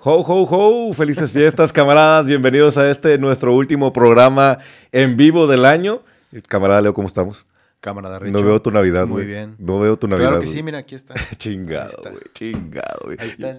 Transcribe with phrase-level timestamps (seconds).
[0.00, 2.24] Ho, ho, ho, felices fiestas, camaradas.
[2.24, 4.60] Bienvenidos a este nuestro último programa
[4.92, 6.04] en vivo del año.
[6.46, 7.46] Camarada Leo, ¿cómo estamos?
[7.80, 8.38] Camarada Richo.
[8.38, 9.56] No veo tu Navidad, Muy bien.
[9.58, 10.28] No veo tu Navidad.
[10.28, 11.14] Claro que sí, mira, aquí está.
[11.36, 12.22] Chingado, güey.
[12.32, 13.16] Chingado, güey.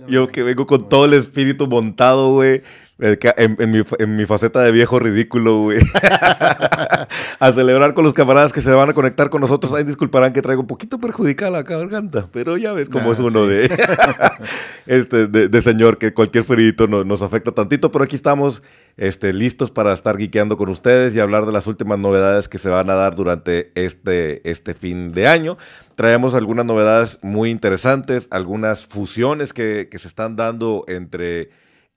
[0.08, 2.64] Yo que vengo con todo el espíritu montado, güey.
[3.02, 5.80] En, en mi, en mi faceta de viejo ridículo, güey.
[7.40, 9.72] a celebrar con los camaradas que se van a conectar con nosotros.
[9.74, 13.20] Ay, disculparán que traigo un poquito perjudicada la garganta, pero ya ves cómo Ah, es
[13.20, 13.50] uno sí.
[13.52, 13.72] de,
[14.86, 18.62] este, de, de señor, que cualquier ferito no- nos afecta tantito, pero aquí estamos
[18.98, 22.70] este, listos para estar guiqueando con ustedes y hablar de las últimas novedades que se
[22.70, 25.58] van a dar durante este, este fin de año.
[25.96, 31.50] Traemos algunas novedades muy interesantes, algunas fusiones que, que se están dando entre,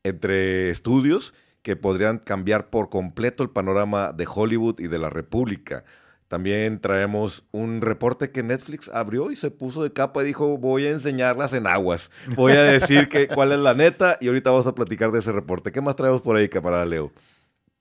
[0.04, 5.84] entre estudios que podrían cambiar por completo el panorama de Hollywood y de la República.
[6.32, 10.86] También traemos un reporte que Netflix abrió y se puso de capa y dijo, voy
[10.86, 12.10] a enseñarlas en aguas.
[12.34, 15.30] Voy a decir que, cuál es la neta y ahorita vamos a platicar de ese
[15.30, 15.72] reporte.
[15.72, 17.12] ¿Qué más traemos por ahí, camarada Leo?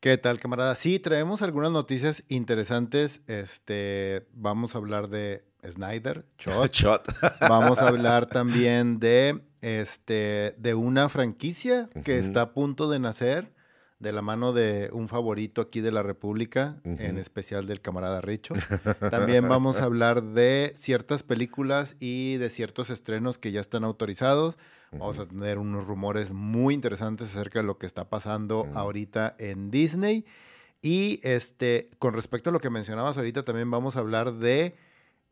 [0.02, 0.76] ¿Qué tal, camarada?
[0.76, 3.22] Sí, traemos algunas noticias interesantes.
[3.28, 6.74] Este, vamos a hablar de Snyder, Shot.
[6.74, 7.08] Shot.
[7.40, 13.52] Vamos a hablar también de, este, de una franquicia que está a punto de nacer
[14.02, 18.56] de la mano de un favorito aquí de la República, en especial del camarada Richo.
[19.12, 24.58] También vamos a hablar de ciertas películas y de ciertos estrenos que ya están autorizados.
[24.92, 29.70] Vamos a tener unos rumores muy interesantes acerca de lo que está pasando ahorita en
[29.70, 30.26] Disney.
[30.82, 34.76] Y este, con respecto a lo que mencionabas ahorita, también vamos a hablar de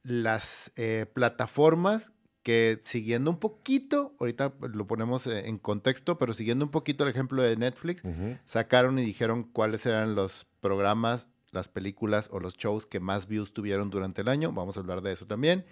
[0.04, 2.14] las eh, plataformas
[2.50, 7.11] que siguiendo un poquito, ahorita lo ponemos eh, en contexto, pero siguiendo un poquito el
[7.11, 8.02] ejemplo de Netflix,
[8.45, 13.53] sacaron y dijeron cuáles eran los programas, las películas o los shows que más views
[13.53, 14.52] tuvieron durante el año.
[14.52, 15.64] Vamos a hablar de eso también.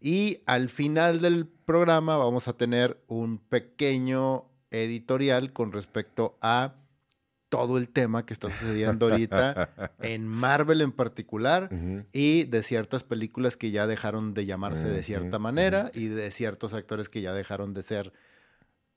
[0.00, 6.74] Y al final del programa vamos a tener un pequeño editorial con respecto a
[7.48, 9.70] todo el tema que está sucediendo ahorita
[10.02, 11.70] en Marvel en particular
[12.12, 16.74] y de ciertas películas que ya dejaron de llamarse de cierta manera y de ciertos
[16.74, 18.12] actores que ya dejaron de ser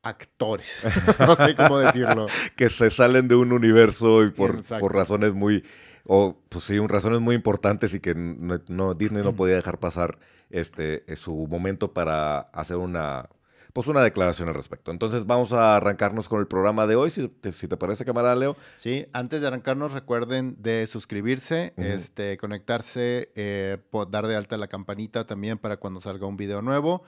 [0.01, 0.81] actores.
[1.19, 2.27] no sé cómo decirlo.
[2.55, 5.63] que se salen de un universo y por, razones muy,
[6.05, 9.79] o pues sí, un- razones muy importantes y que no, no- Disney no podía dejar
[9.79, 10.17] pasar
[10.49, 13.29] este eh, su momento para hacer una
[13.79, 14.91] pues una declaración al respecto.
[14.91, 18.35] Entonces vamos a arrancarnos con el programa de hoy, si te, si te parece, camarada
[18.35, 18.57] Leo.
[18.75, 23.77] Sí, antes de arrancarnos recuerden de suscribirse, este, conectarse, eh,
[24.09, 27.03] dar de alta la campanita también para cuando salga un video nuevo.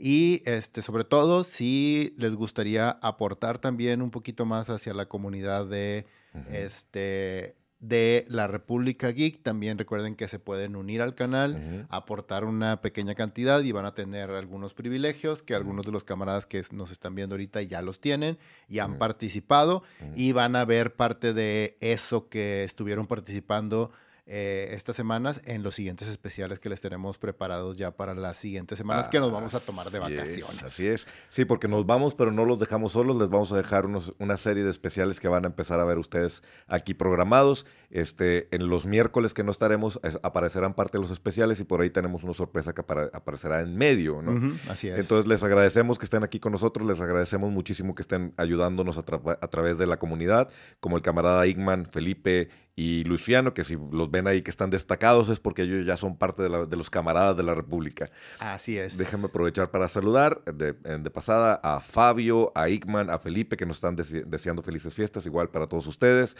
[0.00, 5.66] Y este, sobre todo, si les gustaría aportar también un poquito más hacia la comunidad
[5.66, 6.06] de,
[6.50, 7.54] este,
[7.88, 13.14] de la República Geek, también recuerden que se pueden unir al canal, aportar una pequeña
[13.14, 17.14] cantidad y van a tener algunos privilegios que algunos de los camaradas que nos están
[17.14, 18.38] viendo ahorita ya los tienen
[18.68, 19.82] y han participado
[20.14, 23.92] y van a ver parte de eso que estuvieron participando
[24.28, 28.76] eh, estas semanas en los siguientes especiales que les tenemos preparados ya para las siguientes
[28.76, 30.62] semanas que nos vamos a tomar de Así es, vacaciones.
[30.64, 31.06] así es.
[31.28, 33.16] Sí, porque nos vamos, pero no los dejamos solos.
[33.16, 35.98] Les vamos a dejar unos- una serie de especiales que van a empezar a ver
[35.98, 37.66] ustedes aquí programados.
[37.88, 41.80] Este, en los miércoles que no estaremos, es- aparecerán parte de los especiales y por
[41.80, 44.58] ahí tenemos una sorpresa que apare- aparecerá en medio, ¿no?
[44.68, 44.98] Así es.
[44.98, 49.04] Entonces les agradecemos que estén aquí con nosotros, les agradecemos muchísimo que estén ayudándonos a,
[49.06, 50.50] tra- a través de la comunidad,
[50.80, 52.48] como el camarada Igman, Felipe
[52.78, 56.16] y Luciano, que si los ven ahí que están destacados es porque ellos ya son
[56.18, 58.04] parte de, la- de los camaradas de la República.
[58.38, 58.98] así es.
[58.98, 63.78] Déjenme aprovechar para saludar de, de pasada a Fabio, a Igman, a Felipe, que nos
[63.78, 66.36] están dese- deseando felices fiestas, igual para todos ustedes.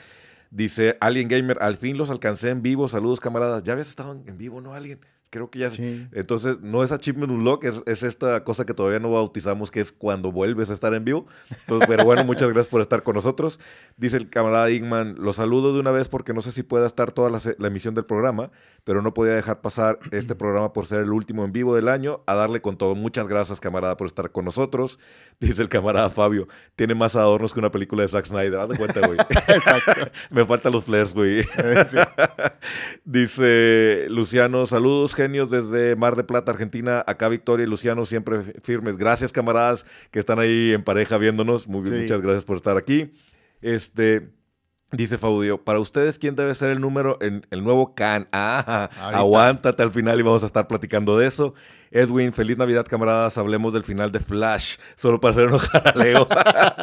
[0.50, 3.62] Dice Alien Gamer, al fin los alcancé en vivo, saludos camaradas.
[3.64, 5.00] ¿Ya habías estado en vivo, no, Alien?
[5.30, 5.70] Creo que ya...
[5.70, 6.06] Sí.
[6.12, 9.92] Entonces, no es Achievement Unlock, es, es esta cosa que todavía no bautizamos, que es
[9.92, 11.26] cuando vuelves a estar en vivo.
[11.50, 13.60] Entonces, pero bueno, muchas gracias por estar con nosotros.
[13.96, 17.12] Dice el camarada Igman, los saludo de una vez porque no sé si pueda estar
[17.12, 18.50] toda la, emisión del programa,
[18.84, 22.22] pero no podía dejar pasar este programa por ser el último en vivo del año,
[22.26, 22.94] a darle con todo.
[22.94, 24.98] Muchas gracias, camarada, por estar con nosotros.
[25.40, 28.60] Dice el camarada Fabio, tiene más adornos que una película de Zack Snyder.
[28.60, 29.18] Haz de cuenta, güey.
[29.30, 30.10] Exacto.
[30.30, 31.42] Me faltan los flares, güey.
[31.42, 31.98] Sí.
[33.04, 37.02] Dice Luciano, saludos genios desde Mar de Plata, Argentina.
[37.06, 38.96] Acá Victoria y Luciano siempre fi- firmes.
[38.96, 41.66] Gracias camaradas que están ahí en pareja viéndonos.
[41.66, 41.94] Muy, Sí.
[42.02, 43.12] Muchas gracias por estar aquí.
[43.62, 44.30] Este,
[44.92, 48.28] dice Faudio, para ustedes, ¿quién debe ser el número, en el nuevo Can?
[48.32, 49.18] Ah, Ahorita.
[49.18, 51.54] aguántate al final y vamos a estar platicando de eso.
[51.96, 53.38] Edwin, feliz Navidad, camaradas.
[53.38, 56.28] Hablemos del final de Flash, solo para hacer enojar a Leo.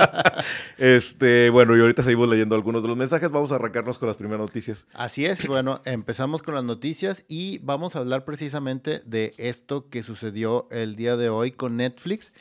[0.79, 3.29] este, bueno, y ahorita seguimos leyendo algunos de los mensajes.
[3.29, 4.87] Vamos a arrancarnos con las primeras noticias.
[4.93, 10.01] Así es, bueno, empezamos con las noticias y vamos a hablar precisamente de esto que
[10.01, 12.33] sucedió el día de hoy con Netflix,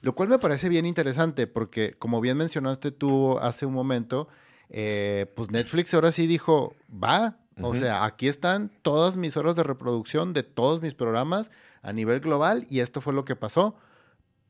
[0.00, 4.28] Lo cual me parece bien interesante porque, como bien mencionaste tú hace un momento,
[4.68, 9.64] eh, pues Netflix ahora sí dijo, va, o sea, aquí están todas mis horas de
[9.64, 11.50] reproducción de todos mis programas
[11.82, 13.76] a nivel global y esto fue lo que pasó.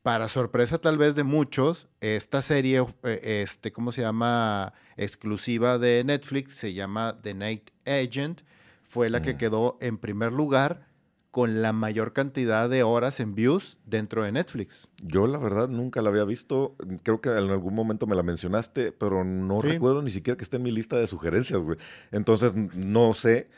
[0.03, 4.73] Para sorpresa tal vez de muchos, esta serie, eh, este, ¿cómo se llama?
[4.97, 8.41] Exclusiva de Netflix, se llama The Night Agent,
[8.83, 10.87] fue la que quedó en primer lugar
[11.31, 14.89] con la mayor cantidad de horas en views dentro de Netflix.
[15.01, 18.91] Yo la verdad nunca la había visto, creo que en algún momento me la mencionaste,
[18.91, 21.77] pero no recuerdo ni siquiera que esté en mi lista de sugerencias, güey.
[22.11, 23.49] Entonces no sé.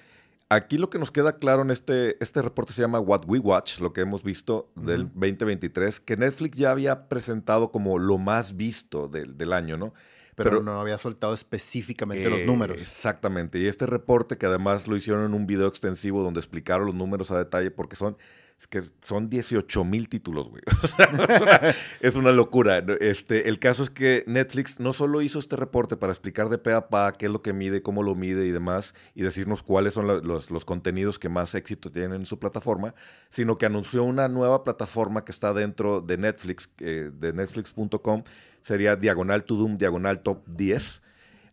[0.56, 3.80] Aquí lo que nos queda claro en este, este reporte se llama What We Watch,
[3.80, 9.08] lo que hemos visto del 2023, que Netflix ya había presentado como lo más visto
[9.08, 9.94] del, del año, ¿no?
[10.36, 12.82] pero, no había soltado específicamente los números.
[12.82, 13.60] Exactamente.
[13.60, 17.32] Y este reporte, que además lo hicieron en un video extensivo donde explicaron los números
[17.32, 18.18] a detalle, porque son,
[18.64, 20.64] es que son 18 mil títulos, güey.
[22.00, 22.78] es, una, locura.
[23.02, 26.72] Este, el caso es que Netflix no solo hizo este reporte para explicar de pe
[26.72, 29.94] a pa qué es lo que mide, cómo lo mide y demás, y decirnos cuáles
[29.94, 32.96] son los, los contenidos que más éxito tienen en su plataforma,
[33.30, 38.24] sino que anunció una nueva plataforma que está dentro de Netflix, eh, de netflix.com,
[38.64, 41.02] sería diagonal to doom, diagonal top 10.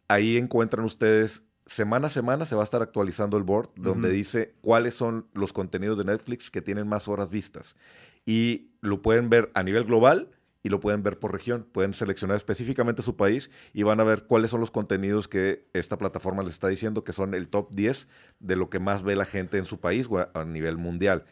[0.06, 4.56] Ahí encuentran ustedes semana a semana se va a estar actualizando el board donde dice
[4.60, 7.76] cuáles son los contenidos de Netflix que tienen más horas vistas.
[8.26, 10.32] Y lo pueden ver a nivel global
[10.64, 11.64] y lo pueden ver por región.
[11.70, 15.96] Pueden seleccionar específicamente su país y van a ver cuáles son los contenidos que esta
[15.96, 18.08] plataforma les está diciendo que son el top 10
[18.40, 21.24] de lo que más ve la gente en su país o a nivel mundial.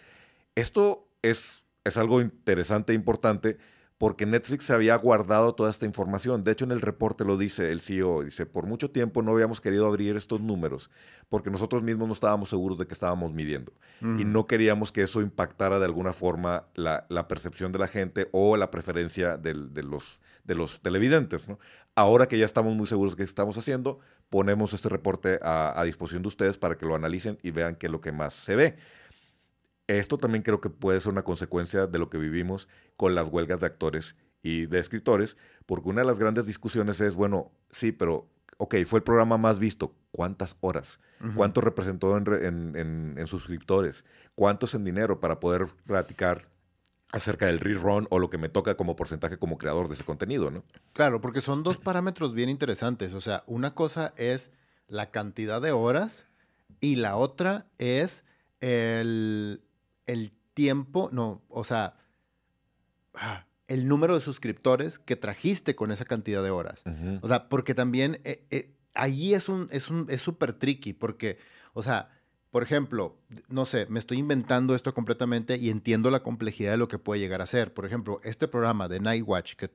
[0.55, 3.59] Esto es, es algo interesante e importante
[3.99, 6.45] porque Netflix se había guardado toda esta información.
[6.45, 9.61] De hecho, en el reporte lo dice el CEO, dice, por mucho tiempo no habíamos
[9.61, 10.89] querido abrir estos números
[11.29, 15.21] porque nosotros mismos no estábamos seguros de que estábamos midiendo y no queríamos que eso
[15.21, 20.55] impactara de alguna forma la, percepción de la gente o la preferencia de, los, de
[20.55, 21.49] los televidentes.
[21.97, 23.99] Ahora que ya estamos muy seguros de qué estamos haciendo,
[24.31, 27.87] ponemos este reporte a, a disposición de ustedes para que lo analicen y vean qué
[27.87, 28.77] es lo que más se ve.
[29.89, 33.61] Esto también creo que puede ser una consecuencia de lo que vivimos con las huelgas
[33.61, 35.37] de actores y de escritores,
[35.67, 39.59] porque una de las grandes discusiones es, bueno, sí, pero, ok, fue el programa más
[39.59, 41.01] visto, ¿cuántas horas?
[41.35, 44.05] ¿Cuánto representó en, suscriptores?
[44.37, 46.49] ¿Cuánto es en dinero para poder platicar
[47.11, 50.51] acerca del rerun o lo que me toca como porcentaje como creador de ese contenido,
[50.51, 50.63] ¿no?
[50.93, 53.15] Claro, porque son dos parámetros bien interesantes.
[53.15, 54.53] O sea, una cosa es
[54.87, 56.27] la cantidad de horas
[56.81, 58.25] y la otra es
[58.61, 59.63] el,
[60.09, 61.95] el tiempo, no, o sea,
[63.15, 66.83] ah, el número de suscriptores que trajiste con esa cantidad de horas.
[67.21, 71.39] O sea, porque también eh, eh, ahí es un, es un, es súper tricky, porque,
[71.75, 72.09] o sea,
[72.51, 73.19] por ejemplo,
[73.51, 77.21] no sé, me estoy inventando esto completamente y entiendo la complejidad de lo que puede
[77.21, 77.75] llegar a ser.
[77.75, 79.71] Por ejemplo, este programa de Night Watch, que,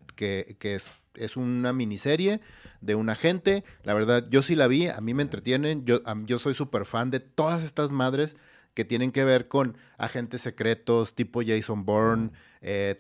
[0.60, 2.42] que, es, es, una miniserie
[2.82, 6.40] de un agente, la verdad, yo sí la vi, a mí me entretienen, yo, yo
[6.40, 8.36] soy súper fan de todas estas madres
[8.74, 12.32] que tienen que ver con agentes secretos tipo Jason Bourne,
[12.62, 12.96] eh,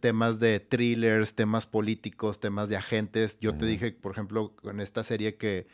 [0.00, 3.38] temas de thrillers, temas políticos, temas de agentes.
[3.40, 5.66] Yo te dije, por ejemplo, con esta serie que,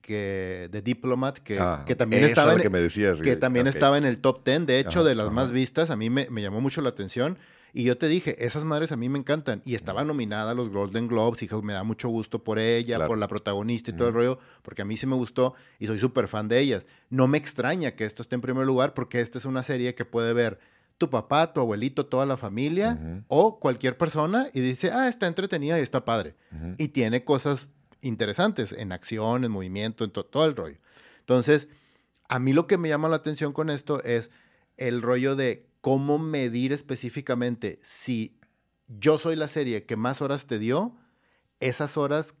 [0.00, 3.98] que de Diplomat, que, ah, que también, estaba en, que, me decías, que también estaba
[3.98, 6.60] en el top 10, de hecho, de las más vistas, a mí me, me llamó
[6.60, 7.38] mucho la atención.
[7.74, 9.62] Y yo te dije, esas madres a mí me encantan.
[9.64, 13.16] Y estaba nominada a los Golden Globes y me da mucho gusto por ella, por
[13.16, 16.28] la protagonista y todo el rollo, porque a mí sí me gustó y soy súper
[16.28, 16.86] fan de ellas.
[17.08, 20.04] No me extraña que esto esté en primer lugar porque esta es una serie que
[20.04, 20.58] puede ver
[20.98, 25.78] tu papá, tu abuelito, toda la familia o cualquier persona y dice, ah, está entretenida
[25.78, 26.36] y está padre.
[26.76, 27.68] Y tiene cosas
[28.02, 30.76] interesantes en acción, en movimiento, en todo el rollo.
[31.20, 31.68] Entonces,
[32.28, 34.30] a mí lo que me llama la atención con esto es
[34.76, 38.38] el rollo de cómo medir específicamente si
[38.88, 40.96] yo soy la serie que más horas te dio,
[41.60, 42.34] esas horas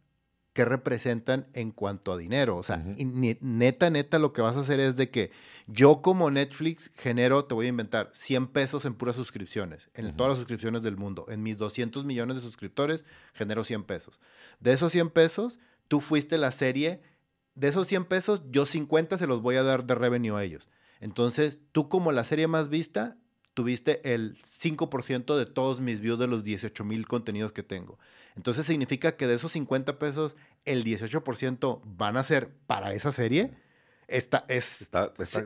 [0.52, 2.56] que representan en cuanto a dinero.
[2.56, 5.30] O sea, neta, neta, lo que vas a hacer es de que
[5.66, 10.32] yo como Netflix genero, te voy a inventar, 100 pesos en puras suscripciones, en todas
[10.32, 11.26] las suscripciones del mundo.
[11.28, 14.20] En mis 200 millones de suscriptores, genero 100 pesos.
[14.60, 15.58] De esos 100 pesos,
[15.88, 17.02] tú fuiste la serie,
[17.54, 20.68] de esos 100 pesos, yo 50 se los voy a dar de revenue a ellos.
[21.00, 23.16] Entonces, tú como la serie más vista,
[23.54, 27.98] tuviste el 5% de todos mis views de los 18 mil contenidos que tengo.
[28.36, 33.54] Entonces significa que de esos 50 pesos, el 18% van a ser para esa serie.
[34.08, 34.88] Está, es,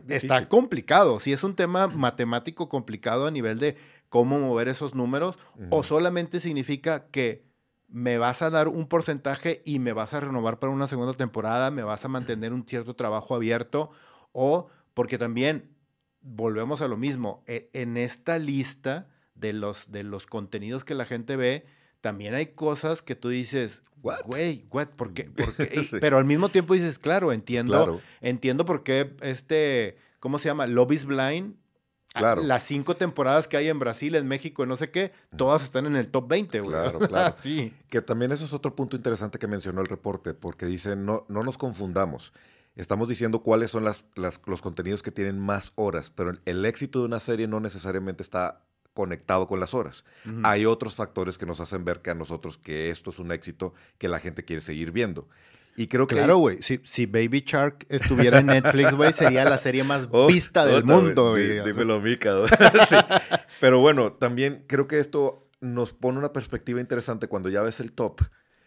[0.08, 1.20] está, complicado.
[1.20, 3.76] Si es un tema matemático complicado a nivel de
[4.08, 5.38] cómo mover esos números,
[5.70, 7.44] o solamente significa que
[7.88, 11.70] me vas a dar un porcentaje y me vas a renovar para una segunda temporada,
[11.70, 13.90] me vas a mantener un cierto trabajo abierto,
[14.32, 15.75] o porque también
[16.26, 17.42] volvemos a lo mismo.
[17.47, 21.66] E, en esta lista de los, de los contenidos que la gente ve,
[22.00, 24.25] también hay cosas que tú dices, What?
[24.26, 25.25] güey, what, ¿por qué?
[25.25, 25.71] ¿Por qué?
[25.92, 28.00] Y- Pero al mismo tiempo dices, claro, entiendo, Claro.
[28.21, 30.66] entiendo por qué este, ¿cómo se llama?
[30.66, 31.54] Love is Blind.
[32.14, 32.42] Claro.
[32.42, 35.85] Las cinco temporadas que hay en Brasil, en México, en no sé qué, todas están
[35.85, 36.71] en el top 20, güey.
[36.73, 37.35] Claro, claro.
[37.38, 37.75] sí.
[37.90, 41.42] Que también eso es otro punto interesante que mencionó el reporte, porque dice, no, no
[41.42, 42.33] nos confundamos.
[42.76, 47.00] Estamos diciendo cuáles son las, las- los contenidos que tienen más horas, pero el, éxito
[47.00, 48.62] de una serie no necesariamente está
[48.95, 50.04] conectado con las horas.
[50.45, 53.75] Hay otros factores que nos hacen ver que a nosotros que esto es un éxito
[53.99, 55.28] que la gente quiere seguir viendo.
[55.78, 56.14] Y creo que...
[56.14, 56.62] Claro, güey.
[56.62, 60.85] Si, si Baby Shark estuviera en Netflix, güey, sería la serie más Oh, vista del
[60.85, 61.47] mundo, güey.
[61.49, 61.59] güey.
[61.61, 62.49] Dí- Dímelo a mí, cabrón.
[62.88, 62.97] Sí.
[63.61, 67.92] Pero bueno, también creo que esto nos pone una perspectiva interesante cuando ya ves el
[67.92, 68.23] top.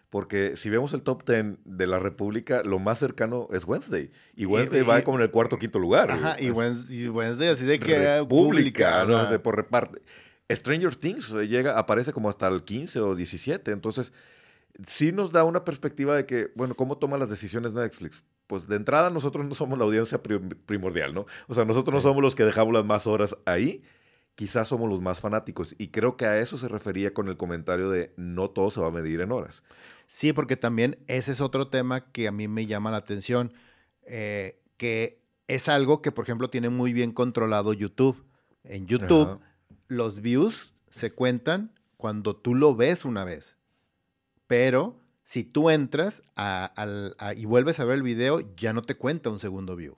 [0.10, 4.10] Porque si vemos el top 10 de la República, lo más cercano es Wednesday.
[4.36, 6.10] Y Wednesday y- va como en el cuarto o quinto lugar.
[6.12, 8.26] Ajá, y Wednesday, y Wednesday así de que ah, República,
[8.90, 9.06] pública.
[9.06, 10.02] no o sea, sé, por reparte.
[10.52, 13.70] Stranger Things eh, llega, aparece como hasta el 15 o 17.
[13.72, 14.12] Entonces,
[14.88, 18.24] sí nos da una perspectiva de que, bueno, ¿cómo toma las decisiones Netflix?
[18.48, 21.28] Pues de entrada nosotros no somos la audiencia prim- primordial, ¿no?
[21.48, 23.84] O sea, nosotros no somos los que dejamos las más horas ahí,
[24.34, 25.76] quizás somos los más fanáticos.
[25.78, 28.88] Y creo que a eso se refería con el comentario de no todo se va
[28.88, 29.62] a medir en horas.
[30.12, 33.54] Sí, porque también ese es otro tema que a mí me llama la atención,
[34.08, 38.26] eh, que es algo que, por ejemplo, tiene muy bien controlado YouTube.
[38.64, 39.40] En YouTube, Ajá.
[39.88, 43.58] los views se cuentan cuando tú lo ves una vez.
[44.48, 48.82] Pero si tú entras a- al- a- y vuelves a ver el video, ya no
[48.82, 49.96] te cuenta un segundo view.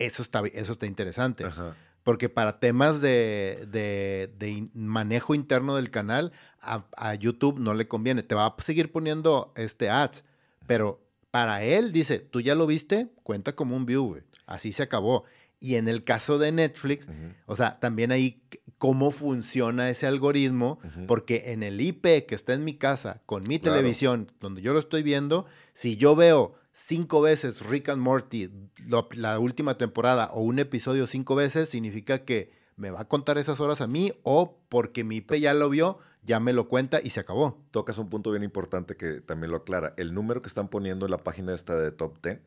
[0.00, 1.44] Eso está, eso está interesante.
[1.44, 1.76] Ajá.
[2.02, 6.32] Porque para temas de, de- manejo interno del canal,
[6.66, 8.22] a, a YouTube no le conviene.
[8.22, 10.24] Te va a seguir poniendo este ads,
[10.66, 14.20] pero para él dice, tú ya lo viste, cuenta como un view.
[14.46, 15.24] Así se acabó.
[15.60, 17.08] Y en el caso de Netflix,
[17.46, 18.42] o sea, también ahí
[18.78, 23.58] cómo funciona ese algoritmo, porque en el IP que está en mi casa, con mi
[23.58, 23.76] Claro.
[23.78, 28.50] televisión, donde yo lo estoy viendo, si yo veo cinco veces Rick and Morty,
[28.86, 33.38] lo- la última temporada, o un episodio cinco veces, significa que me va a contar
[33.38, 37.00] esas horas a mí, o porque mi IP ya lo vio, ya me lo cuenta
[37.02, 37.62] y se acabó.
[37.70, 39.94] Tocas un punto bien importante que también lo aclara.
[39.96, 42.40] El número que están poniendo en la página esta de Top 10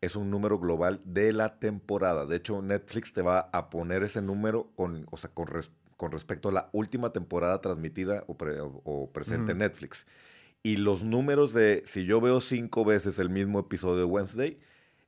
[0.00, 2.26] es un número global de la temporada.
[2.26, 6.10] De hecho, Netflix te va a poner ese número con, o sea, con, res- con
[6.10, 9.58] respecto a la última temporada transmitida o, pre- o- o presente en.
[9.58, 10.06] Netflix.
[10.64, 14.58] Y los números de, si yo veo cinco veces el mismo episodio de Wednesday,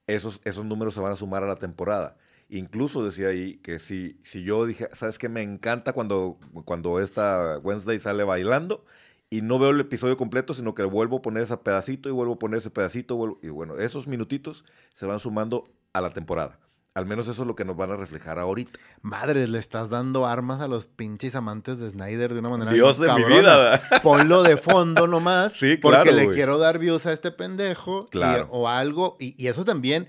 [0.07, 2.17] esos, esos números se van a sumar a la temporada.
[2.49, 5.29] Incluso decía ahí que si, si yo dije, ¿sabes qué?
[5.29, 8.85] Me encanta cuando, cuando esta Wednesday sale bailando
[9.31, 12.35] y no veo el episodio completo, sino que vuelvo a poner ese pedacito y vuelvo
[12.35, 13.17] a poner ese pedacito.
[13.17, 16.59] vuelvo- y bueno, esos minutitos se van sumando a la temporada.
[16.97, 18.79] Al menos eso es lo que nos van a reflejar ahorita.
[19.03, 22.99] Madre, le estás dando armas a los pinches amantes de Snyder de una manera Dios
[23.01, 23.83] de mi vida.
[24.05, 25.55] Ponlo de fondo nomás.
[25.55, 28.05] Sí, Porque le quiero dar views a este pendejo.
[28.07, 28.47] y- Claro.
[28.53, 29.17] o algo.
[29.19, 30.09] Y, y eso también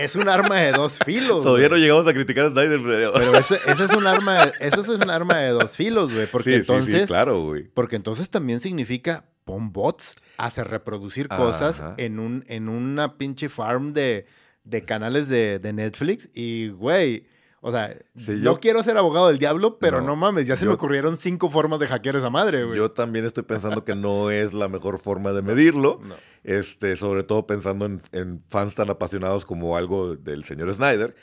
[0.00, 1.42] es un arma de dos filos.
[1.42, 2.80] Todavía no llegamos a criticar a Snyder.
[2.82, 6.12] pero- Pero ese, ese es un arma, de- eso es un arma de dos filos,
[6.12, 6.26] güey.
[6.26, 7.64] Porque Sí, sí, entonces, sí, claro, güey.
[7.74, 11.94] porque entonces también significa pon bots, hace reproducir cosas Ajá.
[11.98, 14.26] en un, en una pinche farm de,
[14.64, 16.28] de canales de, de Netflix.
[16.34, 17.26] Y, güey,
[17.60, 20.56] o sea, Sí, no yo- quiero ser abogado del diablo, pero No, no, mames, ya
[20.56, 22.76] se yo- me ocurrieron cinco formas de hackear esa madre, güey.
[22.76, 26.00] Yo también estoy pensando que no es la mejor forma de medirlo.
[26.02, 26.14] No.
[26.44, 31.14] Este, sobre todo pensando en, en fans tan apasionados como algo del señor Snyder.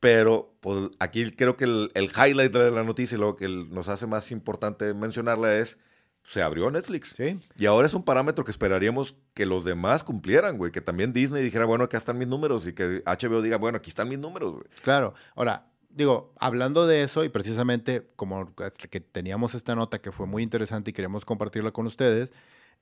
[0.00, 3.88] Pero pues, aquí creo que el, el highlight de la noticia y lo que nos
[3.88, 5.78] hace más importante mencionarla es,
[6.22, 7.14] se abrió Netflix.
[7.16, 7.40] Sí.
[7.56, 10.70] Y ahora es un parámetro que esperaríamos que los demás cumplieran, güey.
[10.70, 12.66] Que también Disney dijera, bueno, acá están mis números.
[12.68, 14.66] Y que HBO diga, bueno, aquí están mis números, güey.
[14.82, 15.14] Claro.
[15.34, 15.66] Ahora,
[15.98, 18.54] digo, hablando de eso y precisamente como
[18.88, 22.32] que teníamos esta nota que fue muy interesante y queremos compartirla con ustedes,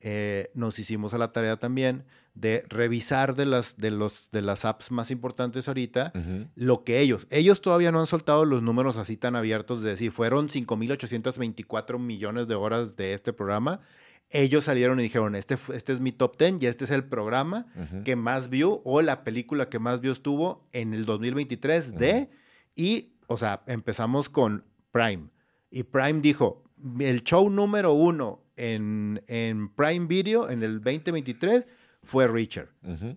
[0.00, 2.04] eh, nos hicimos a la tarea también
[2.34, 6.12] de revisar de las, de, los, de las apps más importantes ahorita
[6.54, 10.12] lo que ellos, ellos todavía no han soltado los números así tan abiertos de decir,
[10.12, 13.80] fueron 5.824 millones de horas de este programa.
[14.28, 17.66] Ellos salieron y dijeron, este, este es mi top 10 y este es el programa
[18.04, 22.28] que más vio o la película que más views tuvo en el 2023 de
[22.76, 25.30] y o sea empezamos con Prime
[25.70, 26.62] y Prime dijo
[27.00, 31.66] el show número uno en, en Prime Video en el 2023
[32.04, 32.68] fue Richard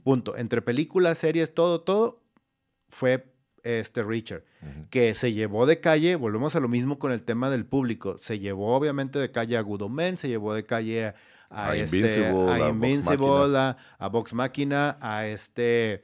[0.03, 2.23] punto entre películas series todo todo
[2.89, 3.31] fue
[3.63, 4.43] este Richard
[4.89, 8.39] que se llevó de calle, volvemos a lo mismo con el tema del público, se
[8.39, 9.83] llevó obviamente de calle a Good
[10.15, 11.13] se llevó de calle
[11.49, 16.01] a, A este, Invincible, a, a Vox Invincible, a, a Vox Máquina, a este,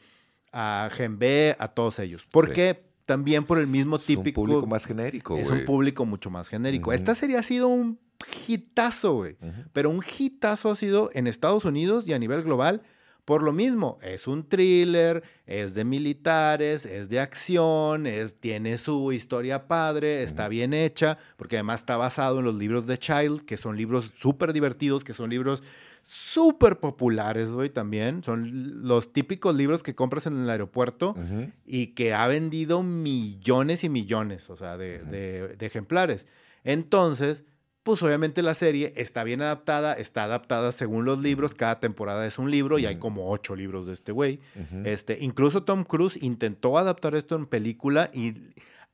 [0.52, 2.26] a Genbe, a todos ellos.
[2.32, 2.54] ¿Por Sí.
[2.54, 2.86] qué?
[3.06, 4.22] También por el mismo típico.
[4.22, 6.92] Es un público más genérico, Es un público mucho más genérico.
[6.94, 8.00] Esta serie ha sido un
[8.48, 9.38] hitazo, güey.
[9.74, 12.82] Pero un hitazo ha sido en Estados Unidos y a nivel global
[13.26, 19.12] por lo mismo, es un thriller, es de militares, es de acción, es, tiene su
[19.12, 23.58] historia padre, está bien hecha, porque además está basado en los libros de Child, que
[23.58, 25.64] son libros súper divertidos, que son libros
[26.06, 28.24] súper populares, güey, también.
[28.24, 31.16] Son los típicos libros que compras en el aeropuerto
[31.66, 36.28] y que ha vendido millones y millones, o sea, de, de ejemplares.
[36.64, 37.44] Entonces,
[37.86, 42.40] pues obviamente la serie está bien adaptada, está adaptada según los libros, cada temporada es
[42.40, 44.40] un libro y hay como ocho libros de este güey.
[44.86, 48.34] este, incluso Tom Cruise intentó adaptar esto en película y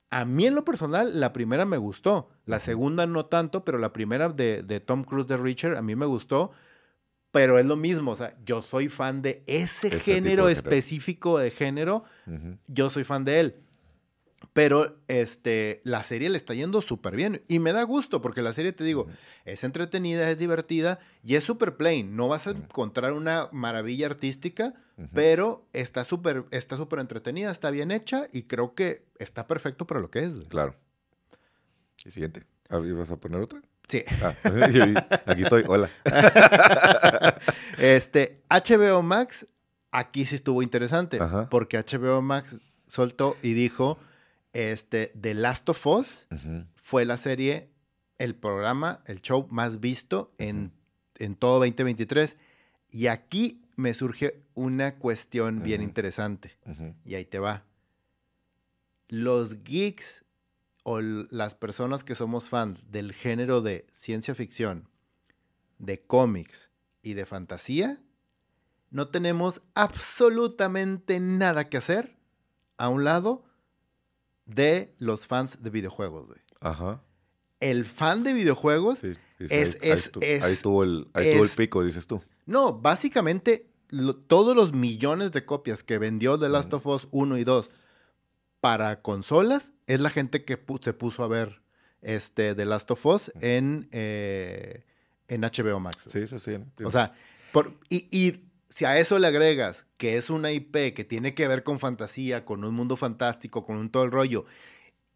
[0.09, 3.93] a mí en lo personal la primera me gustó, la segunda no tanto, pero la
[3.93, 6.51] primera de, Tom Cruise de Richard a mí me gustó,
[7.31, 12.03] pero es lo mismo, o sea, yo soy fan de ese, género específico de género,
[12.67, 13.55] yo soy fan de él.
[14.53, 17.43] Pero este, la serie le está yendo súper bien.
[17.47, 19.07] Y me da gusto porque la serie, te digo,
[19.45, 22.15] es entretenida, es divertida y es súper plain.
[22.15, 24.73] No vas a encontrar una maravilla artística,
[25.13, 29.99] pero está súper está super entretenida, está bien hecha y creo que está perfecto para
[29.99, 30.33] lo que es.
[30.49, 30.75] Claro.
[32.03, 32.45] Y siguiente.
[32.67, 33.61] Ah, ¿Vas a poner otra?
[33.91, 34.05] Sí.
[34.21, 34.33] Ah,
[35.25, 35.89] aquí estoy, hola.
[37.77, 39.45] este, HBO Max,
[39.91, 41.19] aquí sí estuvo interesante,
[41.49, 43.99] porque HBO Max soltó y dijo
[44.53, 46.29] este, The Last of Us
[46.77, 47.69] fue la serie,
[48.17, 50.71] el programa, el show más visto en,
[51.17, 52.37] en todo 2023.
[52.91, 56.57] Y aquí me surge una cuestión bien interesante.
[57.03, 57.65] Y ahí te va.
[59.09, 60.23] Los geeks
[60.83, 64.89] o las personas que somos fans del género de ciencia ficción,
[65.77, 66.71] de cómics
[67.01, 68.01] y de fantasía,
[68.89, 72.17] no tenemos absolutamente nada que hacer
[72.77, 73.43] a un lado
[74.45, 76.39] de los fans de videojuegos, güey.
[76.59, 77.03] Ajá.
[77.59, 82.21] El fan de videojuegos es, ahí, estuvo, el, el pico, dices tú.
[82.45, 83.71] No, básicamente
[84.27, 87.69] todos los millones de copias que vendió The Last of Us 1 y 2
[88.61, 91.61] para consolas es la gente que se puso a ver
[92.01, 94.83] este The Last of Us en, eh,
[95.27, 96.05] en HBO Max.
[96.07, 96.57] Sí, sí, sí.
[96.83, 97.13] O sea,
[97.51, 101.47] por, y, y si a eso le agregas que es una IP que tiene que
[101.47, 104.45] ver con fantasía, con un mundo fantástico, con un todo el rollo,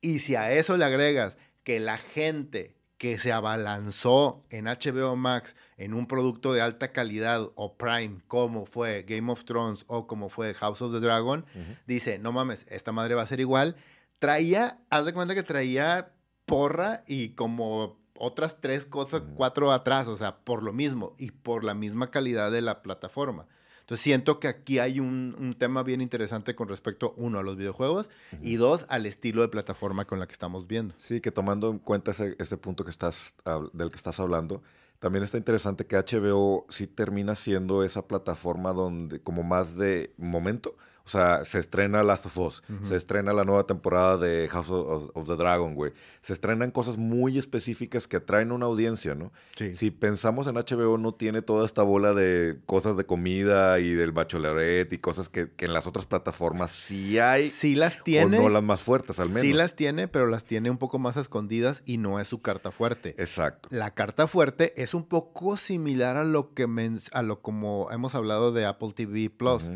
[0.02, 5.56] y si a eso le agregas que la gente que se abalanzó en HBO Max
[5.78, 10.30] en un producto de alta calidad o Prime, como fue Game of Thrones o como
[10.30, 11.46] fue House of the Dragon,
[11.88, 13.76] dice, no mames, esta madre va a ser igual.
[14.20, 16.14] Traía, haz de cuenta que traía
[16.46, 21.64] porra y como otras tres cosas, cuatro atrás, o sea, por lo mismo y por
[21.64, 23.48] la misma calidad de la plataforma.
[23.82, 28.10] Entonces siento que aquí hay un, tema bien interesante con respecto, uno, a los videojuegos
[28.42, 30.96] y dos, al estilo de plataforma con la que estamos viendo.
[30.98, 33.36] Sí, que tomando en cuenta ese, ese punto que estás,
[33.74, 34.64] del que estás hablando,
[34.98, 40.76] también está interesante que HBO sí termina siendo esa plataforma donde como más de momento,
[41.06, 45.28] o sea, se estrena Last of Us, se estrena la nueva temporada de House of,
[45.28, 45.94] the Dragon, güey.
[46.22, 49.32] Se estrenan cosas muy específicas que atraen a una audiencia, ¿no?
[49.56, 49.76] Sí.
[49.76, 54.14] Si pensamos en HBO, no tiene toda esta bola de cosas de comida y del
[54.14, 57.50] bachelorette y cosas que, en las otras plataformas sí hay.
[57.50, 58.40] Sí las tiene.
[58.40, 59.44] O no las más fuertes, al menos.
[59.44, 62.72] Sí las tiene, pero las tiene un poco más escondidas y no es su carta
[62.72, 63.14] fuerte.
[63.20, 63.70] Exacto.
[63.72, 66.66] La carta fuerte es un poco similar a lo que
[67.12, 69.70] a lo como hemos hablado de Apple TV Plus.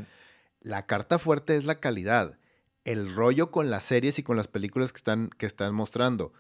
[0.61, 2.37] La carta fuerte es la calidad,
[2.83, 6.33] el rollo con las series y con las películas que están, que están mostrando.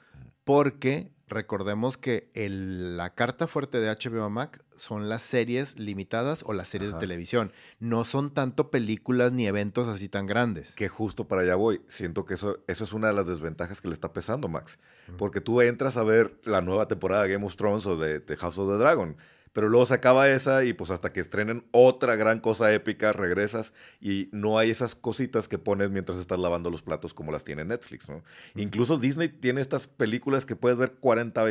[0.43, 6.67] Porque recordemos que la carta fuerte de HBO Max son las series limitadas o las
[6.67, 7.51] series de televisión.
[7.79, 10.73] No son tanto películas ni eventos así tan grandes.
[10.75, 11.81] Que justo para allá voy.
[11.87, 14.79] Siento que eso, eso es una de las desventajas que le está pesando, Max.
[15.17, 18.37] Porque tú entras a ver la nueva temporada de Game of Thrones o de, de
[18.37, 19.15] House of the Dragon
[19.53, 23.73] pero luego se acaba esa y pues hasta que estrenen otra gran cosa épica regresas
[23.99, 27.65] y no hay esas cositas que pones mientras estás lavando los platos como las tiene
[27.65, 28.23] Netflix, ¿no?
[28.55, 31.43] Incluso Disney tiene estas películas que puedes ver 40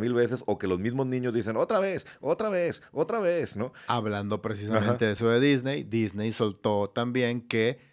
[0.00, 3.72] mil veces o que los mismos niños dicen otra vez, otra vez, otra vez, ¿no?
[3.86, 7.92] Hablando precisamente de eso de Disney, Disney soltó también que...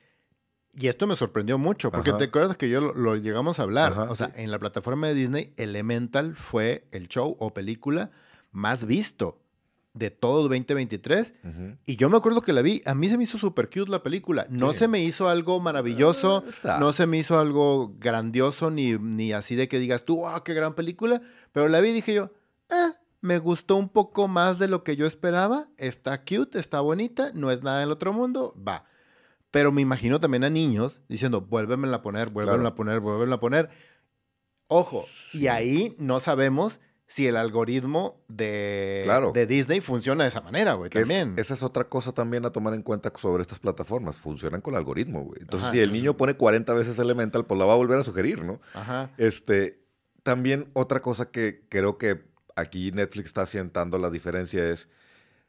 [0.73, 3.91] Y esto me sorprendió mucho, porque te acuerdas que yo lo, llegamos a hablar.
[4.09, 8.11] o sea, en la plataforma de Disney, Elemental fue el show o película
[8.51, 9.40] más visto
[9.93, 11.33] de todo 2023.
[11.85, 14.03] Y yo me acuerdo que la vi, a mí se me hizo súper cute la
[14.03, 14.47] película.
[14.49, 19.33] No se me hizo algo maravilloso, ah, no se me hizo algo grandioso, ni, ni
[19.33, 21.21] así de que digas tú, ah, qué gran película.
[21.51, 22.31] Pero la vi y dije yo,
[22.69, 25.67] eh, me gustó un poco más de lo que yo esperaba.
[25.77, 28.85] Está cute, está bonita, no es nada del otro mundo, va.
[29.51, 33.39] Pero me imagino también a niños diciendo, vuélvemela a poner, vuélvemela a poner, vuélvemela a
[33.39, 33.69] poner.
[34.67, 36.79] Ojo, y ahí no sabemos
[37.11, 41.33] si el algoritmo de, de Disney funciona de esa manera, güey, también.
[41.35, 44.15] esa es otra cosa también a tomar en cuenta sobre estas plataformas.
[44.15, 45.41] Funcionan con el algoritmo, güey.
[45.41, 48.45] Entonces, si el niño pone 40 veces Elemental, pues la va a volver a sugerir,
[48.45, 48.61] ¿no?
[48.73, 49.11] Ajá.
[49.17, 49.83] Este,
[50.23, 52.23] también otra cosa que creo que
[52.55, 54.87] aquí Netflix está asientando la diferencia es,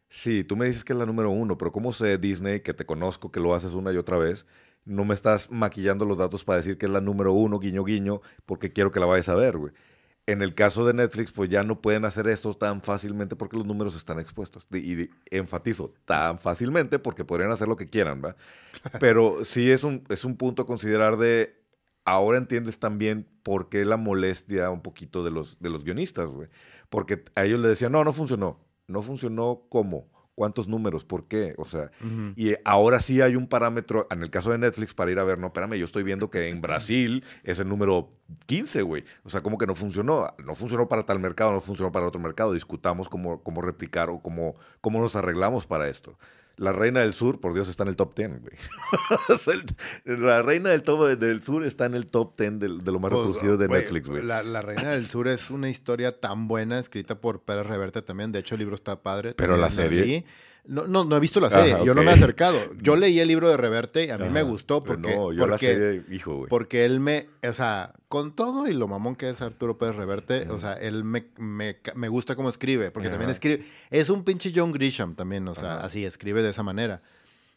[0.08, 2.86] sí, tú me dices que es la número uno, pero ¿cómo sé Disney, que te
[2.86, 4.46] conozco, que lo haces una y otra vez?
[4.84, 8.20] No me estás maquillando los datos para decir que es la número uno, guiño, guiño,
[8.46, 9.72] porque quiero que la vayas a ver, güey.
[10.26, 13.66] En el caso de Netflix, pues ya no pueden hacer esto tan fácilmente porque los
[13.66, 14.66] números están expuestos.
[14.72, 18.36] Y, enfatizo, tan fácilmente porque podrían hacer lo que quieran, ¿va?
[19.00, 21.60] Pero sí es un, es un punto a considerar de,
[22.04, 26.48] ahora entiendes también por qué la molestia un poquito de los, de los guionistas, güey.
[26.88, 28.60] Porque a ellos les decían, no, no funcionó.
[28.86, 30.08] No funcionó ¿cómo?
[30.34, 31.04] ¿Cuántos números?
[31.04, 31.54] ¿Por qué?
[31.58, 31.90] O sea,
[32.36, 35.38] y ahora sí hay un parámetro, en el caso de Netflix, para ir a ver,
[35.38, 38.10] no, espérame, yo estoy viendo que en Brasil es el número
[38.46, 39.04] 15, güey.
[39.24, 40.34] O sea, como que no funcionó.
[40.42, 42.54] No funcionó para tal mercado, no funcionó para otro mercado.
[42.54, 46.18] Discutamos cómo, cómo replicar o cómo, cómo nos arreglamos para esto.
[46.56, 48.56] La Reina del Sur, por Dios, está en el top 10, güey.
[50.18, 50.82] la Reina del,
[51.18, 54.22] del Sur está en el top 10 de, lo más pues, reproducido de Netflix, güey.
[54.22, 58.32] La, Reina del Sur es una historia tan buena, escrita por Pérez Reverte también.
[58.32, 59.34] De hecho, el libro está padre.
[59.34, 60.24] Pero la serie...
[60.64, 62.58] No, no, no he visto la serie, yo no me he acercado.
[62.80, 65.50] Yo leí el libro de Reverte y a mí me gustó porque, no, yo porque,
[65.50, 66.48] la serie, hijo, güey.
[66.48, 70.46] porque él me, o sea, con todo y lo mamón que es Arturo Pérez Reverte,
[70.50, 74.52] o sea, él me, me, me, gusta cómo escribe, porque también escribe, es un pinche
[74.54, 77.02] John Grisham también, o sea, así escribe de esa manera.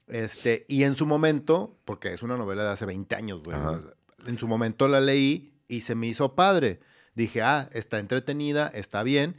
[0.08, 3.58] Este, y en su momento, porque es una novela de hace 20 años, güey,
[4.26, 6.80] en su momento la leí y se me hizo padre.
[7.14, 9.36] Dije, ah, está entretenida, está bien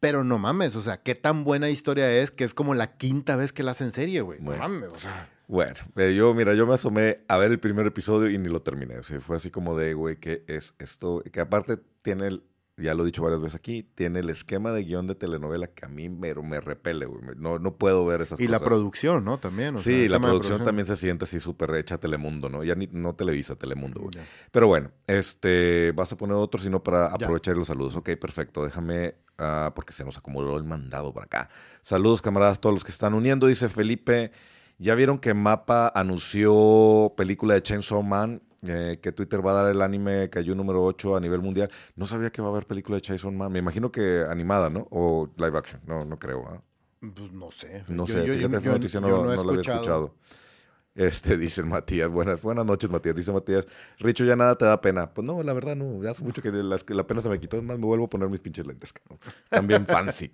[0.00, 3.36] pero no mames, o sea, qué tan buena historia es que es como la quinta
[3.36, 4.40] vez que la hacen serie, güey.
[4.40, 5.30] No mames, o sea.
[5.46, 8.62] Bueno, eh, yo, mira, yo me asomé a ver el primer episodio y ni lo
[8.62, 8.98] terminé.
[8.98, 11.22] O sea, fue así como de, güey, ¿qué es esto?
[11.32, 12.44] Que aparte tiene el,
[12.80, 15.84] ya lo he dicho varias veces aquí, tiene el esquema de guion de telenovela que
[15.84, 17.20] a mí me, me repele, güey.
[17.36, 18.48] No, no puedo ver esas y cosas.
[18.48, 19.38] Y la producción, ¿no?
[19.38, 19.78] También.
[19.78, 22.64] sí, la producción, también se siente así súper hecha Telemundo, ¿no?
[22.64, 24.12] Ya ni, no Televisa, Telemundo, güey.
[24.50, 27.96] Pero bueno, este, vas a poner otro, sino para aprovechar los saludos.
[27.96, 28.64] Ok, perfecto.
[28.64, 31.48] Déjame, uh, porque se nos acumuló el mandado por acá.
[31.82, 33.46] Saludos, camaradas, todos los que están uniendo.
[33.46, 34.32] Dice Felipe,
[34.78, 38.42] ¿ya vieron que Mapa anunció película de Chainsaw Man?
[38.62, 41.70] Eh, que Twitter va a dar el anime cayó número 8 a nivel mundial.
[41.96, 43.50] No sabía que va a haber película de Jason Man.
[43.50, 44.86] Me imagino que animada, ¿no?
[44.90, 45.80] O live action.
[45.86, 46.46] No, no creo.
[46.46, 46.62] ¿ah?
[47.00, 47.84] Pues no sé.
[47.88, 48.22] No sé.
[48.22, 50.14] Fíjate, esa noticia no, la había escuchado.
[50.94, 53.14] Este, dice Matías, buenas, buenas noches, Matías.
[53.14, 53.66] Dice Matías,
[53.98, 55.10] Richo, ya nada te da pena.
[55.12, 57.62] Pues no, la verdad no, hace mucho que la, la pena se me quitó.
[57.62, 58.92] Más, me vuelvo a poner mis pinches lentes.
[59.48, 60.30] También fancy.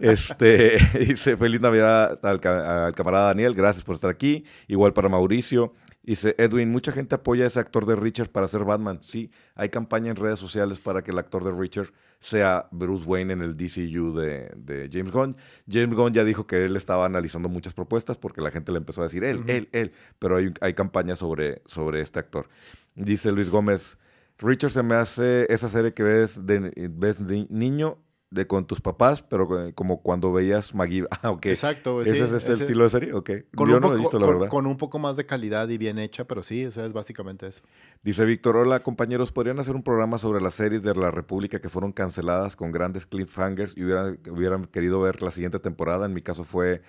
[0.00, 4.44] Este, dice, feliz Navidad al, camarada Daniel, gracias por estar aquí.
[4.68, 5.74] Igual para Mauricio.
[6.04, 8.98] Dice Edwin, mucha gente apoya a ese actor de Richard para ser Batman.
[9.02, 11.88] Sí, hay campaña en redes sociales para que el actor de Richard
[12.20, 15.34] sea Bruce Wayne en el DCU de, James Gunn.
[15.66, 19.00] James Gunn ya dijo que él estaba analizando muchas propuestas porque la gente le empezó
[19.00, 19.92] a decir él, él, él.
[20.18, 22.50] Pero hay, hay campaña sobre, sobre este actor.
[22.94, 23.98] Dice Luis Gómez,
[24.38, 27.98] Richard se me hace esa serie que ves de, ves de niño
[28.34, 31.06] de con tus papás, pero como cuando veías Maggie.
[31.22, 31.46] Ah, ok.
[31.46, 32.02] Exacto.
[32.02, 33.12] ¿Ese es este estilo de serie?
[33.14, 33.30] Ok.
[33.54, 34.48] Con Yo un no poco, he visto, la verdad.
[34.48, 37.46] Con un poco más de calidad y bien hecha, pero sí, o sea, es básicamente
[37.46, 37.62] eso.
[38.02, 41.68] Dice Víctor, hola compañeros, ¿podrían hacer un programa sobre las series de la República que
[41.68, 46.04] fueron canceladas con grandes cliffhangers y hubieran, hubieran querido ver la siguiente temporada?
[46.04, 46.82] En mi caso fue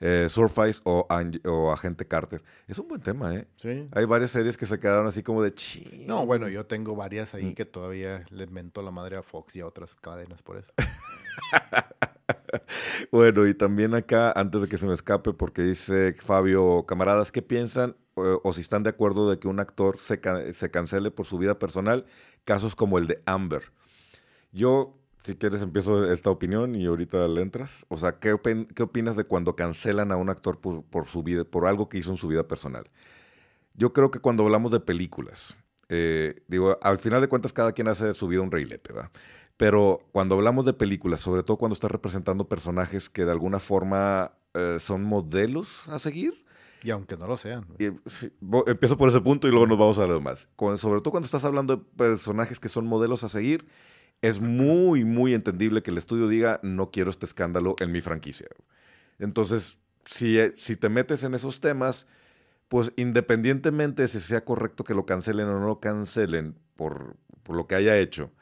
[0.00, 1.06] eh, Surface o,
[1.44, 2.42] o, Agente Carter.
[2.66, 3.46] Es un buen tema, ¿eh?
[3.56, 3.88] Sí.
[3.92, 6.04] Hay varias series que se quedaron así como de chi.
[6.06, 7.54] No, bueno, yo tengo varias ahí mm.
[7.54, 10.72] que todavía les mento la madre a Fox y a otras cadenas por eso.
[13.12, 17.42] bueno, y también acá, antes de que se me escape, porque dice Fabio, camaradas, ¿qué
[17.42, 20.20] piensan o, si están de acuerdo de que un actor se,
[20.54, 22.06] se cancele por su vida personal?
[22.44, 23.72] Casos como el de Amber.
[24.52, 27.86] Yo si quieres empiezo esta opinión y ahorita le entras.
[27.88, 31.88] O sea, ¿qué, opinas de cuando cancelan a un actor por, su vida, por algo
[31.88, 32.90] que hizo en su vida personal?
[33.74, 35.56] Yo creo que cuando hablamos de películas,
[35.88, 39.10] eh, digo, al final de cuentas cada quien hace de su vida un reilete, ¿va?
[39.56, 44.32] Pero cuando hablamos de películas, sobre todo cuando estás representando personajes que de alguna forma
[44.52, 46.44] eh, son modelos a seguir,
[46.82, 47.64] y aunque no lo sean.
[47.78, 50.50] empiezo por ese punto y luego nos vamos a lo demás.
[50.76, 53.66] sobre todo cuando estás hablando de personajes que son modelos a seguir,
[54.22, 58.48] es muy, muy entendible que el estudio diga, no quiero este escándalo en mi franquicia.
[59.18, 62.06] Entonces, si, eh, si te metes en esos temas,
[62.68, 67.56] pues independientemente de si sea correcto que lo cancelen o no lo cancelen por, por
[67.56, 68.32] lo que haya hecho,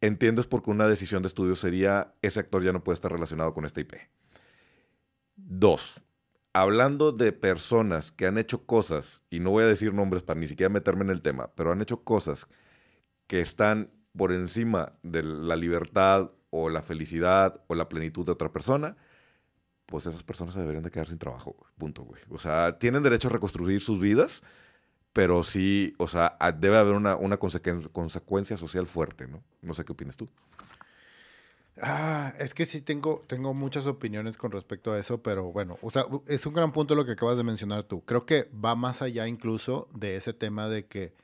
[0.00, 3.64] entiendes porque una decisión de estudio sería, ese actor ya no puede estar relacionado con
[3.64, 3.94] este IP.
[5.36, 6.02] Dos,
[6.52, 10.46] hablando de personas que han hecho cosas, y no voy a decir nombres para ni
[10.46, 12.48] siquiera meterme en el tema, pero han hecho cosas
[13.26, 18.52] que están por encima de la libertad o la felicidad o la plenitud de otra
[18.52, 18.96] persona,
[19.86, 22.20] pues esas personas se deberían de quedar sin trabajo, punto, güey.
[22.30, 24.42] O sea, tienen derecho a reconstruir sus vidas,
[25.12, 29.42] pero sí, o sea, debe haber una, una consecuencia social fuerte, ¿no?
[29.60, 30.28] No sé qué opinas tú.
[31.80, 35.90] Ah, es que sí tengo, tengo muchas opiniones con respecto a eso, pero bueno, o
[35.90, 38.04] sea, es un gran punto lo que acabas de mencionar tú.
[38.04, 41.14] Creo que va más allá incluso de ese tema de que,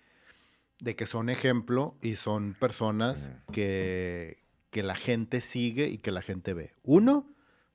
[0.80, 6.22] de que son ejemplo y son personas que, que la gente sigue y que la
[6.22, 6.74] gente ve.
[6.82, 7.26] Uno,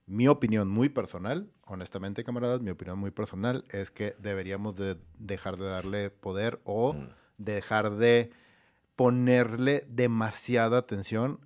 [0.06, 5.58] mi opinión muy personal, honestamente, camaradas, mi opinión muy personal es que deberíamos de dejar
[5.58, 6.96] de darle poder o
[7.38, 8.32] dejar de
[8.96, 11.40] ponerle demasiada atención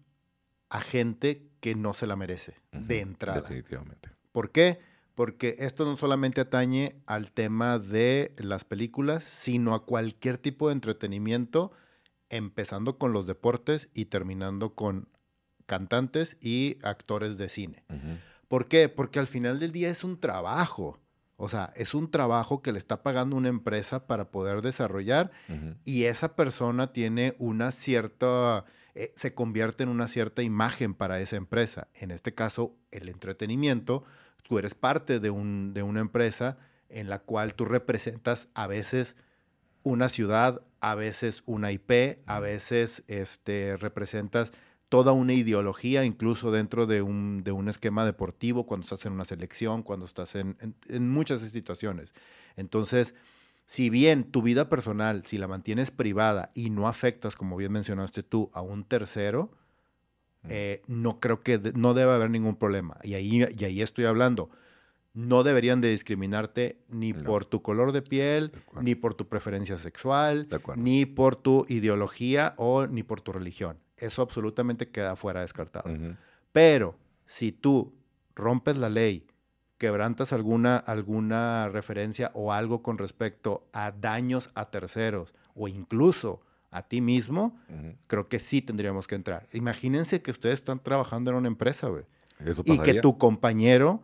[0.69, 3.41] a gente que no se la merece de entrada.
[3.41, 4.11] Definitivamente.
[4.31, 4.79] ¿Por qué?
[5.17, 10.73] Porque esto no solamente atañe al tema de las películas, sino a cualquier tipo de
[10.73, 11.71] entretenimiento,
[12.29, 15.09] empezando con los deportes y terminando con
[15.65, 17.83] cantantes y actores de cine.
[18.47, 18.89] ¿Por qué?
[18.89, 20.99] Porque al final del día es un trabajo.
[21.35, 25.31] O sea, es un trabajo que le está pagando una empresa para poder desarrollar
[25.83, 31.37] y esa persona tiene una cierta eh, se convierte en una cierta imagen para esa
[31.37, 31.87] empresa.
[31.93, 34.03] En este caso, el entretenimiento,
[34.47, 36.57] tú eres parte de, un, de una empresa
[36.89, 39.15] en la cual tú representas a veces
[39.83, 44.53] una ciudad, a veces una IP, a veces este, representas
[44.89, 49.25] toda una ideología, incluso dentro de un, de un, esquema deportivo, cuando estás en una
[49.25, 50.55] selección, cuando estás en,
[50.87, 52.13] en muchas situaciones.
[52.55, 53.13] Entonces,
[53.65, 58.23] si bien tu vida personal, si la mantienes privada y no afectas, como bien mencionaste
[58.23, 59.51] tú, a un tercero,
[60.49, 62.97] eh, no creo que no debe haber ningún problema.
[63.03, 64.49] Y ahí, y ahí estoy hablando.
[65.13, 70.47] No deberían de discriminarte ni por tu color de piel, ni por tu preferencia sexual,
[70.75, 73.79] ni por tu ideología o ni por tu religión.
[73.97, 75.89] Eso absolutamente queda fuera descartado.
[76.51, 77.95] Pero si tú
[78.35, 79.25] rompes la ley,
[79.77, 86.83] quebrantas alguna, alguna referencia o algo con respecto a daños a terceros o incluso a
[86.83, 87.57] ti mismo,
[88.07, 89.47] creo que sí tendríamos que entrar.
[89.53, 92.03] Imagínense que ustedes están trabajando en una empresa, güey.
[92.65, 94.03] Y que tu compañero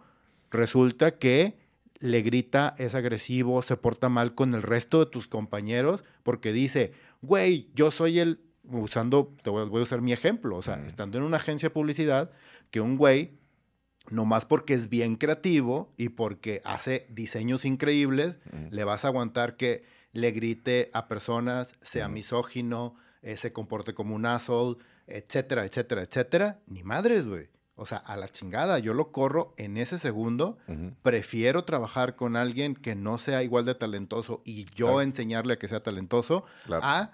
[0.49, 1.57] resulta que
[1.99, 6.93] le grita, es agresivo, se porta mal con el resto de tus compañeros porque dice,
[7.21, 11.23] güey, yo soy el, usando, te voy, a usar mi ejemplo, o sea, estando en
[11.23, 12.31] una agencia de publicidad,
[12.71, 13.37] que un güey
[14.09, 19.83] nomás porque es bien creativo y porque hace diseños increíbles, le vas a aguantar que
[20.13, 26.59] le grite a personas, sea misógino, eh, se comporte como un asshole, etcétera, etcétera, etcétera.
[26.67, 27.49] Ni madres, güey.
[27.75, 30.57] O sea, a la chingada, yo lo corro en ese segundo.
[31.01, 35.67] Prefiero trabajar con alguien que no sea igual de talentoso y yo enseñarle a que
[35.67, 37.11] sea talentoso a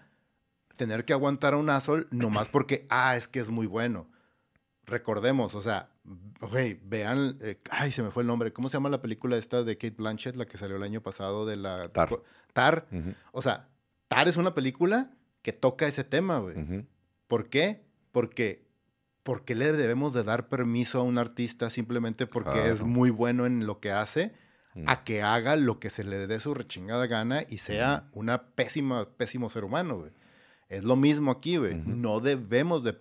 [0.76, 4.08] tener que aguantar a un asshole nomás porque, ah, es que es muy bueno
[4.90, 5.90] recordemos, o sea,
[6.42, 9.64] güey, vean, eh, ay, se me fue el nombre, ¿cómo se llama la película esta
[9.64, 11.88] de Kate Blanchett, la que salió el año pasado de la...
[11.90, 12.10] Tar.
[12.54, 12.88] Tar.
[13.32, 13.70] O sea,
[14.08, 16.86] Tar es una película que toca ese tema, güey.
[17.28, 17.86] ¿Por qué?
[18.12, 18.68] Porque,
[19.24, 23.66] porque le debemos de dar permiso a un artista simplemente porque es muy bueno en
[23.66, 24.34] lo que hace
[24.86, 29.10] a que haga lo que se le dé su rechingada gana y sea una pésima,
[29.18, 30.12] pésimo ser humano, güey.
[30.70, 31.76] Es lo mismo aquí, güey.
[31.76, 32.94] No debemos de,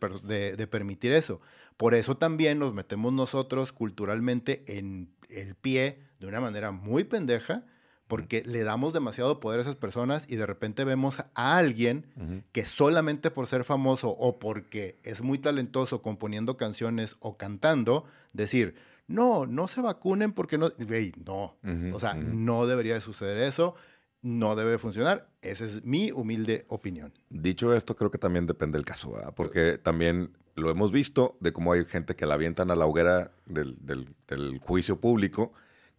[0.57, 1.41] de, permitir eso.
[1.77, 7.65] Por eso también nos metemos nosotros culturalmente en el pie de una manera muy pendeja,
[8.09, 12.07] porque le damos demasiado poder a esas personas y de repente vemos a alguien
[12.53, 18.75] que solamente por ser famoso o porque es muy talentoso componiendo canciones o cantando, decir,
[19.07, 21.57] no, no se vacunen porque no, güey, no,
[21.93, 23.75] o sea, no debería de suceder eso,
[24.23, 27.13] no debe funcionar, esa es mi humilde opinión.
[27.31, 29.35] Dicho esto, creo que también depende del caso, ¿verdad?
[29.35, 33.33] porque también lo hemos visto de cómo hay gente que la avientan a la hoguera
[33.47, 35.53] del, juicio público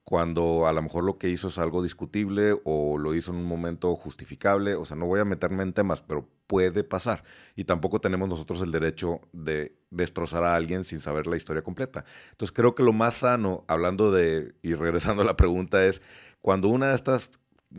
[0.10, 3.46] cuando a lo mejor lo que hizo es algo discutible o lo hizo en un
[3.46, 4.74] momento justificable.
[4.74, 7.24] O sea, no voy a meterme en temas, pero puede pasar.
[7.56, 12.06] Y tampoco tenemos nosotros el derecho de destrozar a alguien sin saber la historia completa.
[12.32, 16.02] Entonces creo que lo más sano, hablando de, y regresando a la pregunta, es
[16.42, 17.30] cuando una de estas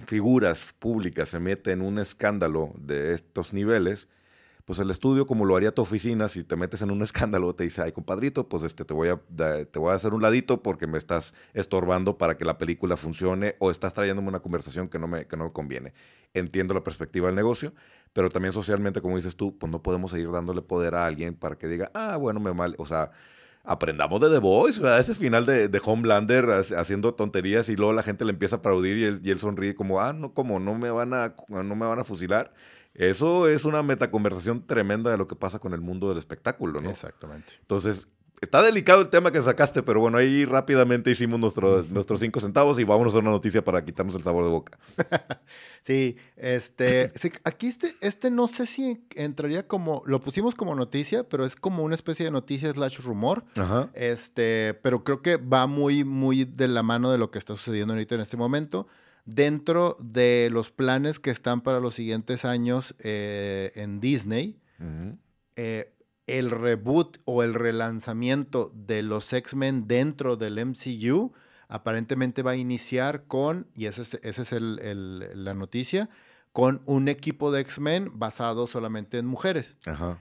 [0.06, 4.06] figuras públicas se mete en un escándalo de estos niveles,
[4.70, 7.64] pues el estudio, como lo haría tu oficina, si te metes en un escándalo, te
[7.64, 10.86] dice, ay, compadrito, pues este, te, voy a, te voy a hacer un ladito porque
[10.86, 15.08] me estás estorbando para que la película funcione o estás trayéndome una conversación que no
[15.08, 15.92] me, que no conviene.
[16.34, 17.74] Entiendo la perspectiva del negocio,
[18.12, 21.58] pero también socialmente, como dices tú, pues no podemos seguir dándole poder a alguien para
[21.58, 23.10] que diga, ah, bueno, me mal, o sea,
[23.64, 25.00] aprendamos de The Voice, ¿verdad?
[25.00, 28.98] ese final de, de, Homelander haciendo tonterías y luego la gente le empieza a aplaudir
[28.98, 31.86] y él, y él sonríe como, ah, no, como no me van a, no me
[31.86, 32.52] van a fusilar.
[33.00, 36.90] Eso es una metaconversación tremenda de lo que pasa con el mundo del espectáculo, ¿no?
[36.90, 37.54] Exactamente.
[37.60, 38.08] Entonces,
[38.40, 42.78] Está delicado el tema que sacaste, pero bueno, ahí rápidamente hicimos nuestro, nuestros cinco centavos
[42.78, 44.78] y vamos a una noticia para quitarnos el sabor de boca.
[45.82, 47.12] sí, este,
[47.44, 51.82] aquí este, este no sé si entraría como, lo pusimos como noticia, pero es como
[51.82, 53.44] una especie de noticia slash rumor.
[53.58, 53.90] Ajá.
[53.92, 57.92] Este, pero creo que va muy, muy de la mano de lo que está sucediendo
[57.92, 58.86] ahorita en este momento.
[59.24, 64.58] Dentro de los planes que están para los siguientes años eh, en Disney,
[65.56, 65.92] eh,
[66.26, 71.32] el reboot o el relanzamiento de los X-Men dentro del MCU
[71.68, 76.08] aparentemente va a iniciar con, y esa es, ese es la noticia,
[76.52, 79.76] con un equipo de X-Men basado solamente en mujeres.
[79.86, 80.20] Ajá.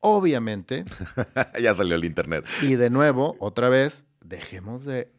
[0.00, 0.84] Obviamente.
[1.60, 2.44] ya salió el internet.
[2.62, 5.10] Y de nuevo, otra vez, dejemos de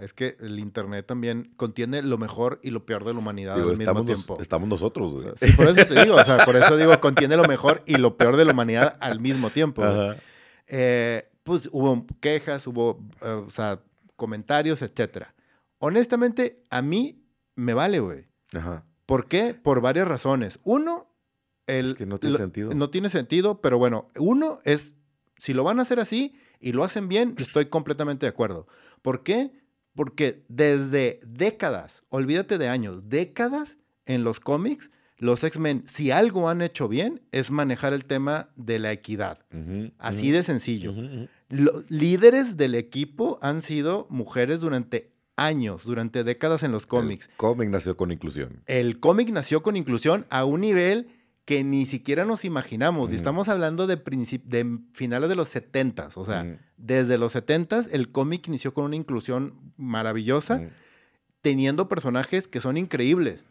[0.00, 3.76] es que el Internet también contiene lo mejor y lo peor de la humanidad al
[3.76, 4.38] mismo tiempo.
[4.40, 5.26] estamos nosotros, güey.
[5.36, 8.16] Sí, por eso te digo, o sea, por eso digo, contiene lo mejor y lo
[8.16, 9.82] peor de la humanidad al mismo tiempo.
[10.66, 13.80] Eh, pues hubo quejas, hubo, eh, o sea,
[14.16, 15.34] comentarios, etcétera.
[15.78, 18.26] Honestamente, a mí me vale, güey.
[18.52, 18.84] Ajá.
[19.06, 19.54] ¿Por qué?
[19.54, 20.58] Por varias razones.
[20.64, 21.10] Uno,
[21.66, 22.74] el, que no tiene sentido.
[22.74, 24.96] No tiene sentido, pero bueno, uno es,
[25.38, 28.66] si lo van a hacer así y lo hacen bien, estoy completamente de acuerdo.
[29.02, 29.52] ¿Por qué?
[29.94, 36.62] Porque desde décadas, olvídate de años, décadas en los cómics, los X-Men, si algo han
[36.62, 39.40] hecho bien, es manejar el tema de la equidad.
[39.98, 40.94] Así de sencillo.
[41.48, 47.28] Los líderes del equipo han sido mujeres durante años, durante décadas en los cómics.
[47.28, 48.62] El cómic nació con inclusión.
[48.66, 51.08] El cómic nació con inclusión a un nivel
[51.48, 53.10] que ni siquiera nos imaginamos.
[53.10, 58.12] Y estamos hablando de, de finales de los 70 O sea, desde los 70 el
[58.12, 60.68] cómic inició con una inclusión maravillosa,
[61.40, 63.46] teniendo personajes que son increíbles.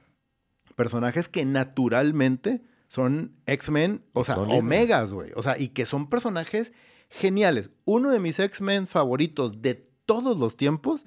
[0.75, 5.31] Personajes que naturalmente son X-Men, o sea, omegas, güey.
[5.35, 6.73] O sea, y que son personajes
[7.09, 7.71] geniales.
[7.83, 9.73] Uno de mis X-Men favoritos de
[10.05, 11.03] todos los tiempos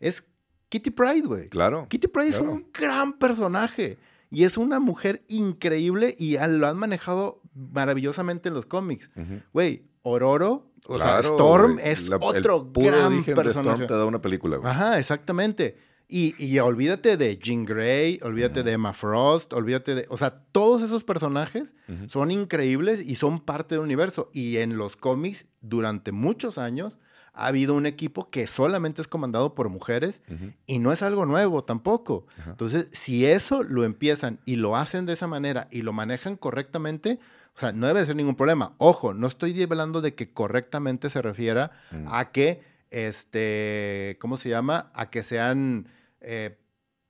[0.00, 0.24] es
[0.70, 1.48] Kitty Pride, güey.
[1.50, 1.86] Claro.
[1.88, 3.96] Kitty Pride es un gran personaje.
[4.32, 9.10] Y es una mujer increíble y lo han manejado maravillosamente en los cómics.
[9.52, 13.82] Güey, Ororo, o sea, Storm es otro gran personaje.
[13.82, 14.56] De te da una película.
[14.56, 14.70] Güey.
[14.70, 15.76] Ajá, exactamente.
[16.08, 20.06] Y, y, olvídate de Jean Grey, olvídate de Emma Frost, olvídate de...
[20.10, 21.74] O sea, todos esos personajes
[22.06, 24.30] son increíbles y son parte del universo.
[24.34, 26.98] Y en los cómics, durante muchos años,
[27.34, 30.22] ha habido un equipo que solamente es comandado por mujeres
[30.66, 32.26] y no es algo nuevo tampoco.
[32.46, 37.18] Entonces, si eso lo empiezan y lo hacen de esa manera y lo manejan correctamente,
[37.56, 38.74] o sea, no debe ser ningún problema.
[38.78, 42.06] Ojo, no estoy hablando de que correctamente se refiera mm.
[42.08, 44.90] a que, este, ¿cómo se llama?
[44.94, 45.88] A que sean...
[46.20, 46.58] Eh,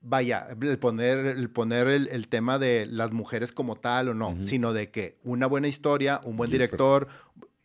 [0.03, 4.73] vaya, el poner, el, poner el, tema de las mujeres como tal o no, sino
[4.73, 7.07] de que una buena historia, un buen director,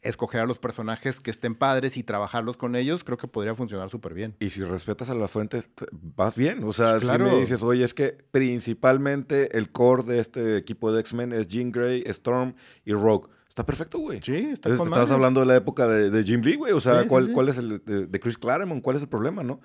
[0.01, 3.89] escoger a los personajes que estén padres y trabajarlos con ellos, creo que podría funcionar
[3.89, 4.35] súper bien.
[4.39, 6.63] Y si respetas a las fuentes, vas bien.
[6.63, 11.01] O sea, si me dices, oye, es que principalmente el core de este equipo de
[11.01, 12.55] X-Men es Jean Grey, Storm
[12.85, 13.27] y Rogue.
[13.49, 14.21] Está perfecto, güey.
[14.21, 16.73] Sí, está Entonces, Estás hablando de la época de, Jim Lee, güey.
[16.73, 18.83] O sea, ¿cuál, ¿cuál, es el de, Chris Claremont?
[18.83, 19.61] ¿Cuál es el problema, no?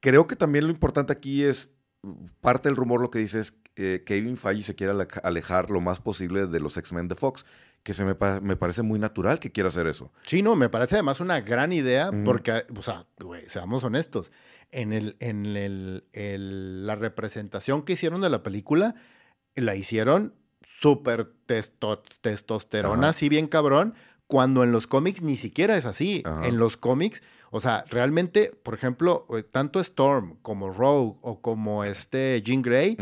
[0.00, 1.70] Creo que también lo importante aquí es,
[2.40, 6.00] parte del rumor lo que dice es que Kevin Feige se quiere alejar lo más
[6.00, 7.44] posible de los X-Men de Fox
[7.82, 10.12] que se me, me, parece muy natural que quiera hacer eso.
[10.26, 13.06] Sí, no, me parece además una gran idea porque, o sea,
[13.46, 14.32] seamos honestos,
[14.70, 18.94] en, el, en el, la representación que hicieron de la película,
[19.54, 23.94] la hicieron súper testosterona, así bien cabrón,
[24.26, 26.22] cuando en los cómics ni siquiera es así.
[26.44, 31.82] En los cómics, o sea, realmente, por ejemplo, eh, tanto Storm como Rogue o como
[31.84, 32.96] este Jean Grey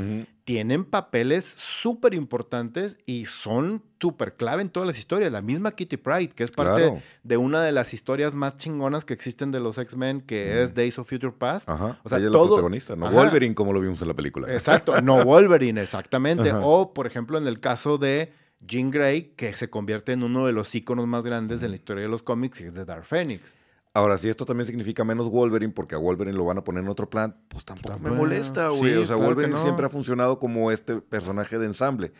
[0.44, 5.30] tienen papeles súper importantes y son súper clave en todas las historias.
[5.30, 9.12] La misma Kitty Pride, que es parte de una de las historias más chingonas que
[9.12, 11.68] existen de los X-Men, que es Days of Future Past.
[11.68, 12.00] Ajá.
[12.02, 14.50] O sea, Ella es la protagonista, no Wolverine, como lo vimos en la película.
[14.50, 16.50] Exacto, no Wolverine, exactamente.
[16.54, 18.32] O, por ejemplo, en el caso de
[18.66, 22.04] Jean Grey, que se convierte en uno de los íconos más grandes de la historia
[22.04, 23.54] de los cómics, y es de Dark Phoenix.
[23.94, 26.88] Ahora, si esto también significa menos Wolverine, porque a Wolverine lo van a poner en
[26.88, 28.94] otro plan, pues tampoco me molesta, güey.
[28.96, 32.12] o sea, Wolverine siempre ha funcionado como este personaje de ensamble.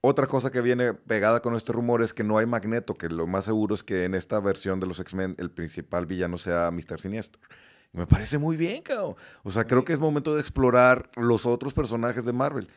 [0.00, 3.26] Otra cosa que viene pegada con este rumor es que no hay Magneto, que lo
[3.26, 7.00] más seguro es que en esta versión de los X-Men el principal villano sea Mr.
[7.00, 7.42] Siniestro.
[7.92, 9.16] me parece muy bien, cabrón.
[9.42, 12.68] O sea, creo que es momento de explorar los otros personajes de Marvel.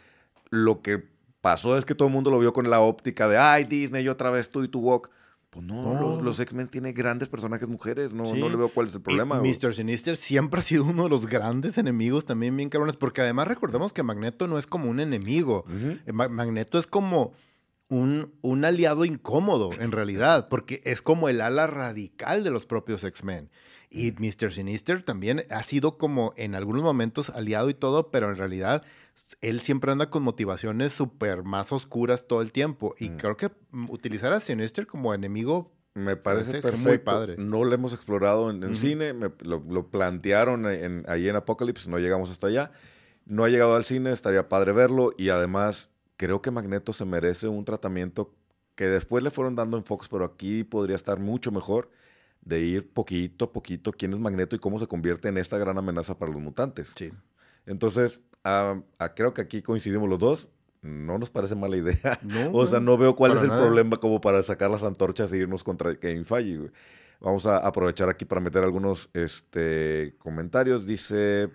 [0.49, 1.07] Lo que
[1.41, 4.31] pasó es que todo el mundo lo vio con la óptica de, ay, Disney, otra
[4.31, 5.11] vez tú y tu Walk
[5.51, 9.01] Pues no, Los, X-Men tienen grandes personajes mujeres, no, no le veo cuál es el
[9.01, 9.41] problema.
[9.41, 9.73] Mr.
[9.73, 13.91] Sinister siempre ha sido uno de los grandes enemigos también bien cabrones, porque además recordemos
[13.91, 15.65] que Magneto no es como un enemigo,
[16.05, 17.33] eh, Magneto es como
[17.89, 23.03] un, un aliado incómodo en realidad, porque es como el ala radical de los propios
[23.03, 23.49] X-Men.
[23.89, 24.53] Y Mr.
[24.53, 28.83] Sinister también ha sido como en algunos momentos aliado y todo, pero en realidad
[29.41, 32.93] él siempre anda con motivaciones súper más oscuras todo el tiempo.
[32.99, 33.17] Y mm.
[33.17, 36.77] creo que mm, utilizar a Sinister como enemigo me parece perfecto.
[36.77, 37.35] Muy padre.
[37.37, 42.47] No lo hemos explorado en, cine, lo, plantearon en, ahí en Apocalypse, no llegamos hasta
[42.47, 42.71] allá.
[43.25, 47.47] No ha llegado al cine, estaría padre verlo y además creo que Magneto se merece
[47.47, 48.33] un tratamiento
[48.75, 51.89] que después le fueron dando en Fox, pero aquí podría estar mucho mejor
[52.41, 55.77] de ir poquito a poquito quién es Magneto y cómo se convierte en esta gran
[55.77, 56.93] amenaza para los mutantes.
[56.95, 57.11] Sí.
[57.65, 58.21] Entonces,
[59.15, 60.49] creo que aquí coincidimos los dos.
[60.81, 62.19] No nos parece mala idea.
[62.53, 65.63] o sea, no veo cuál es el problema como para sacar las antorchas e irnos
[65.63, 66.71] contra Kevin Feige.
[67.19, 70.87] Vamos a aprovechar aquí para meter algunos este, comentarios.
[70.87, 71.51] Dice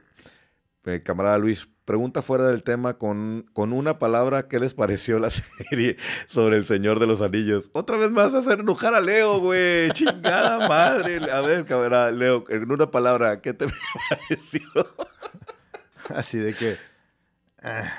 [0.86, 5.30] eh, camarada Luis, pregunta fuera del tema con, con una palabra, ¿qué les pareció la
[5.68, 5.96] serie
[6.28, 7.70] sobre el Señor de los Anillos?
[7.72, 9.90] Otra vez más hacer enojar a Leo, güey.
[9.92, 11.28] Chingada madre.
[11.32, 14.62] A ver, camarada Leo, en una palabra, ¿qué te pareció?
[16.14, 16.76] Así de que...
[17.62, 17.92] Ah.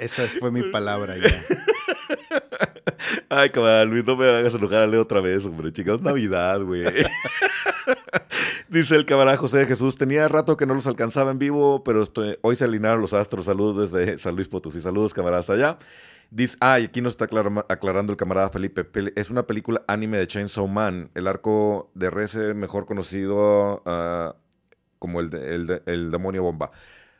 [0.00, 1.30] Esa fue mi palabra ya.
[3.28, 5.72] Ay, camarada Luis, no me hagas enojar a Leo otra vez, hombre.
[5.72, 6.84] Chicos, Navidad, güey.
[8.68, 12.04] Dice el camarada José de Jesús, tenía rato que no los alcanzaba en vivo, pero
[12.42, 13.46] hoy se alinearon los astros.
[13.46, 14.80] Saludos desde San Luis Potosí.
[14.80, 15.78] Saludos, camarada, hasta allá.
[16.30, 17.26] Dice, ah, y aquí nos está
[17.68, 18.86] aclarando el camarada Felipe.
[19.16, 24.34] Es una película anime de Chainsaw Man, el arco de Reze, mejor conocido ah,
[25.02, 26.70] como el, el, demonio bomba.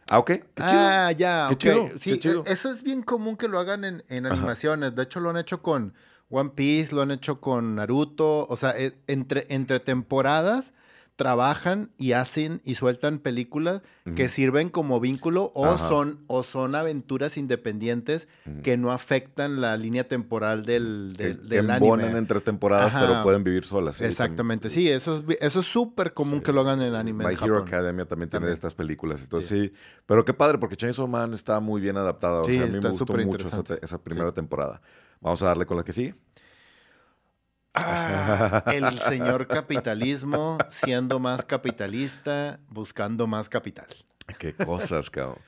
[0.08, 0.30] Ah, ok.
[0.58, 1.98] Ah, ya, ok.
[1.98, 4.94] sí, e, eso es bien común que lo hagan en, en animaciones.
[4.94, 5.94] De hecho, lo han hecho con
[6.30, 8.46] One Piece, lo han hecho con Naruto.
[8.46, 10.74] O sea, e, entre, entre temporadas
[11.16, 13.82] trabajan y hacen y sueltan películas
[14.16, 18.28] que sirven como vínculo o son, o son aventuras independientes
[18.62, 22.18] que no afectan la línea temporal del, del, que, del anime.
[22.18, 24.00] entre temporadas, pero pueden vivir solas.
[24.00, 27.24] Exactamente, sí, eso es eso es súper común que lo hagan en el anime.
[27.24, 29.22] My Hero Academia también, tiene estas películas.
[29.22, 29.72] Entonces sí.
[30.06, 32.44] pero qué padre, porque Chainsaw Man está muy bien adaptado.
[32.44, 33.46] Sí, a mí me gustó mucho
[33.80, 34.80] esa, primera temporada.
[35.20, 36.14] Vamos a darle con la que sí.
[37.74, 43.88] Ah, el señor capitalismo siendo más capitalista, buscando más capital.
[44.38, 45.38] Qué cosas, cabrón.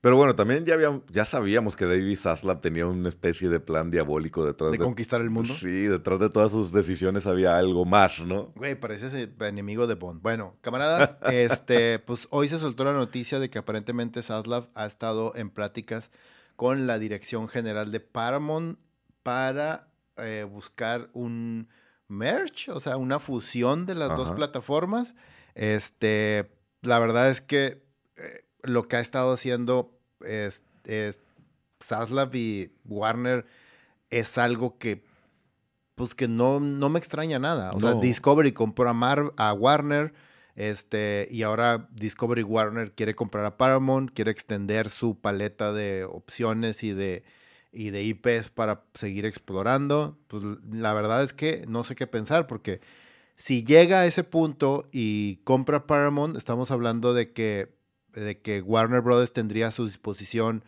[0.00, 0.76] Pero bueno, también ya,
[1.10, 4.78] ya sabíamos que David Zaslav tenía una especie de plan diabólico detrás de...
[4.78, 5.52] ¿De conquistar el mundo?
[5.52, 8.52] Sí, detrás de todas sus decisiones había algo más, ¿no?
[8.54, 10.22] Güey, parece ese enemigo de Bond.
[10.22, 15.34] Bueno, camaradas, este, pues hoy se soltó la noticia de que aparentemente Zaslav ha estado
[15.34, 16.12] en pláticas
[16.54, 18.78] con la Dirección General de Paramount
[19.24, 19.87] para
[20.18, 21.68] eh, buscar un
[22.08, 25.14] merge, o sea, una fusión de las dos plataformas.
[25.54, 26.50] Este,
[26.82, 27.82] la verdad es que
[28.16, 30.62] eh, lo que ha estado haciendo es,
[31.80, 33.46] Saslav y Warner
[34.10, 35.06] es algo que
[35.94, 37.72] pues que no, no me extraña nada.
[37.72, 40.14] O sea, Discovery compró a, a Warner,
[40.54, 46.84] este, y ahora Discovery Warner quiere comprar a Paramount, quiere extender su paleta de opciones
[46.84, 47.24] y de,
[47.72, 52.46] y de IPs para seguir explorando, pues la verdad es que no sé qué pensar,
[52.46, 52.80] porque
[53.34, 57.72] si llega a ese punto y compra Paramount, estamos hablando de que,
[58.12, 60.64] de que Warner Brothers tendría a su disposición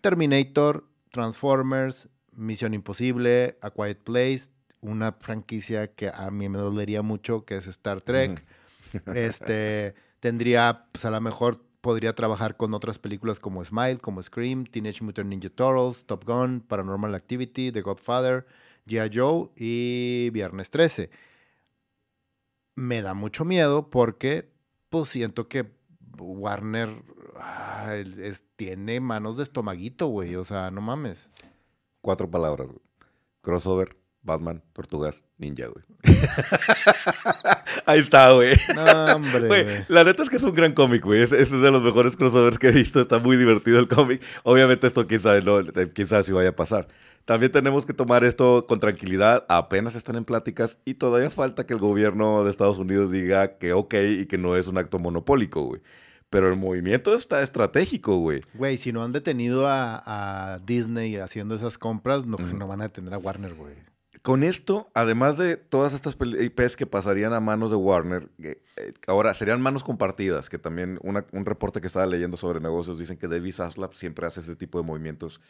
[0.00, 4.50] Terminator, Transformers, Misión Imposible, A Quiet Place,
[4.80, 8.44] una franquicia que a mí me dolería mucho, que es Star Trek.
[9.14, 14.64] Este tendría, pues a lo mejor podría trabajar con otras películas como Smile, como Scream,
[14.64, 18.46] Teenage Mutant Ninja Turtles, Top Gun, Paranormal Activity, The Godfather,
[18.86, 19.10] G.I.
[19.12, 21.10] Joe y Viernes 13.
[22.76, 24.50] Me da mucho miedo porque
[24.88, 25.70] pues siento que
[26.18, 27.02] Warner
[28.56, 30.36] tiene manos de estomaguito, güey.
[30.36, 31.28] O sea, no mames.
[32.00, 32.68] Cuatro palabras.
[33.40, 35.84] Crossover, Batman, Tortugas, Ninja, güey.
[37.86, 38.54] Ahí está, güey.
[38.74, 39.48] No, hombre.
[39.48, 41.22] Güey, la neta es que es un gran cómic, güey.
[41.22, 43.00] Este es de los mejores crossovers que he visto.
[43.00, 44.22] Está muy divertido el cómic.
[44.44, 45.60] Obviamente esto quién sabe, no,
[45.92, 46.86] quién sabe si vaya a pasar.
[47.24, 49.44] También tenemos que tomar esto con tranquilidad.
[49.48, 53.72] Apenas están en pláticas y todavía falta que el gobierno de Estados Unidos diga que
[53.72, 55.82] ok y que no es un acto monopólico, güey.
[56.30, 58.40] Pero el movimiento está estratégico, güey.
[58.54, 63.14] Güey, si no han detenido a, Disney haciendo esas compras, no, no van a detener
[63.14, 63.91] a Warner, güey.
[64.22, 68.62] Con esto, además de todas estas IPs que pasarían a manos de Warner, eh,
[69.08, 73.26] ahora serían manos compartidas, que también un reporte que estaba leyendo sobre negocios dicen que
[73.26, 75.40] David Zaslav siempre hace ese tipo de movimientos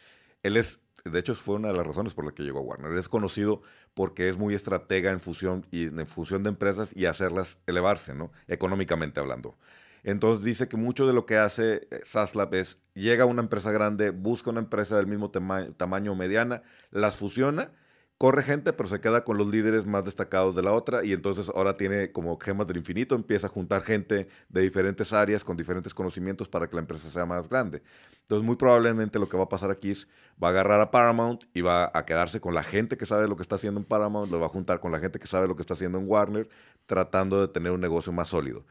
[0.43, 2.91] él es, de hecho, fue una de las razones por las que llegó a Warner.
[2.91, 3.61] Él es conocido
[3.93, 8.31] porque es muy estratega en fusión, y, en fusión de empresas y hacerlas elevarse, ¿no?
[8.47, 9.57] Económicamente hablando.
[10.03, 13.71] Entonces dice que mucho de lo que hace eh, Saslab es, llega a una empresa
[13.71, 16.61] grande, busca una empresa del mismo tamaño mediana,
[16.91, 17.71] las fusiona
[18.17, 21.49] corre gente, pero se queda con los líderes más destacados de la otra y entonces
[21.53, 25.93] ahora tiene como gemas del infinito, empieza a juntar gente de diferentes áreas con diferentes
[25.93, 27.83] conocimientos para que la empresa sea más grande.
[28.21, 30.07] Entonces muy probablemente lo que va a pasar aquí es,
[30.41, 33.35] va a agarrar a Paramount y va a quedarse con la gente que sabe lo
[33.35, 35.55] que está haciendo en Paramount, lo va a juntar con la gente que sabe lo
[35.55, 36.47] que está haciendo en Warner,
[36.85, 38.65] tratando de tener un negocio más sólido.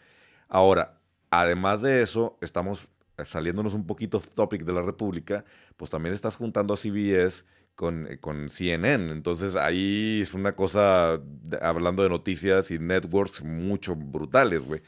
[0.48, 0.98] Ahora,
[1.30, 2.88] además de eso, estamos
[3.24, 5.44] saliéndonos un poquito topic de la República,
[5.76, 7.44] pues también estás juntando a CBS
[7.74, 9.12] con, eh, con CNN.
[9.12, 11.20] Entonces ahí es una cosa,
[11.60, 14.82] hablando de noticias y networks, mucho brutales, güey.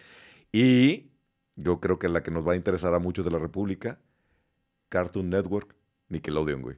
[0.52, 1.10] Y
[1.56, 3.98] yo creo que la que nos va a interesar a muchos de la República,
[4.88, 5.74] Cartoon Network,
[6.08, 6.76] Nickelodeon, güey.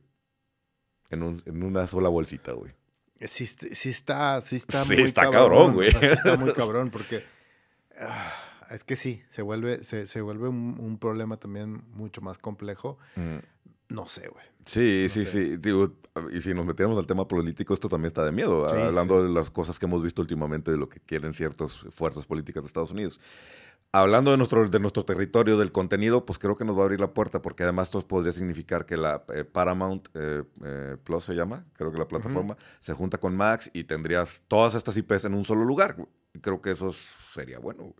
[1.11, 2.73] En, un, en una sola bolsita, güey.
[3.21, 5.91] Sí, sí está, sí está muy está cabrón, güey.
[5.91, 7.25] sí está muy cabrón porque...
[7.99, 8.33] Ah,
[8.71, 12.99] es que sí, se vuelve, se, se vuelve un, problema también mucho más complejo.
[13.15, 13.37] Mm.
[13.89, 14.45] No sé, güey.
[14.65, 15.61] Sí, sí, sí.
[16.33, 19.49] y si nos metiéramos al tema político, esto también está de miedo, hablando de las
[19.49, 23.21] cosas que hemos visto últimamente de lo que quieren ciertas fuerzas políticas de Estados Unidos.
[23.93, 27.01] Hablando de nuestro, de nuestro territorio, del contenido, pues creo que nos va a abrir
[27.01, 31.35] la puerta, porque además esto podría significar que la eh, Paramount eh, eh, Plus se
[31.35, 35.35] llama, creo que la plataforma, se junta con Max y tendrías todas estas IPs en
[35.35, 35.97] un solo lugar.
[36.43, 37.95] Creo que eso sería bueno.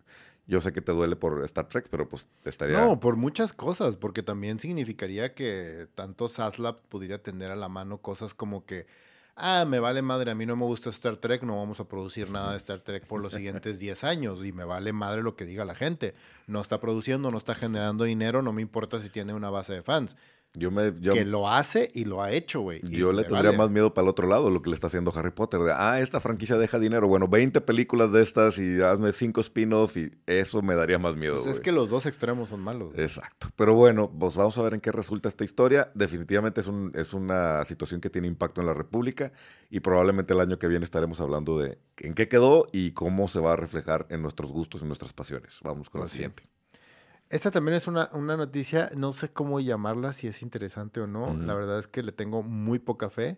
[0.47, 2.79] Yo sé que te duele por Star Trek, pero pues estaría...
[2.79, 7.99] No, por muchas cosas, porque también significaría que tanto Saslab pudiera tener a la mano
[7.99, 8.87] cosas como que,
[9.35, 12.31] ah, me vale madre, a mí no me gusta Star Trek, no vamos a producir
[12.31, 15.47] nada de Star Trek por los siguientes 10 años y me vale madre lo que
[15.47, 16.15] diga la gente.
[16.47, 19.83] No está produciendo, no está generando dinero, no me importa si tiene una base de
[19.83, 20.17] fans.
[20.55, 22.81] Yo me, que lo hace y lo ha hecho, güey.
[22.83, 25.31] Yo le tendría más miedo para el otro lado, lo que le está haciendo Harry
[25.31, 25.61] Potter.
[25.61, 27.09] De, ah, esta franquicia deja dinero.
[27.09, 31.43] Bueno, 20 películas de estas y hazme 5 spin-offs y eso me daría más miedo.
[31.43, 32.95] Pues es que los dos extremos son malos.
[32.97, 33.49] Exacto.
[33.55, 35.91] Pero bueno, pues vamos a ver en qué resulta esta historia.
[35.95, 39.33] Definitivamente es, un, es una situación que tiene impacto en la República
[39.69, 43.41] y probablemente el año que viene estaremos hablando de en qué quedó y cómo se
[43.41, 45.61] va a reflejar en nuestros gustos y nuestras pasiones.
[45.63, 46.45] Vamos con la siguiente.
[47.29, 51.37] Esta también es una, noticia, no sé cómo llamarla, si es interesante o no.
[51.37, 53.37] La verdad es que le tengo muy poca fe.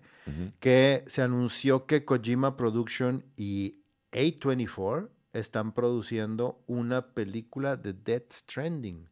[0.60, 3.80] Que se anunció que Kojima Production y
[4.12, 9.08] A24 están produciendo una película de Death Stranding,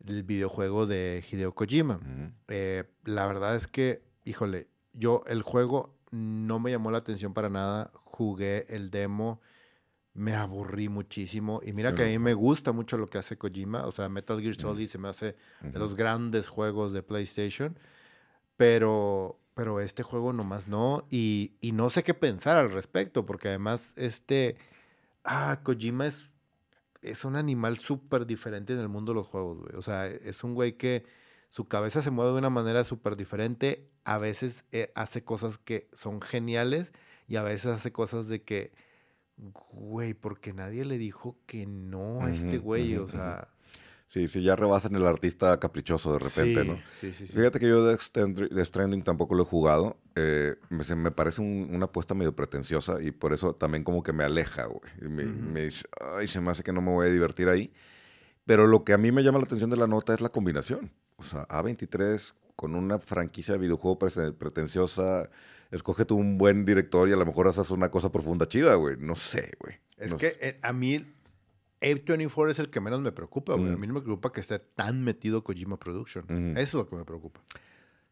[0.00, 2.00] del videojuego de Hideo Kojima.
[2.48, 7.48] Eh, la verdad es que, híjole, yo el juego no me llamó la atención para
[7.50, 7.92] nada.
[8.04, 9.40] Jugué el demo
[10.14, 11.60] me aburrí muchísimo.
[11.64, 13.86] Y mira que a mí me gusta mucho lo que hace Kojima.
[13.86, 17.78] O sea, Metal Gear Solid se me hace de los grandes juegos de PlayStation.
[18.56, 21.06] Pero, pero este juego nomás no.
[21.10, 24.56] Y, y no sé qué pensar al respecto, porque además este...
[25.24, 26.32] Ah, Kojima es,
[27.00, 29.76] es un animal súper diferente en el mundo de los juegos, güey.
[29.76, 31.04] O sea, es un güey que
[31.48, 33.88] su cabeza se mueve de una manera súper diferente.
[34.04, 36.92] A veces eh, hace cosas que son geniales
[37.28, 38.72] y a veces hace cosas de que
[39.50, 43.48] güey, porque nadie le dijo que no a este güey, o sea...
[44.06, 46.76] Sí, sí, ya rebasan el artista caprichoso de repente, ¿no?
[46.92, 47.32] Sí, sí, sí.
[47.32, 49.96] Fíjate que yo de Stranding tampoco lo he jugado.
[50.16, 54.66] Eh, me, parece una apuesta medio pretenciosa y por eso también como que me aleja,
[54.66, 54.82] güey.
[55.00, 55.86] Me, me, dice,
[56.18, 57.72] ay, se me hace que no me voy a divertir ahí.
[58.44, 60.92] Pero lo que a mí me llama la atención de la nota es la combinación.
[61.16, 65.30] O sea, A23 con una franquicia de videojuego pretenciosa
[65.72, 68.96] escoge tú un buen director y a lo mejor haces una cosa profunda chida, güey.
[68.98, 69.76] No sé, güey.
[69.96, 71.04] Es que eh, a mí
[71.80, 73.72] A24 es el que menos me preocupa, güey.
[73.72, 76.52] A mí no me preocupa que esté tan metido Kojima Production.
[76.56, 77.40] Eso es lo que me preocupa.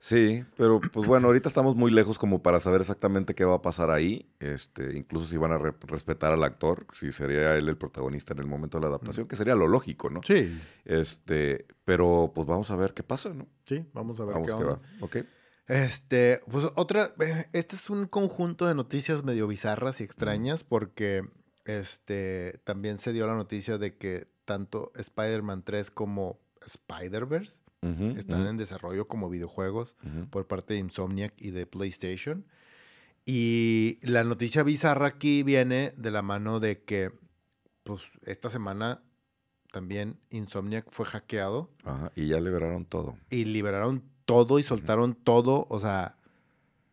[0.02, 3.62] Sí, pero pues bueno, ahorita estamos muy lejos como para saber exactamente qué va a
[3.62, 4.26] pasar ahí.
[4.40, 8.46] Este, incluso si van a respetar al actor, si sería él el protagonista en el
[8.46, 10.22] momento de la adaptación, que sería lo lógico, ¿no?
[10.24, 10.58] Sí.
[10.86, 13.46] Este, pero pues vamos a ver qué pasa, ¿no?
[13.64, 14.66] Sí, vamos a ver qué, onda.
[14.68, 14.80] va.
[15.00, 15.18] Ok.
[15.71, 21.23] Este, pues otra, eh, este es un conjunto de noticias medio bizarras y extrañas porque
[21.64, 27.61] este, también se dio la noticia de que tanto Spider-Man 3 como Spider-Verse
[28.16, 29.95] están en desarrollo como videojuegos
[30.31, 32.45] por parte de Insomniac y de PlayStation.
[33.25, 37.12] Y la noticia bizarra aquí viene de la mano de que,
[37.85, 39.03] pues, esta semana
[39.71, 41.71] también Insomniac fue hackeado.
[41.85, 43.16] Ajá, y ya liberaron todo.
[43.31, 45.66] Y liberaron todo y soltaron todo.
[45.68, 46.16] O sea,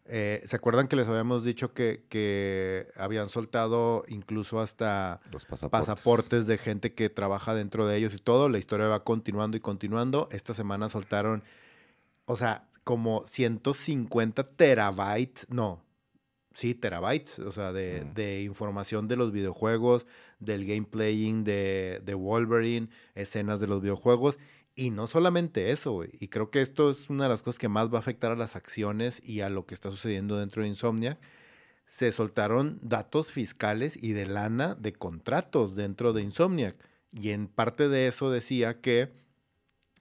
[0.05, 5.87] eh, ¿se acuerdan que les habíamos dicho que, que habían soltado incluso hasta Los pasaportes.
[5.87, 6.47] pasaportes.
[6.47, 8.49] de gente que trabaja dentro de ellos y todo?
[8.49, 10.29] La historia va continuando y continuando.
[10.31, 11.43] Esta semana soltaron,
[12.25, 15.83] o sea, como 150 terabytes, no,
[16.57, 20.07] sí, terabytes, o sea, de, de, información de los videojuegos,
[20.39, 24.39] del gameplaying de, de Wolverine, escenas de los videojuegos.
[24.79, 26.11] Y no solamente eso, güey.
[26.19, 28.35] Y creo que esto es una de las cosas que más va a afectar a
[28.35, 31.17] las acciones y a lo que está sucediendo dentro de Insomnia.
[31.87, 36.75] Se soltaron datos fiscales y de lana de contratos dentro de Insomniac.
[37.11, 39.11] Y en parte de eso decía que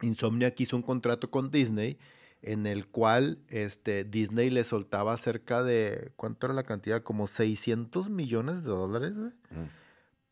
[0.03, 1.97] Insomniac hizo un contrato con Disney
[2.43, 7.03] en el cual este, Disney le soltaba cerca de, ¿cuánto era la cantidad?
[7.03, 9.33] Como 600 millones de dólares, güey,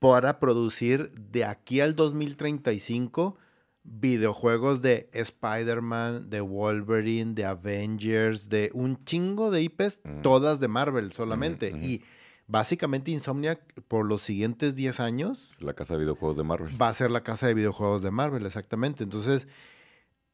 [0.01, 3.39] para producir de aquí al 2035
[3.85, 11.12] videojuegos de Spider-Man, de Wolverine, de Avengers, de un chingo de IPs, todas de Marvel
[11.12, 11.70] solamente.
[11.70, 12.03] Y
[12.47, 15.51] básicamente Insomniac por los siguientes 10 años...
[15.61, 16.80] La casa de videojuegos de Marvel.
[16.80, 19.05] Va a ser la casa de videojuegos de Marvel, exactamente.
[19.05, 19.49] Entonces,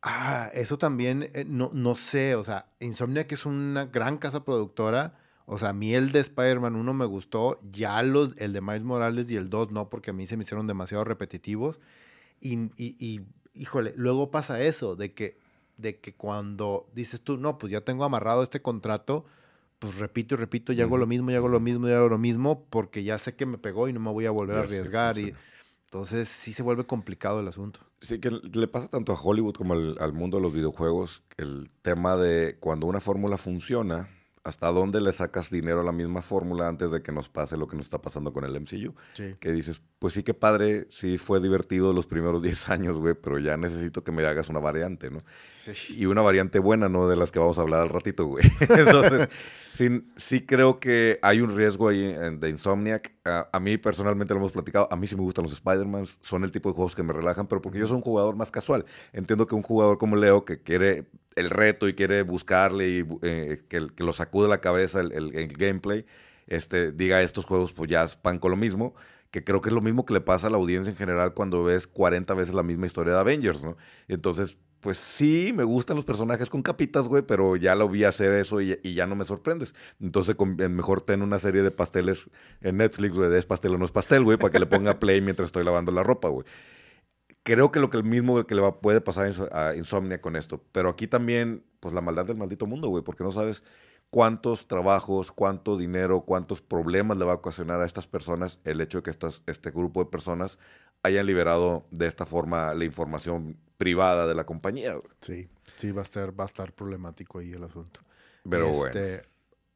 [0.01, 5.19] ah, eso también, eh, no, no sé, o sea, Insomniac es una gran casa productora.
[5.45, 8.85] O sea, a mí el de Spider-Man 1 me gustó, ya los, el de Miles
[8.85, 11.81] Morales y el 2 no, porque a mí se me hicieron demasiado repetitivos.
[12.41, 13.21] y
[13.55, 15.39] híjole, luego pasa eso, de que,
[15.77, 19.25] de que cuando dices tú, no, pues ya tengo amarrado este contrato,
[19.79, 22.19] pues repito y repito, y hago lo mismo, y hago lo mismo, y hago lo
[22.19, 25.19] mismo, porque ya sé que me pegó y no me voy a volver a arriesgar.
[25.19, 25.35] y
[25.85, 27.81] entonces sí se vuelve complicado el asunto.
[28.01, 31.71] Sí, que le pasa tanto a Hollywood como al, al mundo de los videojuegos, el
[31.83, 34.09] tema de cuando una fórmula funciona,
[34.43, 37.69] hasta dónde le sacas dinero a la misma fórmula antes de que nos pase lo
[37.69, 38.95] que nos está pasando con el MCU.
[39.39, 43.39] Que dices, pues sí que padre, sí fue divertido los primeros 10 años, güey, pero
[43.39, 45.23] ya necesito que me hagas una variante, ¿no?
[45.91, 47.07] Y una variante buena, ¿no?
[47.07, 48.45] De las que vamos a hablar al ratito, güey.
[48.61, 49.29] Entonces,
[49.75, 53.13] sí, sí creo que hay un riesgo ahí de Insomniac.
[53.25, 54.89] A, mí personalmente lo hemos platicado.
[54.91, 56.07] A mí sí me gustan los Spider-Man.
[56.23, 58.51] Son el tipo de juegos que me relajan, pero porque yo soy un jugador más
[58.51, 58.87] casual.
[59.13, 61.05] Entiendo que un jugador como Leo, que quiere
[61.41, 66.07] el reto y quiere buscarle y eh, que, lo sacude la cabeza el, gameplay,
[66.47, 68.95] este, diga estos juegos pues ya pan con lo mismo,
[69.31, 71.65] que creo que es lo mismo que le pasa a la audiencia en general cuando
[71.65, 73.77] ves 40 veces la misma historia de Avengers, ¿no?
[74.09, 78.33] Entonces, pues sí, me gustan los personajes con capitas, güey, pero ya lo vi hacer
[78.33, 79.75] eso y, ya no me sorprendes.
[80.01, 80.37] Entonces,
[80.71, 82.31] mejor ten una serie de pasteles
[82.63, 84.99] en Netflix, güey, de es pastel o no es pastel, güey, para que le ponga
[84.99, 86.47] play mientras estoy lavando la ropa, güey
[87.43, 90.63] creo que lo que el mismo que le va, puede pasar a Insomnia con esto.
[90.73, 93.65] Pero aquí también, pues la maldad del maldito mundo, güey, porque no sabes
[94.11, 98.99] cuántos trabajos, cuánto dinero, cuántos problemas le va a ocasionar a estas personas el hecho
[98.99, 100.59] de que estas, este grupo de personas
[101.03, 104.97] hayan liberado de esta forma la información privada de la compañía.
[105.21, 108.01] Sí, sí, va a estar, va a estar problemático ahí el asunto.
[108.49, 109.01] Pero bueno.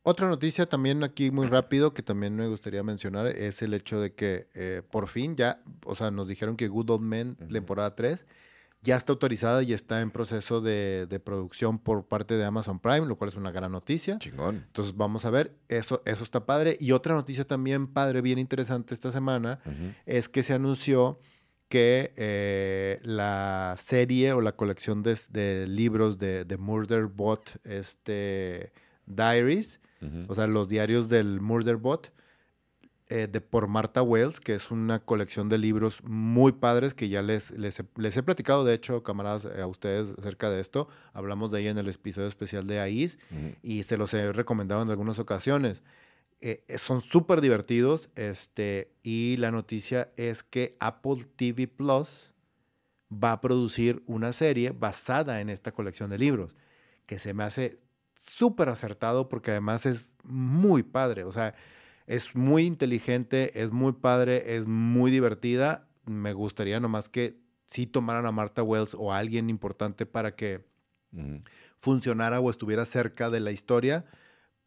[0.06, 4.12] Otra noticia también aquí muy rápido que también me gustaría mencionar es el hecho de
[4.12, 8.26] que eh, por fin ya, o sea, nos dijeron que Good Old Men, temporada 3,
[8.82, 13.16] ya está autorizada y está en proceso de, producción por parte de Amazon Prime, lo
[13.16, 14.18] cual es una gran noticia.
[14.18, 14.56] Chingón.
[14.66, 16.76] Entonces vamos a ver, eso, eso está padre.
[16.78, 19.60] Y otra noticia también padre, bien interesante esta semana,
[20.04, 21.18] es que se anunció
[21.70, 28.70] que eh, la serie o la colección de, libros de, de Murder Bot, este
[29.06, 29.80] Diaries,
[30.28, 32.12] o sea, los diarios del Murderbot,
[33.08, 37.20] eh, de por Martha Wells, que es una colección de libros muy padres que ya
[37.20, 40.88] les, les, he, platicado, de hecho, camaradas, eh, a ustedes acerca de esto.
[41.12, 43.18] Hablamos de ella en el episodio especial de AIS
[43.62, 45.82] y se los he recomendado en algunas ocasiones.
[46.40, 52.32] Eh, son súper divertidos este, y la noticia es que Apple TV Plus
[53.12, 56.56] va a producir una serie basada en esta colección de libros,
[57.04, 57.83] que se me hace
[58.16, 61.24] súper acertado porque además es muy padre.
[61.24, 61.54] O sea,
[62.06, 65.88] es muy inteligente, es muy padre, es muy divertida.
[66.04, 70.66] Me gustaría nomás que si tomaran a Martha Wells o a alguien importante para que
[71.80, 74.04] funcionara o estuviera cerca de la historia,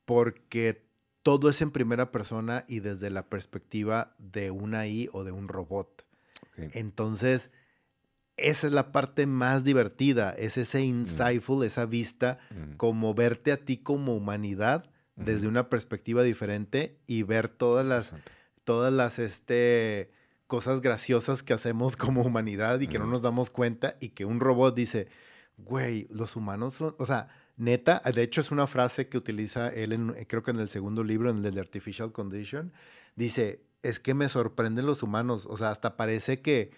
[0.05, 0.87] porque
[1.23, 5.47] todo es en primera persona y desde la perspectiva de una I o de un
[5.47, 6.05] robot.
[6.73, 7.51] Entonces,
[8.37, 10.85] esa es la parte más divertida, es ese mm.
[10.85, 12.75] insightful, esa vista, mm.
[12.77, 18.13] como verte a ti como humanidad desde una perspectiva diferente y ver todas las,
[18.63, 20.11] todas las este,
[20.45, 24.39] cosas graciosas que hacemos como humanidad y que no nos damos cuenta y que un
[24.39, 25.07] robot dice,
[25.57, 29.91] güey, los humanos son, o sea, neta, de hecho es una frase que utiliza él,
[29.91, 32.71] en, creo que en el segundo libro, en el de Artificial Condition,
[33.15, 36.71] dice, es que me sorprenden los humanos, o sea, hasta parece que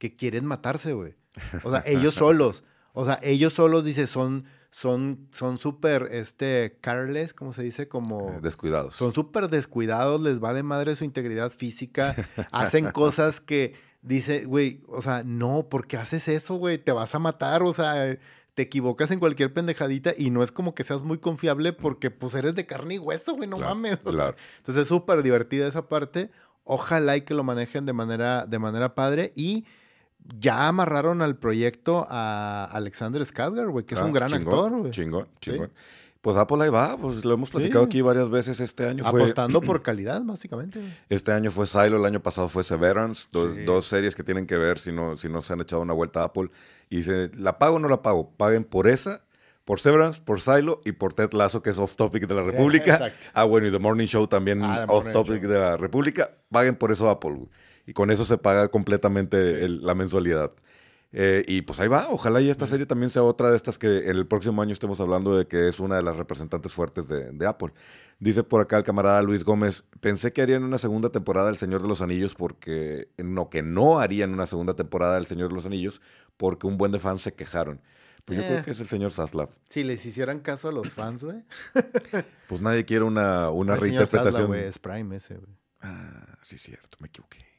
[0.00, 1.14] que quieren matarse, güey.
[1.62, 2.64] O sea, ellos solos.
[2.92, 7.86] O sea, ellos solos, dice, son son son súper este careless, ¿cómo se dice?
[7.86, 8.94] Como eh, descuidados.
[8.94, 12.16] Son súper descuidados, les vale madre su integridad física,
[12.50, 16.78] hacen cosas que dice, güey, o sea, no, ¿por qué haces eso, güey?
[16.78, 18.16] Te vas a matar, o sea,
[18.54, 22.34] te equivocas en cualquier pendejadita y no es como que seas muy confiable porque pues
[22.34, 23.98] eres de carne y hueso, güey, no mames.
[24.04, 26.30] entonces es súper divertida esa parte.
[26.62, 29.64] Ojalá y que lo manejen de manera, de manera padre y
[30.38, 34.90] ya amarraron al proyecto a Alexander Skarsgård, güey, que es un ah, gran actor, güey.
[34.90, 35.70] Chingón, chingón.
[36.20, 39.06] Pues Apple ahí va, pues lo hemos platicado aquí varias veces este año.
[39.06, 40.78] Apostando por calidad, básicamente.
[41.08, 44.78] Este año fue Silo, el año pasado fue Severance, dos, series que tienen que ver
[44.78, 46.50] si no, si no se han echado una vuelta a Apple.
[46.90, 48.30] Y dice, ¿la pago o no la pago?
[48.36, 49.22] Paguen por esa,
[49.64, 53.12] por Severance, por Silo y por Ted Lasso, que es Off Topic de la República.
[53.32, 56.32] ah, bueno, y The Morning Show también ah, Off Topic de la República.
[56.50, 57.46] Paguen por eso Apple,
[57.90, 60.52] Y con eso se paga completamente la mensualidad.
[61.10, 64.08] Eh, y pues ahí va, ojalá y esta serie también sea otra de estas que
[64.08, 67.46] en el próximo año estemos hablando de que es una de las representantes fuertes de,
[67.48, 67.72] Apple.
[68.20, 71.82] Dice por acá el camarada Luis Gómez, pensé que harían una segunda temporada El Señor
[71.82, 75.66] de los Anillos porque, no, que no harían una segunda temporada El Señor de los
[75.66, 76.00] Anillos
[76.36, 77.80] porque un buen de fans se quejaron.
[78.24, 78.62] Pues yo creo eh.
[78.64, 79.48] que es el señor Saslav.
[79.68, 81.42] Si les hicieran caso a los fans, güey.
[82.48, 84.46] pues nadie quiere una, una reinterpretación.
[84.46, 85.58] güey, es Prime ese, güey.
[85.80, 87.49] Ah, sí, cierto, me equivoqué.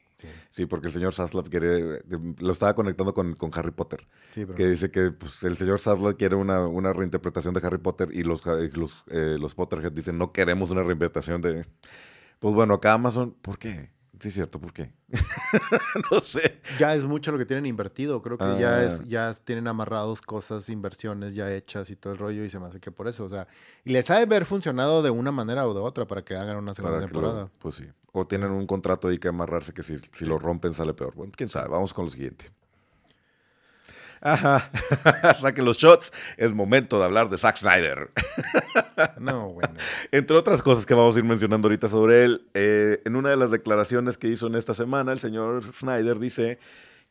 [0.50, 0.66] Sí.
[0.66, 2.02] porque el señor Saslav quiere,
[2.38, 6.36] lo estaba conectando con, con Harry Potter, que dice que pues, el señor Saslav quiere
[6.36, 10.70] una, una, reinterpretación de Harry Potter y los, los, eh, los Potterhead dicen no queremos
[10.70, 11.66] una reinterpretación de...
[12.38, 13.92] Pues bueno, acá Amazon, ¿por qué?
[14.22, 14.92] Sí, es cierto, ¿por qué?
[16.12, 16.60] no sé.
[16.78, 18.22] Ya es mucho lo que tienen invertido.
[18.22, 19.04] Creo que ya es, ah.
[19.08, 22.78] ya tienen amarrados cosas, inversiones ya hechas y todo el rollo, y se me hace
[22.78, 23.24] que por eso.
[23.24, 23.48] O sea,
[23.84, 26.56] y les ha de haber funcionado de una manera o de otra para que hagan
[26.56, 27.50] una segunda temporada.
[27.58, 27.86] pues sí.
[28.12, 31.14] O tienen un contrato ahí que amarrarse que si, si lo rompen sale peor.
[31.14, 31.68] Bueno, quién sabe.
[31.68, 32.52] Vamos con lo siguiente.
[34.22, 34.70] Ajá.
[35.40, 36.12] Saquen los shots.
[36.36, 38.10] Es momento de hablar de Zack Snyder.
[39.18, 39.74] no, bueno.
[40.12, 43.36] Entre otras cosas que vamos a ir mencionando ahorita sobre él, eh, en una de
[43.36, 46.60] las declaraciones que hizo en esta semana, el señor Snyder dice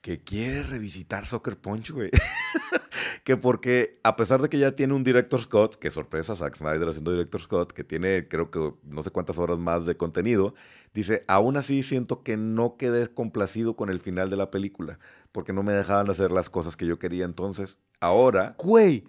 [0.02, 2.10] que quiere revisitar Soccer Punch, güey.
[3.24, 6.90] que porque a pesar de que ya tiene un director Scott, que sorpresa, Zack Snyder
[6.90, 10.56] haciendo director Scott, que tiene creo que no sé cuántas horas más de contenido,
[10.94, 15.00] dice, aún así siento que no quedé complacido con el final de la película,
[15.32, 17.26] porque no me dejaban hacer las cosas que yo quería.
[17.26, 18.56] Entonces, ahora...
[18.58, 19.04] Güey,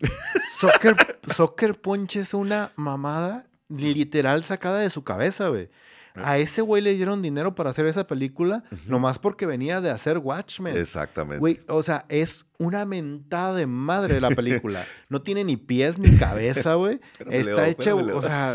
[0.60, 5.70] Soccer, Soccer Punch es una mamada literal sacada de su cabeza, güey.
[6.14, 10.18] A ese güey le dieron dinero para hacer esa película, nomás porque venía de hacer
[10.18, 10.76] Watchmen.
[10.76, 11.38] Exactamente.
[11.38, 14.84] Güey, o sea, es una mentada de madre la película.
[15.08, 16.98] No tiene ni pies ni cabeza, güey.
[17.30, 18.54] Está hecha, o sea,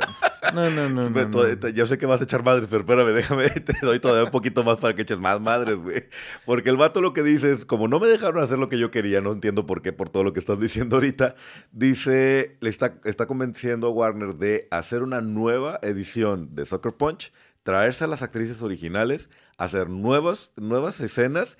[0.55, 3.73] no, no, no, no, Yo sé que vas a echar madres, pero espérame, déjame, te
[3.81, 6.05] doy todavía un poquito más para que eches más madres, güey.
[6.45, 8.89] Porque el vato lo que dice es, como no me dejaron hacer lo que yo
[8.89, 11.35] quería, no entiendo por qué, por todo lo que estás diciendo ahorita,
[11.71, 17.31] dice, le está, está convenciendo a Warner de hacer una nueva edición de Soccer Punch
[17.67, 21.57] traerse a las actrices originales, hacer nuevas, nuevas escenas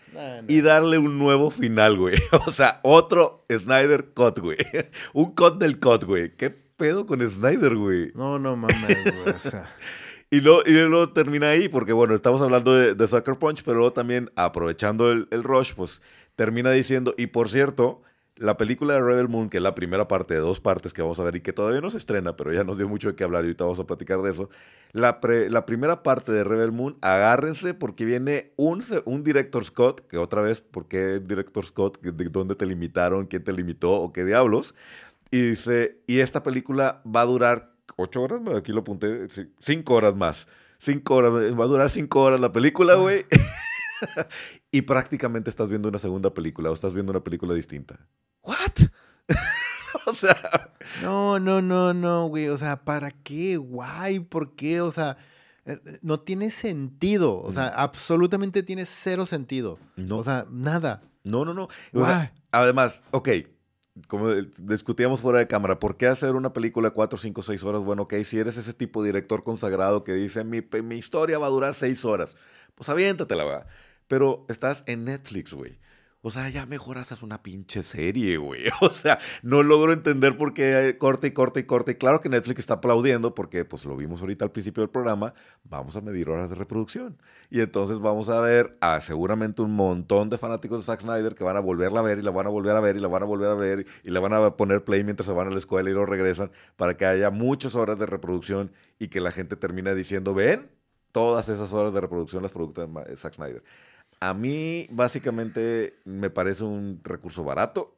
[0.47, 2.18] y darle un nuevo final, güey.
[2.47, 4.58] O sea, otro Snyder cut, güey.
[5.14, 6.34] un cut del cut, güey.
[6.34, 8.14] ¿Qué pedo con Snyder, güey?
[8.16, 9.36] No, no mames, güey.
[9.36, 9.70] O sea.
[10.30, 13.93] Y luego, y luego termina ahí, porque bueno, estamos hablando de, Sucker Punch, pero luego
[13.93, 16.01] también, aprovechando el, el rush, pues
[16.36, 18.01] termina diciendo, y por cierto,
[18.38, 21.19] la película de Rebel Moon, que es la primera parte de dos partes que vamos
[21.19, 23.23] a ver y que todavía no se estrena, pero ya nos dio mucho de qué
[23.23, 24.49] hablar y ahorita vamos a platicar de eso.
[24.91, 25.19] La,
[25.49, 30.41] la primera parte de Rebel Moon, agárrense porque viene un, un director Scott, que otra
[30.41, 32.01] vez, ¿por qué director Scott?
[32.01, 33.25] ¿De dónde te limitaron?
[33.25, 33.91] ¿Quién te limitó?
[33.91, 34.75] ¿O qué diablos?
[35.29, 39.27] Y dice, y esta película va a durar ocho horas, aquí lo apunté,
[39.59, 40.47] cinco horas más.
[40.77, 43.25] Cinco horas, va a durar cinco horas la película, güey.
[44.72, 48.00] y prácticamente estás viendo una segunda película o estás viendo una película distinta.
[48.43, 48.89] ¿What?
[50.06, 50.74] o sea.
[51.02, 52.48] No, no, no, no, güey.
[52.48, 53.58] O sea, ¿para qué?
[53.58, 54.82] Guay, ¿por qué?
[54.82, 55.18] O sea,
[55.66, 57.39] eh, eh, no tiene sentido.
[57.41, 57.74] O sea, mm.
[57.76, 59.80] absolutamente tiene cero sentido.
[59.95, 60.18] No.
[60.18, 61.02] O sea, nada.
[61.24, 61.68] No, no, no.
[62.52, 63.30] además, ok,
[64.08, 67.84] como discutíamos fuera de cámara, ¿por qué hacer una película de 4, 5, 6 horas?
[67.84, 71.48] Bueno, ok, si eres ese tipo de director consagrado que dice, mi, mi historia va
[71.48, 72.38] a durar 6 horas,
[72.76, 73.68] pues aviéntatela, va.
[74.08, 75.78] Pero estás en Netflix, güey.
[76.22, 78.66] O sea, ya mejor haces una pinche serie, güey.
[78.82, 81.91] O sea, no logro entender por qué corte y corte y corte.
[81.91, 85.34] Y claro que Netflix está aplaudiendo porque, pues lo vimos ahorita al principio del programa,
[85.64, 87.22] vamos a medir horas de reproducción.
[87.49, 91.43] Y entonces vamos a ver a seguramente un montón de fanáticos de Zack Snyder que
[91.43, 93.24] van a volverla a ver y la van a volver a ver y la van
[93.24, 95.58] a volver a ver y la van a poner play mientras se van a la
[95.60, 99.55] escuela y lo regresan para que haya muchas horas de reproducción y que la gente
[99.55, 100.70] termine diciendo, ven,
[101.12, 103.64] todas esas horas de reproducción las productas de Zack Snyder.
[104.20, 107.95] A mí, básicamente, me parece un recurso barato.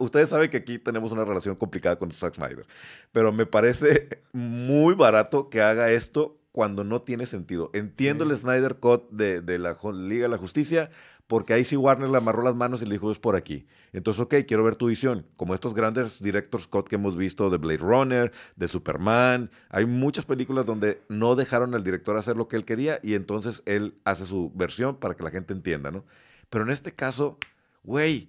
[0.00, 2.66] Ustedes saben que aquí tenemos una relación complicada con Zack Snyder,
[3.12, 7.70] pero me parece muy barato que haga esto cuando no tiene sentido.
[7.72, 10.90] Entiendo el Snyder Cut de, de, la Liga de la Justicia
[11.30, 13.64] porque ahí sí Warner le amarró las manos y le dijo, es por aquí.
[13.92, 15.24] Entonces, ok, quiero ver tu visión.
[15.36, 19.48] Como estos grandes directors Scott que hemos visto de Blade Runner, de Superman.
[19.68, 23.62] Hay muchas películas donde no dejaron al director hacer lo que él quería y entonces
[23.64, 26.04] él hace su versión para que la gente entienda, ¿no?
[26.48, 27.38] Pero en este caso,
[27.84, 28.28] güey,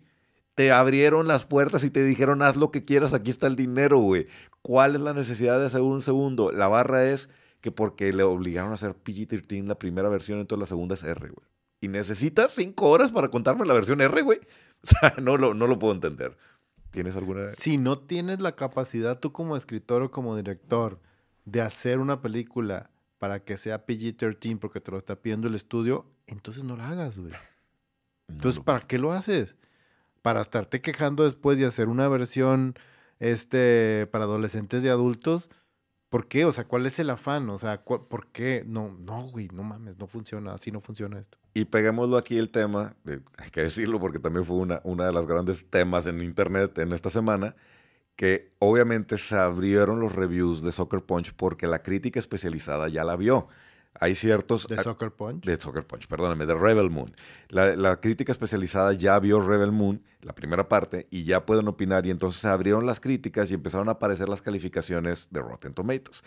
[0.54, 3.98] te abrieron las puertas y te dijeron, haz lo que quieras, aquí está el dinero,
[3.98, 4.28] güey.
[4.62, 6.52] ¿Cuál es la necesidad de hacer un segundo?
[6.52, 7.32] La barra es
[7.62, 11.30] que porque le obligaron a hacer PG-13 la primera versión, entonces la segunda es R,
[11.30, 11.51] güey.
[11.82, 14.40] Y necesitas cinco horas para contarme la versión R, güey.
[14.84, 16.36] O sea, no lo, no lo puedo entender.
[16.90, 17.52] ¿Tienes alguna...?
[17.52, 21.00] Si no tienes la capacidad tú como escritor o como director
[21.46, 26.08] de hacer una película para que sea PG-13 porque te lo está pidiendo el estudio,
[26.26, 27.34] entonces no la hagas, güey.
[28.28, 29.56] Entonces, ¿para qué lo haces?
[30.24, 32.74] Para estarte quejando después de hacer una versión
[33.20, 35.50] este, para adolescentes y adultos.
[36.12, 36.44] ¿Por qué?
[36.44, 37.50] O sea, ¿cuál es el afán?
[37.50, 38.66] O sea, ¿por qué?
[38.68, 41.38] No, no, güey, no mames, no funciona, así no funciona esto.
[41.54, 42.98] Y peguémoslo aquí el tema,
[43.38, 46.92] hay que decirlo porque también fue una, una de las grandes temas en internet en
[46.92, 47.56] esta semana,
[48.18, 53.16] que obviamente se abrieron los reviews de Soccer Punch porque la crítica especializada ya la
[53.16, 53.48] vio
[54.00, 54.68] hay ciertos...
[54.68, 55.46] ¿De Soccer Punch?
[55.46, 57.16] De Soccer Punch, perdóname, de Rebel Moon.
[57.50, 62.12] La, crítica especializada ya vio Rebel Moon, la primera parte, y ya pueden opinar, y
[62.12, 66.24] entonces se abrieron las críticas y empezaron a aparecer las calificaciones de Rotten Tomatoes.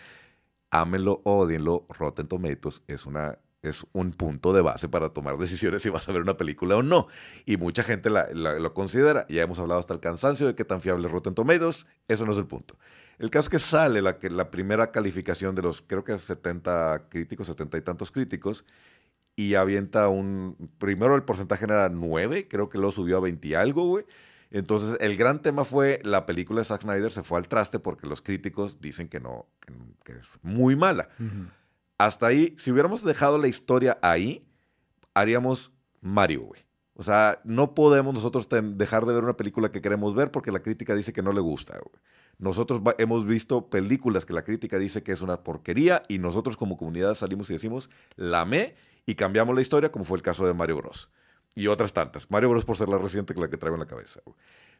[0.71, 5.89] Ámenlo, odienlo, Rotten Tomatoes es una es un punto de base para tomar decisiones si
[5.89, 7.07] vas a ver una película o no.
[7.45, 9.25] Y mucha gente lo considera.
[9.29, 11.85] Ya hemos hablado hasta el cansancio de qué tan fiable es Rotten Tomatoes.
[12.07, 12.77] Eso no es el punto.
[13.17, 17.47] El caso es que sale la, la primera calificación de los, creo que 70 críticos,
[17.47, 18.65] 70 y tantos críticos,
[19.35, 23.53] y avienta un, primero el porcentaje era 9, creo que lo subió a 20 y
[23.53, 24.05] algo, güey.
[24.51, 28.07] Entonces, el gran tema fue la película de Zack Snyder se fue al traste porque
[28.07, 29.47] los críticos dicen que no,
[30.03, 31.09] que, es muy mala.
[31.97, 34.47] Hasta ahí, si hubiéramos dejado la historia ahí,
[35.13, 36.61] haríamos Mario, güey.
[36.93, 40.61] O sea, no podemos nosotros dejar de ver una película que queremos ver porque la
[40.61, 42.01] crítica dice que no le gusta, güey.
[42.37, 46.77] Nosotros hemos visto películas que la crítica dice que es una porquería y nosotros como
[46.77, 48.75] comunidad salimos y decimos, la amé
[49.05, 51.11] y cambiamos la historia, como fue el caso de Mario Bros.
[51.55, 52.29] Y otras tantas.
[52.29, 54.21] Mario Bros por ser la reciente que la que traigo en la cabeza.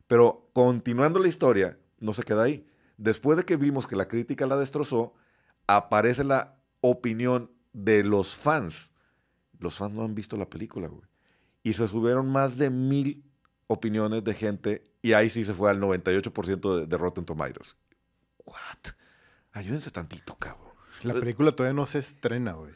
[0.08, 2.68] Pero continuando la historia, no se queda ahí.
[2.98, 5.14] Después de que vimos que la crítica la destrozó,
[5.68, 8.92] aparece la opinión de los fans.
[9.60, 11.08] Los fans no han visto la película, güey.
[11.64, 13.24] Y se subieron más de mil
[13.68, 17.78] opiniones de gente y ahí sí se fue al 98% de, de, Rotten Tomatoes.
[18.46, 18.94] ¿What?
[19.52, 20.65] Ayúdense tantito, cabrón.
[21.04, 22.72] La película todavía no se estrena, güey.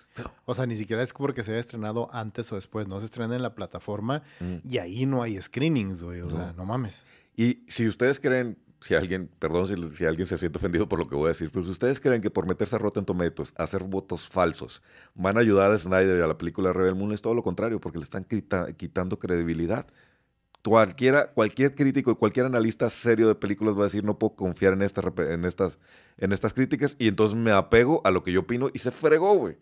[0.45, 2.87] O sea, ni siquiera es porque se haya estrenado antes o después.
[2.87, 4.57] No se estrena en la plataforma mm.
[4.63, 6.21] y ahí no hay screenings, güey.
[6.21, 7.05] O sea, no mames.
[7.35, 11.07] Y si ustedes creen, si alguien, perdón si, si, alguien se siente ofendido por lo
[11.07, 13.83] que voy a decir, pero si ustedes creen que por meterse a Rotten Tomatoes, hacer
[13.83, 14.81] votos falsos,
[15.15, 17.79] van a ayudar a Snyder y a la película Rebel Moon, es todo lo contrario,
[17.79, 19.87] porque le están quitando credibilidad
[20.63, 24.73] cualquiera, cualquier crítico y cualquier analista serio de películas va a decir no puedo confiar
[24.73, 25.79] en, estas, en, estas,
[26.17, 29.35] en estas críticas y entonces me apego a lo que yo opino y se fregó,
[29.35, 29.57] güey.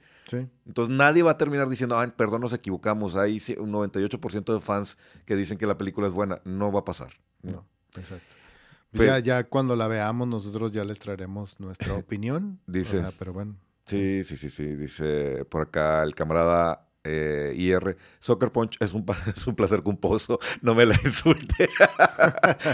[0.65, 3.15] Entonces nadie va a terminar diciendo, ay, perdón, nos equivocamos.
[3.15, 6.41] Hay un 98% de fans que dicen que la película es buena.
[6.43, 7.11] No va a pasar.
[7.41, 8.35] No, exacto.
[8.91, 12.59] Pues ya, ya cuando la veamos nosotros ya les traeremos nuestra opinión.
[12.67, 13.03] Dice.
[13.17, 13.55] pero bueno.
[13.85, 14.75] Sí, sí, sí, sí.
[14.75, 19.05] Dice por acá el camarada eh, IR, Soccer Punch es un,
[19.35, 21.69] es un placer culposo, no me la insulte.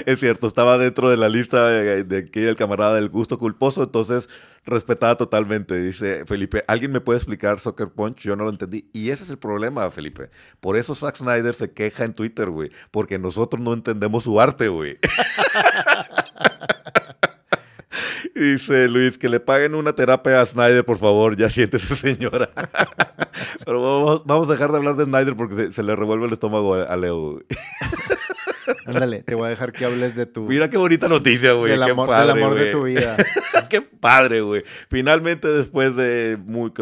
[0.06, 4.30] es cierto, estaba dentro de la lista de, de el camarada del gusto culposo, entonces
[4.66, 5.80] respetada totalmente.
[5.80, 8.22] Dice Felipe, ¿alguien me puede explicar Soccer Punch?
[8.22, 8.90] Yo no lo entendí.
[8.94, 10.30] Y ese es el problema, Felipe.
[10.60, 14.68] Por eso Zack Snyder se queja en Twitter, güey, porque nosotros no entendemos su arte,
[14.68, 14.98] güey.
[18.44, 21.38] Dice Luis, que le paguen una terapia a Snyder, por favor.
[21.38, 22.50] Ya siéntese, señora.
[23.66, 26.98] Pero vamos, a dejar de hablar de Snyder porque se le revuelve el estómago a,
[26.98, 27.40] Leo.
[28.86, 30.42] Ándale, te voy a dejar que hables de tu.
[30.44, 31.72] Mira qué bonita noticia, güey.
[31.72, 33.16] Del amor, del amor de tu vida.
[33.70, 34.64] qué padre, güey.
[34.90, 36.38] Finalmente, después de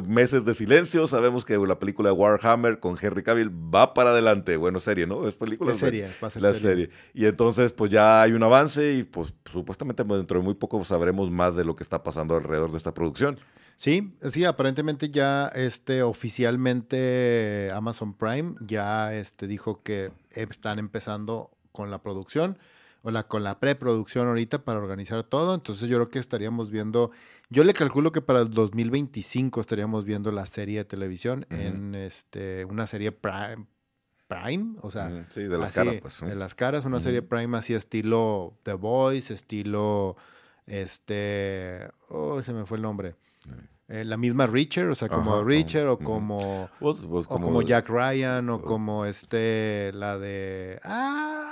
[0.08, 4.58] meses de silencio, sabemos que la película de Warhammer con Henry Cavill va para adelante.
[4.58, 5.28] Bueno, serie, ¿no?
[5.28, 5.74] Es película.
[5.74, 6.90] Es serie, va a ser la serie.
[7.14, 11.30] Y entonces, pues ya hay un avance y, pues, supuestamente dentro de muy poco sabremos
[11.30, 13.38] más de lo que está pasando alrededor de esta producción.
[13.76, 21.92] Sí, sí, aparentemente ya este, oficialmente Amazon Prime ya este, dijo que están empezando con
[21.92, 22.58] la producción
[23.04, 25.56] o la, con la preproducción ahorita para organizar todo.
[25.56, 27.12] Entonces yo creo que estaríamos viendo,
[27.50, 32.66] yo le calculo que para el 2025 estaríamos viendo la serie de televisión en este,
[32.66, 33.66] una serie Prime.
[34.28, 36.22] Prime, o sea, sí, de las caras, pues.
[36.22, 40.16] De las caras, una serie Prime así estilo The Voice, estilo,
[40.66, 43.16] este, oh, se me fue el nombre.
[43.90, 47.62] eh, la misma Richard, o sea, como Ajá, Richard o como, Pues- pues o como
[47.62, 50.80] Jack Ryan o como este, la de...
[50.84, 51.51] ¡Ah!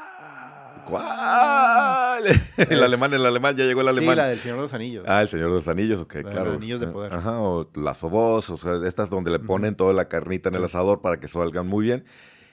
[0.89, 2.25] ¿Cuál?
[2.57, 4.15] el Es- alemán, el alemán, ya llegó el alemán.
[4.15, 5.05] Sí, la del Señor de los Anillos.
[5.07, 6.51] Ah, el Señor de los Anillos, ok, de los claro.
[6.53, 7.13] Anillos de poder.
[7.13, 10.63] Ajá, o las obos, o sea, estas donde le ponen toda la carnita en el
[10.63, 12.05] asador para que salgan muy bien.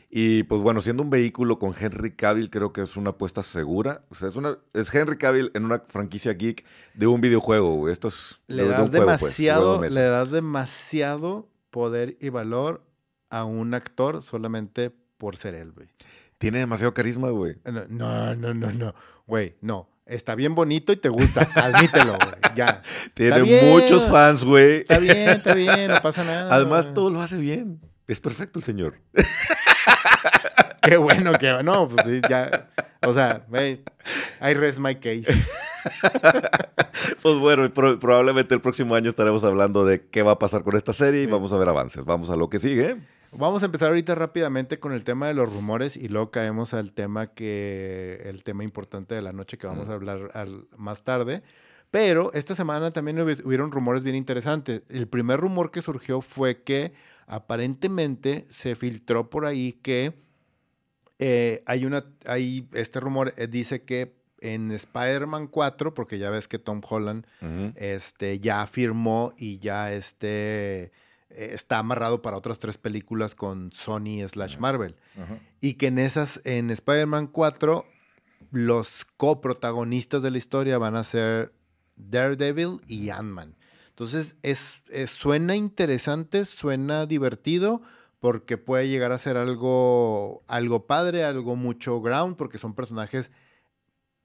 [0.09, 4.05] Y pues bueno, siendo un vehículo con Henry Cavill, creo que es una apuesta segura.
[4.09, 6.64] O sea, es, una, es Henry Cavill en una franquicia geek
[6.95, 7.89] de un videojuego.
[7.89, 10.01] Esto es le de- de das juego, pues, demasiado, juego de mesa.
[10.01, 12.82] le das demasiado poder y valor
[13.30, 15.89] a un actor solamente por ser él, güey.
[16.39, 17.57] Tiene demasiado carisma, güey.
[17.89, 18.95] No, no, no, no,
[19.26, 19.89] güey, no.
[20.05, 22.82] Está bien bonito y te gusta, admítelo, güey, ya.
[23.14, 23.68] Tiene bien.
[23.70, 24.80] muchos fans, güey.
[24.80, 26.55] Está bien, está bien, no pasa nada.
[26.55, 27.80] Además, todo lo hace bien.
[28.07, 29.01] Es perfecto el señor.
[30.82, 32.68] Qué bueno que, no, pues sí, ya.
[33.05, 33.82] O sea, güey,
[34.41, 35.26] I rest my case.
[37.22, 40.76] Pues bueno, pro- probablemente el próximo año estaremos hablando de qué va a pasar con
[40.76, 42.05] esta serie y vamos a ver avances.
[42.05, 42.97] Vamos a lo que sigue.
[43.33, 46.93] Vamos a empezar ahorita rápidamente con el tema de los rumores y luego caemos al
[46.93, 49.91] tema que el tema importante de la noche que vamos Mm.
[49.91, 51.43] a hablar al- más tarde.
[51.91, 54.83] Pero esta semana también hubi- hubieron rumores bien interesantes.
[54.89, 56.93] El primer rumor que surgió fue que
[57.27, 60.14] aparentemente se filtró por ahí que
[61.18, 66.47] eh, hay una, hay este rumor eh, dice que en Spider-Man 4, porque ya ves
[66.47, 67.27] que Tom Holland
[67.77, 70.93] este, ya firmó y ya este,
[71.31, 74.97] eh, está amarrado para otras tres películas con Sony slash Marvel.
[75.61, 77.85] Y que en esas, en Spider-Man 4,
[78.53, 81.53] los coprotagonistas de la historia van a ser
[81.97, 83.57] Daredevil y Ant-Man.
[83.89, 87.81] Entonces, es, es- suena interesante, suena divertido,
[88.20, 93.31] porque puede llegar a ser algo, algo padre, algo mucho ground, porque son personajes,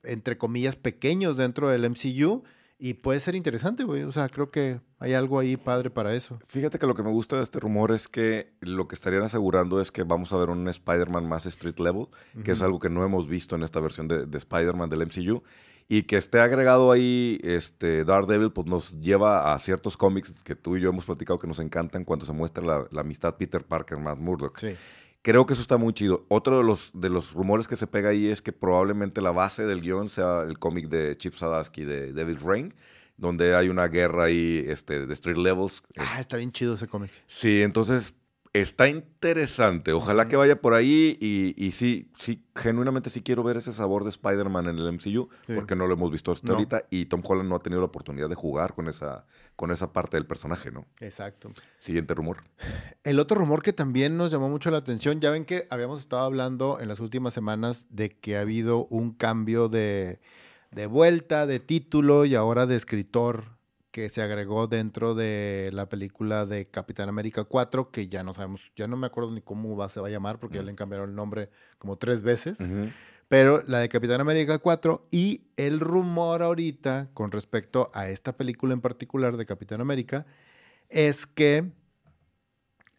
[0.04, 2.44] entre comillas, pequeños dentro del MCU.
[2.84, 4.02] Y puede ser interesante, güey.
[4.02, 6.40] O sea, creo que hay algo ahí padre para eso.
[6.48, 9.80] Fíjate que lo que me gusta de este rumor es que lo que estarían asegurando
[9.80, 12.08] es que vamos a ver un Spider-Man más street level,
[12.44, 15.44] que es algo que no hemos visto en esta versión de, de Spider-Man del MCU.
[15.90, 20.76] Y que esté agregado ahí este Daredevil, pues nos lleva a ciertos cómics que tú
[20.76, 24.00] y yo hemos platicado que nos encantan cuando se muestra la, la amistad Peter Parker
[24.00, 24.58] más Murdoch.
[24.58, 24.70] Sí.
[25.24, 26.26] Creo que eso está muy chido.
[26.30, 29.66] Otro de los, de los rumores que se pega ahí es que probablemente la base
[29.66, 32.74] del guion sea el cómic de Chip Zdarsky de Devil Rain,
[33.18, 35.84] donde hay una guerra ahí este, de street levels.
[35.98, 37.12] Ah, está bien chido ese cómic.
[37.28, 38.16] Sí, entonces
[38.54, 39.94] está interesante.
[39.94, 44.04] Ojalá que vaya por ahí y, y sí, sí, genuinamente sí quiero ver ese sabor
[44.04, 45.54] de Spider-Man en el MCU, Sí.
[45.54, 46.54] porque no lo hemos visto hasta No.
[46.56, 49.26] ahorita y Tom Holland no ha tenido la oportunidad de jugar con esa,
[49.62, 50.88] con esa parte del personaje, ¿no?
[51.02, 51.54] Exacto.
[51.78, 52.38] Siguiente rumor.
[53.04, 56.24] El otro rumor que también nos llamó mucho la atención, ya ven que habíamos estado
[56.24, 60.20] hablando en las últimas semanas de que ha habido un cambio de,
[60.72, 66.48] de vuelta, de título y ahora de escritor que se agregó dentro de la película
[66.48, 69.90] de Capitán América 4, que ya no sabemos, ya no me acuerdo ni cómo va,
[69.90, 72.58] se va a llamar, porque ya le cambiaron el nombre como tres veces.
[73.32, 78.74] Pero la de Capitán América 4 y el rumor ahorita con respecto a esta película
[78.74, 80.26] en particular de Capitán América
[80.90, 81.72] es que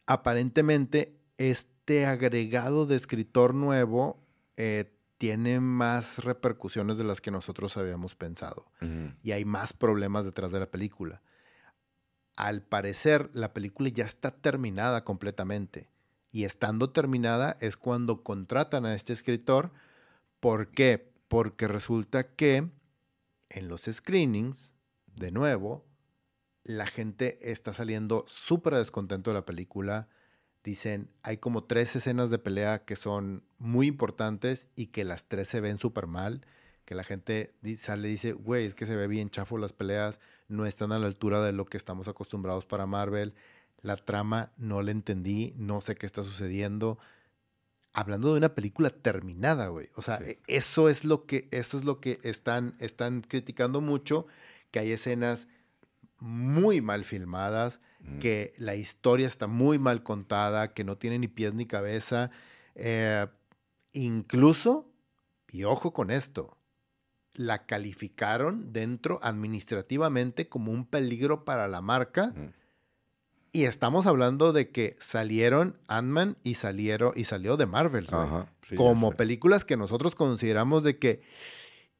[0.06, 4.24] aparentemente este agregado de escritor nuevo
[4.56, 8.72] eh, tiene más repercusiones de las que nosotros habíamos pensado
[9.22, 11.20] y hay más problemas detrás de la película.
[12.38, 15.90] Al parecer, la película ya está terminada completamente.
[16.30, 19.72] Y estando terminada es cuando contratan a este escritor.
[20.42, 21.14] ¿Por qué?
[21.28, 22.68] Porque resulta que
[23.48, 24.74] en los screenings,
[25.06, 25.86] de nuevo,
[26.64, 30.08] la gente está saliendo súper descontento de la película.
[30.64, 35.46] Dicen, hay como tres escenas de pelea que son muy importantes y que las tres
[35.46, 36.44] se ven súper mal.
[36.86, 40.18] Que la gente sale y dice, güey, es que se ve bien chafo las peleas,
[40.48, 43.32] no están a la altura de lo que estamos acostumbrados para Marvel.
[43.80, 46.98] La trama no la entendí, no sé qué está sucediendo.
[47.94, 49.88] Hablando de una película terminada, güey.
[49.96, 50.30] O sea, Sí.
[50.30, 54.26] e- eso es lo que, eso es lo que están, están criticando mucho,
[54.70, 55.48] que hay escenas
[56.18, 57.80] muy mal filmadas,
[58.20, 62.30] que la historia está muy mal contada, que no tiene ni pies ni cabeza.
[62.74, 63.26] Eh,
[63.92, 64.88] incluso,
[65.48, 66.56] y ojo con esto,
[67.34, 72.32] la calificaron dentro administrativamente como un peligro para la marca.
[73.54, 78.22] Y estamos hablando de que salieron Ant-Man y salieron y salió de Marvel, güey.
[78.22, 81.20] Ajá, sí, ya como películas que nosotros consideramos de que,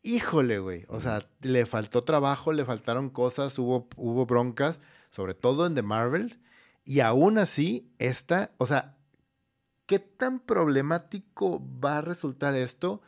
[0.03, 4.81] híjole, güey, o sea, le faltó trabajo, le faltaron cosas, hubo, hubo broncas,
[5.11, 6.39] sobre todo en The Marvel,
[6.87, 8.97] y aún así, esta, o sea,
[9.85, 13.03] ¿qué tan problemático va a resultar esto?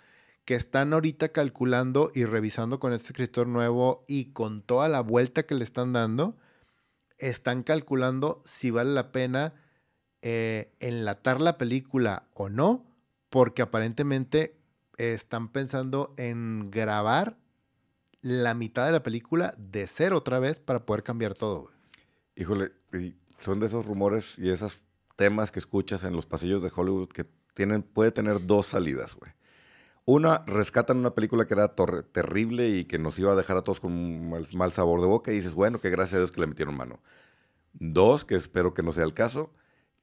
[0.44, 5.44] Que están ahorita calculando y revisando con este escritor nuevo y con toda la vuelta
[5.44, 6.36] que le están dando,
[7.18, 9.54] están calculando si vale la pena
[10.22, 12.86] eh, enlatar la película o no,
[13.30, 14.56] porque aparentemente
[14.96, 17.36] están pensando en grabar
[18.22, 21.70] la mitad de la película de cero otra vez para poder cambiar todo.
[22.36, 22.72] Híjole,
[23.38, 24.82] son de esos rumores y esos
[25.16, 29.32] temas que escuchas en los pasillos de Hollywood que tienen, puede tener dos salidas, güey.
[30.06, 31.74] Una, rescatan una película que era
[32.12, 35.32] terrible y que nos iba a dejar a todos con un mal, sabor de boca
[35.32, 37.00] y dices, bueno, que gracias a Dios que le metieron mano.
[37.72, 39.52] Dos, que espero que no sea el caso,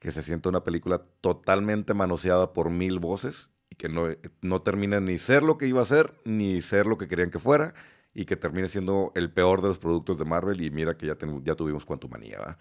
[0.00, 4.08] que se sienta una película totalmente manoseada por mil voces y que no,
[4.40, 7.38] no termine ni ser lo que iba a ser, ni ser lo que querían que
[7.38, 7.74] fuera,
[8.14, 11.16] y que termine siendo el peor de los productos de Marvel y mira que ya,
[11.42, 12.58] ya tuvimos Quantumania, ¿va?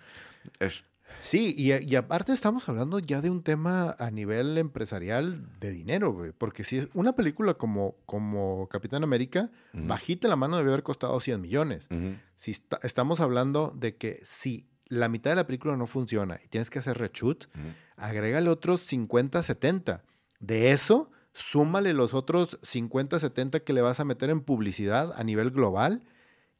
[0.60, 0.86] Es,
[1.22, 6.32] Sí, y, aparte estamos hablando ya de un tema a nivel empresarial de dinero, güey.
[6.32, 11.20] Porque si es una película como, como Capitán América, bajita la mano debe haber costado
[11.20, 11.88] 100 millones.
[12.36, 16.70] Si estamos hablando de que si la mitad de la película no funciona y tienes
[16.70, 17.50] que hacer reshoot,
[17.96, 20.04] agrégale otros 50, 70.
[20.40, 25.24] De eso, súmale los otros 50, 70 que le vas a meter en publicidad a
[25.24, 26.04] nivel global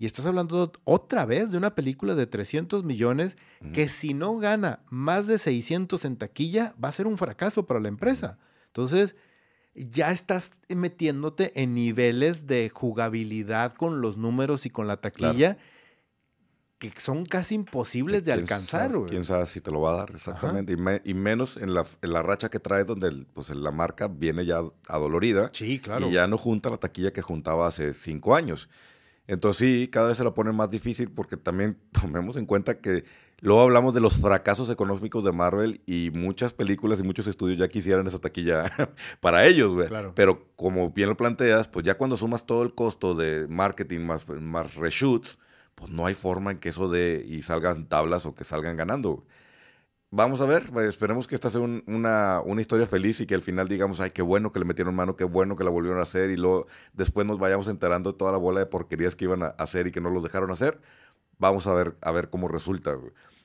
[0.02, 3.38] y estás hablando otra vez de una película de 300 millones
[3.72, 7.80] que si no gana más de 600 en taquilla, va a ser un fracaso para
[7.80, 8.40] la empresa.
[8.66, 9.16] Entonces,
[9.76, 15.60] ya estás metiéndote en niveles de jugabilidad con los números y con la taquilla
[16.80, 18.92] que son casi imposibles de alcanzar.
[19.08, 20.10] ¿Quién sabe si te lo va a dar?
[20.10, 20.74] Exactamente.
[21.06, 25.52] Y, menos en la, racha que trae donde pues, la marca viene ya adolorida.
[25.54, 26.10] Sí, claro.
[26.10, 28.68] Y ya no junta la taquilla que juntaba hace cinco años.
[29.28, 33.04] Entonces sí, cada vez se la pone más difícil porque también tomemos en cuenta que
[33.40, 37.68] luego hablamos de los fracasos económicos de Marvel y muchas películas y muchos estudios ya
[37.68, 38.72] quisieran esa taquilla
[39.20, 39.90] para ellos, güey.
[40.16, 44.28] Pero como bien lo planteas, pues ya cuando sumas todo el costo de marketing más,
[44.28, 45.40] más reshoots,
[45.76, 49.26] pues no hay forma en que eso de y salgan tablas o que salgan ganando
[50.12, 53.68] vamos a ver, pues, esperemos que esta sea una, historia feliz y que al final
[53.68, 56.30] digamos, ay, qué bueno que le metieron mano, qué bueno que la volvieron a hacer
[56.30, 59.48] y luego después nos vayamos enterando de toda la bola de porquerías que iban a
[59.48, 60.80] hacer y que no los dejaron hacer.
[61.40, 62.96] Vamos a ver, a ver cómo resulta.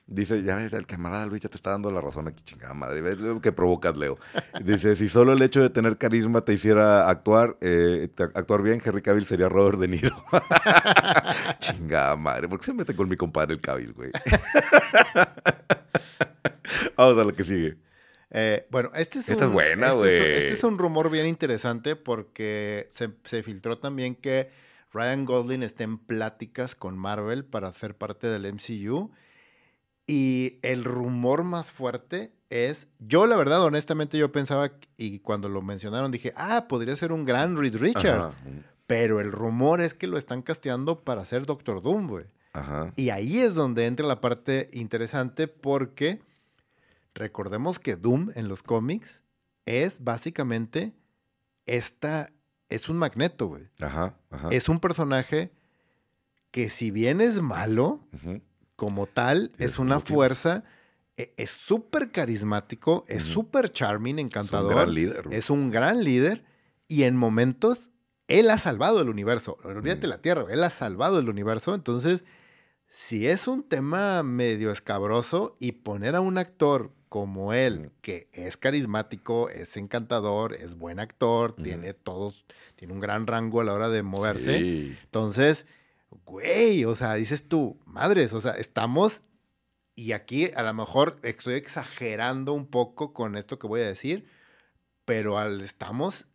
[0.05, 3.01] Dice, ya ves, el camarada Luis ya te está dando la razón aquí, chingada madre.
[3.01, 4.17] ¿Ves lo que provocas, Leo?
[4.63, 9.01] Dice, si solo el hecho de tener carisma te hiciera actuar, eh, actuar bien, Henry
[9.01, 10.15] Cavill sería Robert De Niro.
[11.59, 14.11] chingada madre, ¿por qué se mete con mi compadre el Cavill, güey?
[16.97, 17.77] Vamos a lo que sigue.
[18.29, 20.13] Eh, bueno, este es, Esta un, es buena, güey.
[20.13, 24.49] Este, es un rumor bien interesante porque se, se, filtró también que
[24.91, 29.11] Ryan Gosling está en pláticas con Marvel para ser parte del MCU.
[30.07, 35.61] Y el rumor más fuerte es, yo la verdad, honestamente, yo pensaba, y cuando lo
[35.61, 38.33] mencionaron dije, ah, podría ser un gran Reed Richard.
[38.87, 42.25] Pero el rumor es que lo están casteando para ser Doctor Doom, güey.
[42.95, 46.21] Y ahí es donde entra la parte interesante porque
[47.17, 49.23] recordemos que Doom en los cómics
[49.65, 50.93] es básicamente
[51.65, 52.31] esta,
[52.69, 53.69] es un magneto, güey.
[53.81, 54.15] Ajá,
[54.49, 55.51] Es un personaje
[56.51, 58.07] que si bien es malo,
[58.75, 60.63] como tal, es, una fuerza,
[61.17, 64.71] e, es súper carismático, es súper charming, encantador.
[64.71, 65.27] Es un gran líder.
[65.31, 66.45] Es un gran líder
[66.87, 67.91] y en momentos
[68.27, 69.57] él ha salvado el universo.
[69.63, 71.73] Olvídate la Tierra, él ha salvado el universo.
[71.73, 72.25] Entonces,
[72.87, 78.57] si es un tema medio escabroso y poner a un actor como él, que es
[78.57, 82.45] carismático, es encantador, es buen actor, tiene todos,
[82.75, 84.95] tiene un gran rango a la hora de moverse.
[85.03, 85.65] Entonces,
[86.25, 89.23] güey, o sea, dices tú, madres, o sea, estamos,
[89.95, 94.25] y aquí a lo mejor estoy exagerando un poco con esto que voy a decir,
[95.05, 96.27] pero al, estamos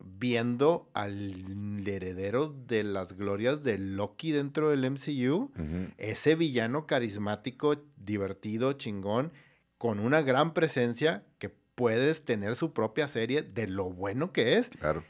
[0.00, 5.50] viendo al heredero de las glorias de Loki dentro del MCU,
[5.96, 9.32] ese villano carismático, divertido, chingón,
[9.78, 14.70] con una gran presencia que puedes tener su propia serie de lo bueno que es.
[14.70, 15.04] Claro.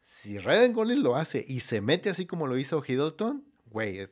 [0.00, 4.08] Si Ryan Gosling lo hace y se mete así como lo hizo Hiddleton, güey,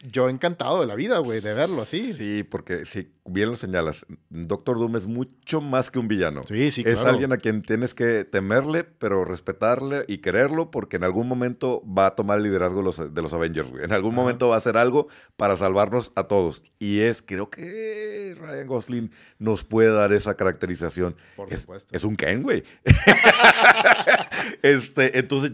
[0.00, 2.12] yo encantado de la vida, güey, de verlo así.
[2.12, 6.42] Sí, porque si bien lo señalas, Doctor Doom es mucho más que un villano.
[6.44, 11.04] Sí, sí, Es alguien a quien tienes que temerle, pero respetarle y quererlo, porque en
[11.04, 13.84] algún momento va a tomar el liderazgo de los, Avengers, güey.
[13.84, 16.62] En algún momento va a hacer algo para salvarnos a todos.
[16.78, 21.16] Y es, creo que Ryan Gosling nos puede dar esa caracterización.
[21.36, 21.94] Por es, supuesto.
[21.94, 22.62] Es un Ken, güey.
[24.62, 25.52] este, entonces,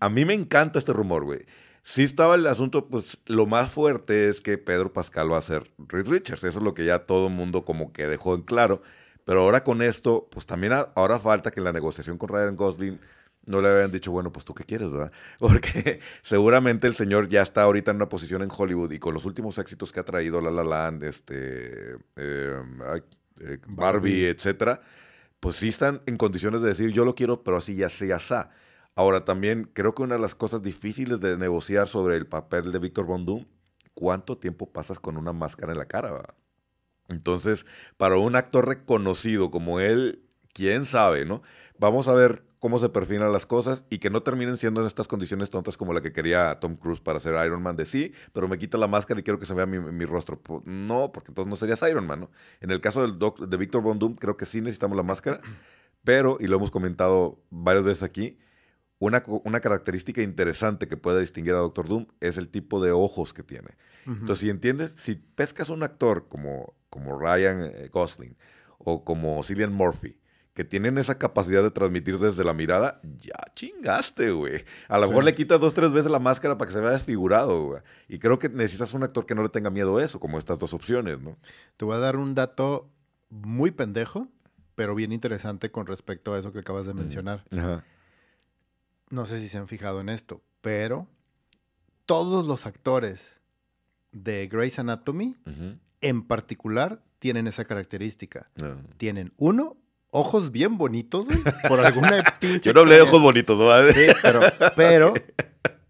[0.00, 1.46] a mí me encanta este rumor, güey.
[1.90, 5.70] Sí estaba el asunto, pues lo más fuerte es que Pedro Pascal va a ser
[5.78, 6.44] Reed Richards.
[6.44, 8.82] Eso es lo que ya todo el mundo como que dejó en claro.
[9.24, 13.00] Pero ahora con esto, pues también ahora falta que la negociación con Ryan Gosling
[13.46, 15.10] no le habían dicho, bueno, pues tú qué quieres, ¿verdad?
[15.38, 19.24] Porque seguramente el señor ya está ahorita en una posición en Hollywood y con los
[19.24, 22.62] últimos éxitos que ha traído La La Land, este, eh,
[23.40, 24.82] eh, Barbie, etcétera,
[25.40, 28.50] pues sí están en condiciones de decir, yo lo quiero, pero así ya sea, ya
[28.98, 32.80] Ahora también creo que una de las cosas difíciles de negociar sobre el papel de
[32.80, 33.44] Víctor Bondum,
[33.94, 36.34] ¿cuánto tiempo pasas con una máscara en la cara?
[37.06, 37.64] Entonces,
[37.96, 41.42] para un actor reconocido como él, quién sabe, ¿no?
[41.78, 45.06] Vamos a ver cómo se perfilan las cosas y que no terminen siendo en estas
[45.06, 48.48] condiciones tontas como la que quería Tom Cruise para ser Iron Man de sí, pero
[48.48, 50.42] me quita la máscara y quiero que se vea mi, rostro.
[50.64, 52.30] No, porque entonces no serías Iron Man, ¿no?
[52.60, 55.40] En el caso del de Victor Von creo que sí necesitamos la máscara,
[56.02, 58.38] pero, y lo hemos comentado varias veces aquí,
[58.98, 63.32] una, una, característica interesante que puede distinguir a Doctor Doom es el tipo de ojos
[63.32, 63.70] que tiene.
[64.06, 68.36] Entonces, si entiendes, si pescas un actor como, como Ryan eh, Gosling
[68.78, 70.18] o como Cillian Murphy,
[70.54, 74.64] que tienen esa capacidad de transmitir desde la mirada, ya chingaste, güey.
[74.88, 77.64] A lo mejor le quitas dos, tres veces la máscara para que se vea desfigurado,
[77.64, 77.82] güey.
[78.08, 80.58] Y creo que necesitas un actor que no le tenga miedo a eso, como estas
[80.58, 81.36] dos opciones, ¿no?
[81.76, 82.90] Te voy a dar un dato
[83.30, 84.26] muy pendejo,
[84.74, 87.44] pero bien interesante con respecto a eso que acabas de mencionar.
[89.10, 91.08] No sé si se han fijado en esto, pero
[92.06, 93.40] todos los actores
[94.12, 95.36] de Grey's Anatomy,
[96.00, 98.50] en particular, tienen esa característica.
[98.62, 98.76] Ah.
[98.96, 99.76] Tienen uno
[100.10, 102.68] ojos bien bonitos, güey, por alguna pinche.
[102.68, 103.68] Yo no hablé de ojos bonitos, ¿no?
[103.92, 104.40] Sí, pero,
[104.76, 105.14] pero,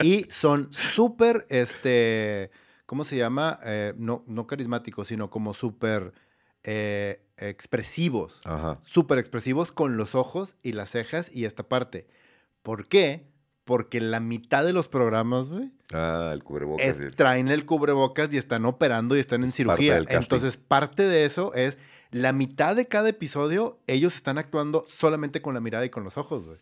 [0.02, 2.50] y son súper, este,
[2.86, 3.58] ¿cómo se llama?
[3.64, 6.12] Eh, no, no carismáticos, sino como súper
[6.64, 8.40] eh, expresivos.
[8.84, 12.08] Súper expresivos con los ojos y las cejas y esta parte.
[12.68, 13.24] ¿Por qué?
[13.64, 15.72] Porque la mitad de los programas, güey.
[15.90, 16.86] Ah, el cubrebocas.
[16.86, 20.04] Eh, traen el cubrebocas y están operando y están en cirugía.
[20.10, 21.78] Entonces, parte de eso es
[22.10, 26.18] la mitad de cada episodio, ellos están actuando solamente con la mirada y con los
[26.18, 26.58] ojos, güey.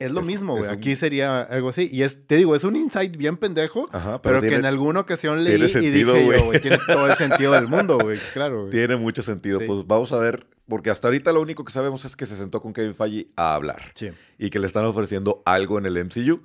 [0.00, 0.68] Es lo mismo, güey.
[0.68, 1.88] Aquí sería algo así.
[1.92, 3.88] Y es, te digo, es un insight bien pendejo,
[4.20, 7.98] pero, que en alguna ocasión leí y dije güey, tiene todo el sentido del mundo,
[7.98, 8.18] güey.
[8.32, 8.70] Claro, güey.
[8.72, 9.60] Tiene mucho sentido.
[9.64, 12.62] Pues vamos a ver, porque hasta ahorita lo único que sabemos es que se sentó
[12.62, 13.82] con Kevin Feige a hablar.
[13.94, 14.12] Sí.
[14.38, 16.42] Y que le están ofreciendo algo en el MCU.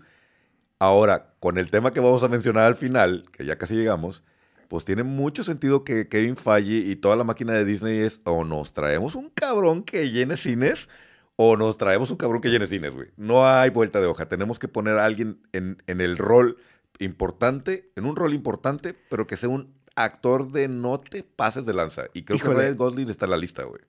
[0.80, 4.24] Ahora, con el tema que vamos a mencionar al final, que ya casi llegamos,
[4.68, 8.44] pues tiene mucho sentido que Kevin Feige y toda la máquina de Disney es o
[8.44, 10.90] nos traemos un cabrón que llene cines
[11.38, 13.10] o nos traemos un cabrón que llene cines, güey.
[13.18, 14.28] No hay vuelta de hoja.
[14.28, 16.58] Tenemos que poner a alguien en, el rol
[17.00, 21.74] importante, en un rol importante, pero que sea un actor de no te pases de
[21.74, 22.06] lanza.
[22.14, 23.82] Y creo que Ryan Gosling está en la lista, güey.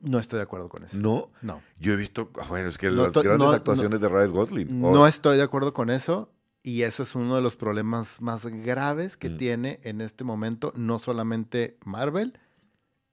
[0.00, 0.96] No estoy de acuerdo con eso.
[0.98, 1.30] ¿No?
[1.42, 1.62] No.
[1.78, 4.80] Yo he visto, ah, bueno, es que las grandes actuaciones de Ryan Gosling.
[4.80, 6.32] No estoy de acuerdo con eso.
[6.62, 9.36] Y eso es uno de los problemas más graves que mm.
[9.38, 12.38] tiene en este momento, no solamente Marvel,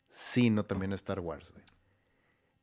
[0.09, 1.53] sino también Star Wars.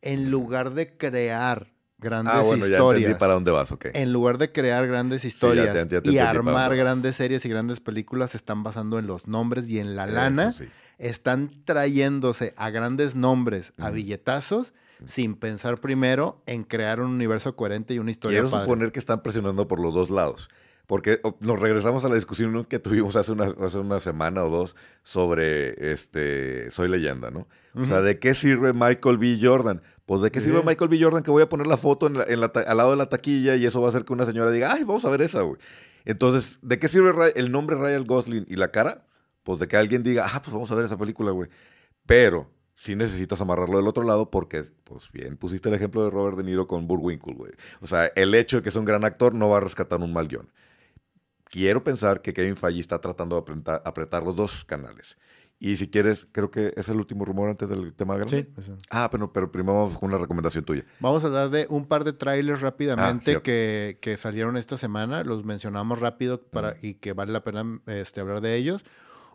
[0.03, 3.13] En lugar de crear grandes ah, bueno, historias.
[3.13, 3.87] Ya para dónde vas, ok.
[3.95, 5.75] En lugar de crear grandes historias
[6.05, 9.97] y armar grandes series y grandes películas, se están basando en los nombres y en
[9.97, 10.55] la lana.
[10.99, 17.95] Están trayéndose a grandes nombres, a billetazos, sin pensar primero en crear un universo coherente
[17.95, 18.43] y una historia.
[18.43, 20.49] Quiero suponer que están presionando por los dos lados.
[20.87, 24.77] Porque nos regresamos a la discusión que tuvimos hace una, hace una semana o dos
[25.03, 27.49] sobre este Soy Leyenda, ¿no?
[27.75, 29.39] O sea, ¿de qué sirve Michael B.
[29.43, 29.83] Jordan?
[30.05, 31.03] Pues de qué sirve Michael B.
[31.03, 33.81] Jordan que voy a poner la foto en al lado de la taquilla y eso
[33.81, 35.59] va a hacer que una señora diga, ay, vamos a ver esa, güey.
[36.05, 39.07] Entonces, ¿de qué sirve el nombre Ryan Gosling y la cara?
[39.45, 41.49] Pues de que alguien diga, ah, pues vamos a ver esa película, güey.
[42.07, 46.37] Pero sí necesitas amarrarlo del otro lado porque, pues bien, pusiste el ejemplo de Robert
[46.37, 47.53] De Niro con Burwinkle, güey.
[47.81, 50.13] O sea, el hecho de que es un gran actor no va a rescatar un
[50.13, 50.51] mal guion
[51.55, 55.17] quiero pensar que Kevin Feige está tratando de apretar, los dos canales.
[55.61, 58.51] Y si quieres, creo que es el último rumor antes del tema grande.
[58.59, 58.73] Sí.
[58.91, 60.85] Ah, pero, pero primero vamos con una recomendación tuya.
[60.99, 65.23] Vamos a hablar de un par de trailers rápidamente ah, que, que, salieron esta semana.
[65.23, 68.85] Los mencionamos rápido para, y que vale la pena este, hablar de ellos.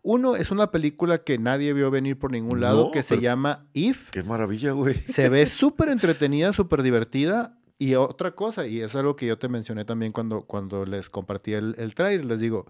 [0.01, 4.09] Uno es una película que nadie vio venir por ningún lado, que se llama If.
[4.09, 4.95] Qué maravilla, güey.
[4.95, 7.57] Se ve súper entretenida, súper divertida.
[7.77, 11.53] Y otra cosa, y es algo que yo te mencioné también cuando, cuando les compartí
[11.53, 12.65] el, el trailer, les digo,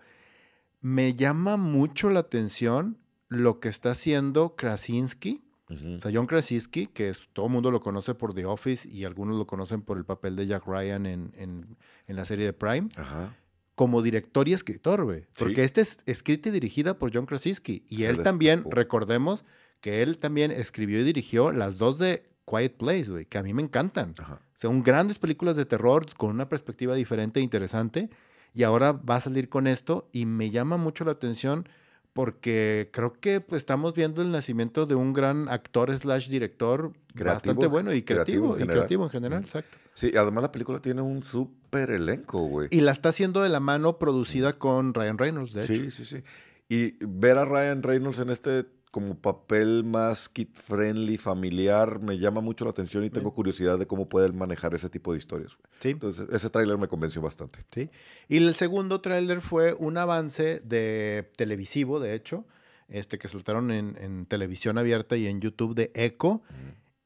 [0.82, 2.98] me llama mucho la atención
[3.28, 5.44] lo que está haciendo Krasinski.
[5.70, 9.36] O sea, John Krasinski, que todo el mundo lo conoce por The Office y algunos
[9.36, 11.78] lo conocen por el papel de Jack Ryan en, en,
[12.08, 12.90] la serie de Prime.
[13.80, 15.26] Como director y escritor, güey.
[15.38, 17.86] Porque este es escrita y dirigida por John Krasinski.
[17.88, 19.46] Y él también, recordemos
[19.80, 23.54] que él también escribió y dirigió las dos de Quiet Place, güey, que a mí
[23.54, 24.14] me encantan.
[24.58, 28.10] Son grandes películas de terror con una perspectiva diferente e interesante.
[28.54, 31.70] Y ahora va a salir con esto y me llama mucho la atención
[32.12, 37.68] porque creo que pues, estamos viendo el nacimiento de un gran actor slash director bastante
[37.68, 39.78] bueno y creativo, y creativo en general, exacto.
[40.00, 42.70] Sí, además la película tiene un súper elenco, güey.
[42.72, 45.74] Y la está haciendo de la mano producida con Ryan Reynolds, de hecho.
[45.74, 46.24] Sí, sí, sí.
[46.70, 52.64] Y ver a Ryan Reynolds en este como papel más kid-friendly, familiar, me llama mucho
[52.64, 55.58] la atención y tengo curiosidad de cómo puede manejar ese tipo de historias.
[55.82, 55.90] Sí.
[55.90, 57.66] Entonces, ese tráiler me convenció bastante.
[57.70, 57.90] Sí.
[58.30, 62.46] Y el segundo tráiler fue un avance de televisivo, de hecho,
[62.88, 66.42] este que soltaron en, en televisión abierta y en YouTube de Echo.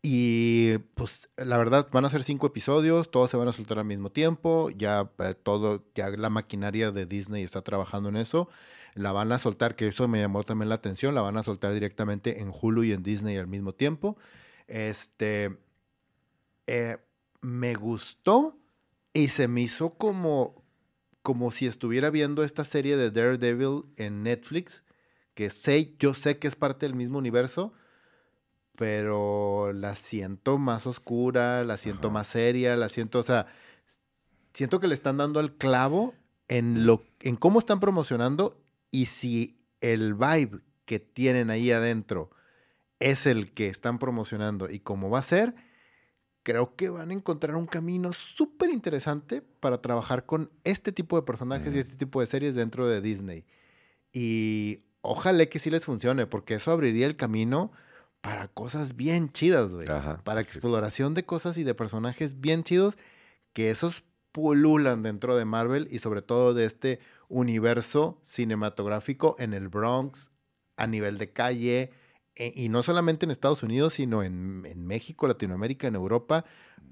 [0.05, 3.85] Y pues la verdad van a ser cinco episodios, todos se van a soltar al
[3.85, 8.49] mismo tiempo, ya eh, todo, ya la maquinaria de Disney está trabajando en eso.
[8.95, 11.73] La van a soltar, que eso me llamó también la atención, la van a soltar
[11.73, 14.17] directamente en Hulu y en Disney al mismo tiempo.
[14.67, 15.57] Este
[16.67, 16.97] eh,
[17.39, 18.59] me gustó
[19.13, 20.65] y se me hizo como,
[21.21, 24.83] como si estuviera viendo esta serie de Daredevil en Netflix,
[25.33, 27.71] que sé, yo sé que es parte del mismo universo,
[28.75, 32.13] pero la siento más oscura, la siento Ajá.
[32.13, 33.47] más seria, la siento, o sea,
[34.53, 36.13] siento que le están dando al clavo
[36.47, 38.59] en lo en cómo están promocionando
[38.91, 42.31] y si el vibe que tienen ahí adentro
[42.99, 45.55] es el que están promocionando y cómo va a ser,
[46.43, 51.23] creo que van a encontrar un camino súper interesante para trabajar con este tipo de
[51.23, 53.45] personajes y este tipo de series dentro de Disney.
[54.13, 57.71] Y ojalá que sí les funcione, porque eso abriría el camino
[58.23, 59.85] para cosas bien chidas, güey.
[59.85, 60.49] Para sí.
[60.49, 62.97] exploración de cosas y de personajes bien chidos
[63.51, 69.67] que esos pululan dentro de Marvel y sobre todo de este universo cinematográfico en el
[69.67, 70.31] Bronx,
[70.77, 71.91] a nivel de calle,
[72.35, 76.45] e- y no solamente en Estados Unidos, sino en, en México, Latinoamérica, en Europa,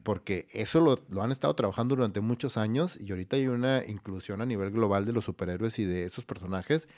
[0.03, 4.41] porque eso lo, lo han estado trabajando durante muchos años y ahorita hay una inclusión
[4.41, 6.89] a nivel global de los superhéroes y de esos personajes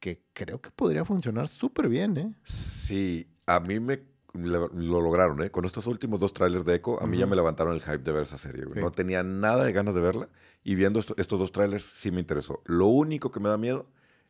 [0.00, 2.34] que creo que podría funcionar súper bien, ¿eh?
[2.44, 4.02] Sí, a mí me
[4.32, 4.68] lo
[5.00, 5.50] lograron, ¿eh?
[5.50, 7.30] Con estos últimos dos trailers de Echo, a mí ya Ujú.
[7.30, 8.64] me levantaron el hype de ver esa serie.
[8.64, 8.74] güey.
[8.74, 8.80] Sí.
[8.80, 10.28] No tenía nada de ganas de verla
[10.64, 12.60] y viendo esto- estos dos trailers sí me interesó.
[12.64, 13.86] Lo único que me da miedo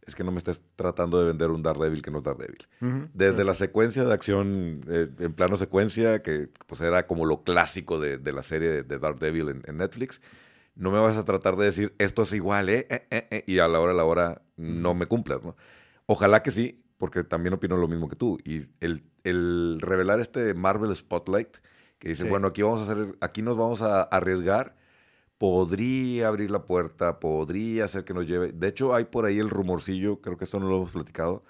[0.07, 2.67] es que no me estés tratando de vender un Daredevil que no es Daredevil.
[3.15, 7.99] Desde la secuencia de acción eh, en plano secuencia, que pues era como lo clásico
[7.99, 10.21] de, de la serie de, de Daredevil en, en Netflix,
[10.75, 12.87] no me vas a tratar de decir esto es igual, ¿eh?
[12.91, 15.57] Eh, eh, eh", y a la hora de la hora no me cumplas, ¿no?
[16.07, 18.39] Ojalá que sí, porque también opino lo mismo que tú.
[18.47, 21.59] Y el, el revelar este Marvel Spotlight,
[21.99, 22.29] que dice, Sí.
[22.31, 24.75] bueno, aquí vamos a hacer, aquí nos vamos a arriesgar,
[25.37, 28.53] podría abrir la puerta, podría hacer que nos lleve.
[28.53, 31.45] De hecho, hay por ahí el rumorcillo, creo que esto no lo hemos platicado,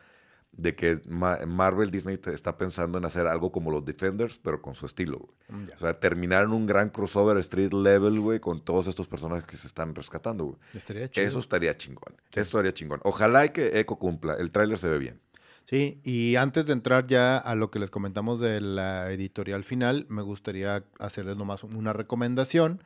[0.57, 4.75] de que Ma- Marvel Disney está pensando en hacer algo como los Defenders, pero con
[4.75, 5.19] su estilo.
[5.19, 5.63] güey.
[5.63, 5.69] Mm.
[5.75, 9.57] O sea, terminar en un gran crossover street level, güey, con todos estos personajes que
[9.57, 10.57] se están rescatando, güey.
[10.75, 11.11] Estaría.
[11.15, 12.15] Eso estaría chingón.
[12.31, 13.01] Eso estaría chingón.
[13.05, 14.35] Ojalá y que Echo cumpla.
[14.35, 15.21] El tráiler se ve bien.
[15.65, 20.05] Sí, y antes de entrar ya a lo que les comentamos de la editorial final,
[20.11, 22.83] me gustaría hacerles nomás una recomendación.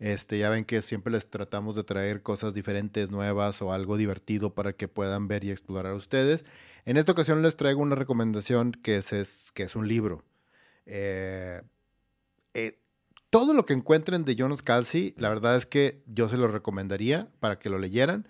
[0.00, 4.54] Este, ya ven que siempre les tratamos de traer cosas diferentes, nuevas o algo divertido
[4.54, 6.44] para que puedan ver y explorar ustedes.
[6.84, 10.24] En esta ocasión les traigo una recomendación que es, que es un libro.
[10.86, 11.62] Eh,
[12.54, 12.78] eh,
[13.30, 17.28] todo lo que encuentren de Jonas Calci, la verdad es que yo se lo recomendaría
[17.40, 18.26] para que lo leyeran.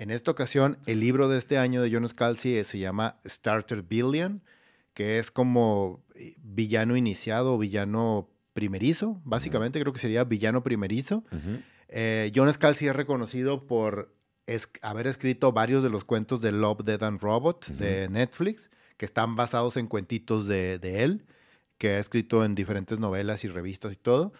[0.00, 3.82] En esta ocasión, el libro de este año de Jonas Calci eh, se llama Starter
[3.82, 4.42] Billion,
[4.94, 11.22] que es como eh, villano iniciado o villano primerizo, básicamente creo que sería villano primerizo.
[11.88, 14.14] Eh, Jonas Calci es reconocido por
[14.46, 19.04] es- haber escrito varios de los cuentos de Love, Dead and Robot de Netflix, que
[19.04, 21.26] están basados en cuentitos de, de él,
[21.76, 24.32] que ha escrito en diferentes novelas y revistas y todo.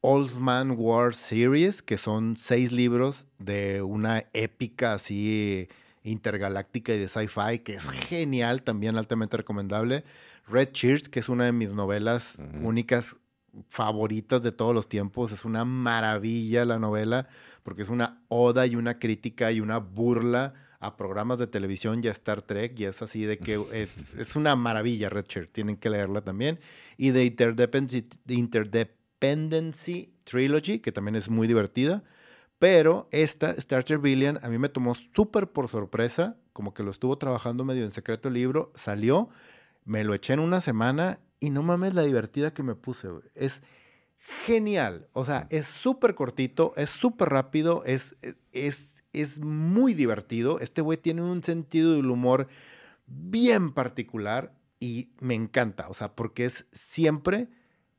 [0.00, 5.68] Old Man War Series, que son seis libros de una épica así
[6.04, 10.04] intergaláctica y de sci-fi, que es genial, también altamente recomendable.
[10.46, 13.16] Red Church, que es una de mis novelas únicas
[13.68, 15.32] favoritas de todos los tiempos.
[15.32, 17.26] Es una maravilla la novela,
[17.62, 22.06] porque es una oda y una crítica y una burla a programas de televisión y
[22.06, 22.78] a Star Trek.
[22.78, 25.50] Y es así de que eh, es una maravilla Red Shirt.
[25.50, 26.60] Tienen que leerla también.
[26.96, 28.34] Y de Interdependency, de
[29.20, 32.04] Interdependency Trilogy, que también es muy divertida.
[32.58, 37.16] Pero esta, Starter Billion, a mí me tomó súper por sorpresa, como que lo estuvo
[37.16, 39.28] trabajando medio en secreto el libro, salió,
[39.84, 43.08] me lo eché en una semana y no mames la divertida que me puse.
[43.36, 43.62] Es
[44.44, 48.16] genial, o sea, es súper cortito, es súper rápido, es,
[48.50, 50.58] es, es muy divertido.
[50.58, 52.48] Este güey tiene un sentido del humor
[53.06, 57.48] bien particular y me encanta, o sea, porque es siempre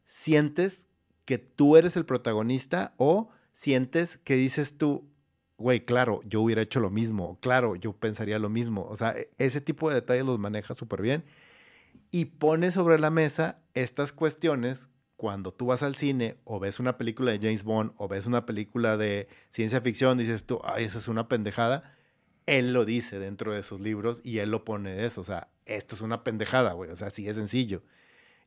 [0.03, 0.88] sientes
[1.29, 5.07] que tú eres el protagonista o sientes que dices tú,
[5.59, 8.87] güey, claro, yo hubiera hecho lo mismo, claro, yo pensaría lo mismo.
[8.89, 11.23] O sea, e- ese tipo de detalles los maneja súper bien
[12.09, 16.97] y pone sobre la mesa estas cuestiones cuando tú vas al cine o ves una
[16.97, 20.97] película de James Bond o ves una película de ciencia ficción, dices tú, ay, esa
[20.97, 21.95] es una pendejada.
[22.47, 25.21] Él lo dice dentro de sus libros y él lo pone de eso.
[25.21, 26.89] O sea, esto es una pendejada, güey.
[26.89, 27.83] O sea, sí es sencillo.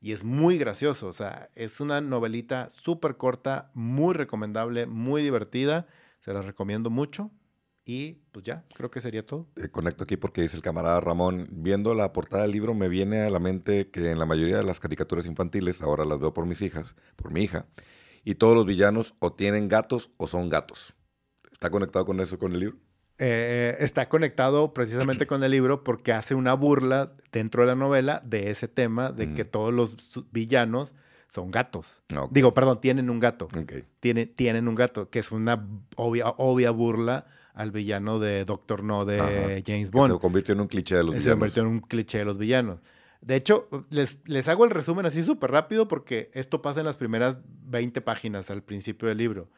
[0.02, 1.06] Y es muy gracioso.
[1.06, 5.86] O sea, es una novelita súper corta, muy recomendable, muy divertida.
[6.18, 7.30] Se la recomiendo mucho.
[7.84, 9.48] Y pues ya, creo que sería todo.
[9.56, 13.22] Eh, conecto aquí porque dice el camarada Ramón, viendo la portada del libro me viene
[13.22, 16.46] a la mente que en la mayoría de las caricaturas infantiles, ahora las veo por
[16.46, 17.66] mis hijas, por mi hija,
[18.22, 20.94] y todos los villanos o tienen gatos o son gatos.
[21.50, 22.78] ¿Está conectado con eso, con el libro?
[23.18, 28.20] Eh, está conectado precisamente con el libro porque hace una burla dentro de la novela
[28.24, 29.96] de ese tema de que todos los
[30.32, 30.94] villanos
[31.28, 32.02] son gatos.
[32.30, 33.48] Digo, perdón, tienen un gato.
[34.00, 35.66] Tienen, tienen un gato, que es una
[35.96, 40.14] obvia, obvia burla al villano de Doctor No de James Bond.
[40.14, 41.24] se convirtió en un cliché de los villanos.
[41.24, 42.80] Se convirtió en un cliché de los villanos.
[43.20, 46.96] De hecho, les, les hago el resumen así súper rápido porque esto pasa en las
[46.96, 49.48] primeras 20 páginas al principio del libro.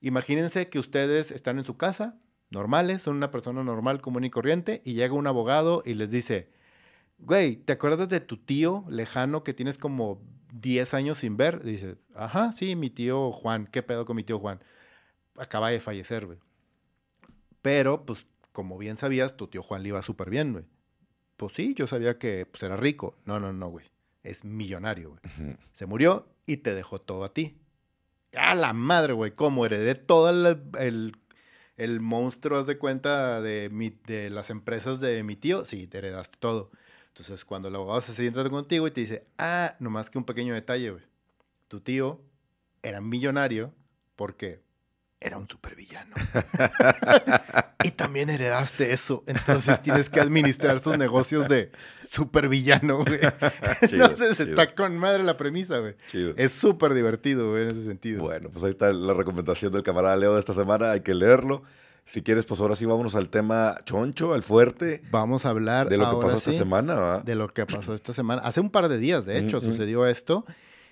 [0.00, 2.16] Imagínense que ustedes están en su casa,
[2.52, 6.50] normales, son una persona normal, común y corriente, y llega un abogado y les dice,
[7.18, 10.22] güey, ¿te acuerdas de tu tío lejano que tienes como
[10.52, 11.64] 10 años sin ver?
[11.64, 14.60] Dice, ajá, sí, mi tío Juan, ¿qué pedo con mi tío Juan?
[15.36, 16.38] Acaba de fallecer, güey.
[17.62, 20.64] Pero, pues, como bien sabías, tu tío Juan le iba súper bien, güey.
[21.36, 23.18] Pues sí, yo sabía que pues, era rico.
[23.24, 23.86] No, no, no, güey.
[24.22, 25.56] Es millonario, güey.
[25.72, 27.58] Se murió y te dejó todo a ti.
[28.36, 29.32] A la madre, güey.
[29.32, 31.16] ¿Cómo heredé todo el, el,
[32.00, 35.64] monstruo, haz de cuenta, de las empresas de mi tío?
[35.64, 36.70] Sí, te heredaste todo.
[37.08, 40.54] Entonces, cuando el abogado se sienta contigo y te dice, ah, nomás que un pequeño
[40.54, 41.04] detalle, güey.
[41.68, 42.22] Tu tío
[42.82, 43.74] era millonario
[44.16, 44.62] porque
[45.22, 46.14] era un supervillano.
[47.84, 49.22] y también heredaste eso.
[49.26, 51.70] Entonces tienes que administrar sus negocios de
[52.00, 53.20] supervillano, güey.
[53.82, 55.94] Entonces está con madre la premisa, güey.
[56.36, 58.22] Es súper divertido, güey, en ese sentido.
[58.22, 60.92] Bueno, pues ahí está la recomendación del camarada Leo de esta semana.
[60.92, 61.62] Hay que leerlo.
[62.04, 65.02] Si quieres, pues ahora sí vámonos al tema choncho, al fuerte.
[65.12, 67.22] Vamos a hablar de lo que pasó esta semana, ¿verdad?
[67.22, 68.42] De lo que pasó esta semana.
[68.42, 70.44] Hace un par de días, de hecho, sucedió esto.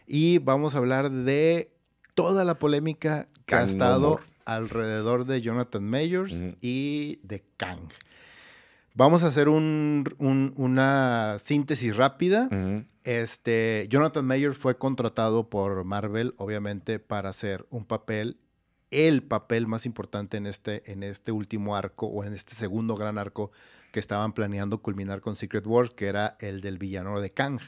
[0.06, 1.72] Y vamos a hablar de
[2.14, 7.88] toda la polémica que ha estado alrededor de Jonathan Mayors y de Kang.
[8.94, 12.48] Vamos a hacer una síntesis rápida.
[13.04, 18.38] este, Jonathan Mayors fue contratado por Marvel, obviamente, para hacer un papel,
[18.90, 23.16] el papel más importante en este, en este último arco o en este segundo gran
[23.18, 23.52] arco
[23.92, 27.60] que estaban planeando culminar con Secret Wars, que era el del villano de Kang.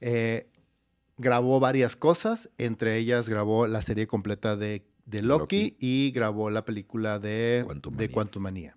[0.00, 0.48] Eh,
[1.20, 7.18] grabó varias cosas, entre ellas grabó la serie completa de, Loki, y grabó la película
[7.18, 7.64] de
[8.12, 8.76] Quantum Manía.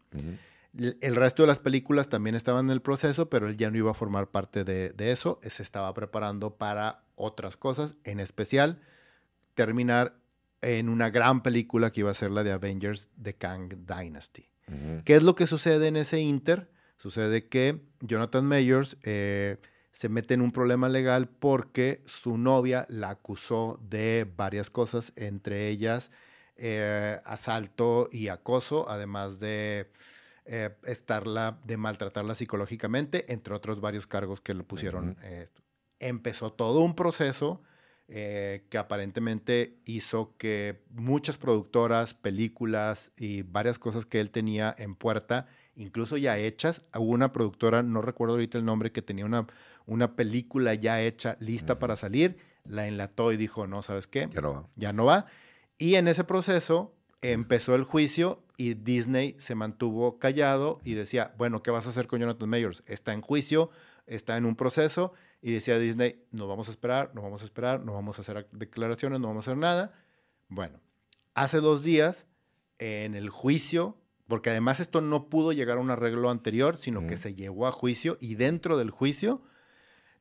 [0.73, 3.91] El resto de las películas también estaban en el proceso, pero él ya no iba
[3.91, 5.39] a formar parte de, eso.
[5.41, 8.81] Se estaba preparando para otras cosas, en especial
[9.55, 10.17] terminar
[10.61, 14.49] en una gran película que iba a ser la de Avengers The Kang Dynasty.
[15.05, 16.69] ¿Qué es lo que sucede en ese inter?
[16.97, 19.57] Sucede que Jonathan Mayors eh,
[19.93, 25.69] se mete en un problema legal porque su novia la acusó de varias cosas, entre
[25.69, 26.11] ellas
[26.57, 29.91] eh, asalto y acoso, además de
[30.45, 35.15] eh, estarla, de maltratarla psicológicamente, entre otros varios cargos que le pusieron.
[35.21, 35.47] Eh,
[35.99, 37.61] empezó todo un proceso
[38.05, 45.47] que aparentemente hizo que muchas productoras, películas y varias cosas que él tenía en puerta,
[45.75, 49.47] incluso ya hechas, hubo una productora, no recuerdo ahorita el nombre, que tenía una
[49.85, 54.29] una película ya hecha, lista para salir, la enlató y dijo, no, ¿sabes qué?
[54.33, 54.69] Ya no va.
[54.75, 55.25] Ya no va.
[55.77, 61.63] Y en ese proceso empezó el juicio y Disney se mantuvo callado y decía, bueno,
[61.63, 62.83] ¿qué vas a hacer con Jonathan Mayors?
[62.85, 63.69] Está en juicio,
[64.05, 67.83] está en un proceso y decía Disney, no vamos a esperar, no vamos a esperar,
[67.83, 69.93] no vamos a hacer declaraciones, no vamos a hacer nada.
[70.47, 70.79] Bueno,
[71.33, 72.27] hace dos días
[72.79, 73.97] en el juicio,
[74.27, 77.71] porque además esto no pudo llegar a un arreglo anterior, sino que se llevó a
[77.71, 79.41] juicio y dentro del juicio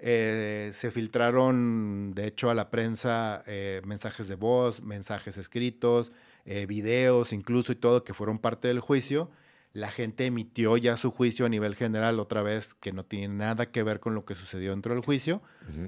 [0.04, 6.10] eh, se filtraron, de hecho, a la prensa eh, mensajes de voz, mensajes escritos,
[6.44, 9.30] eh, videos incluso y todo que fueron parte del juicio.
[9.72, 13.70] La gente emitió ya su juicio a nivel general otra vez, que no tiene nada
[13.70, 15.40] que ver con lo que sucedió dentro del juicio,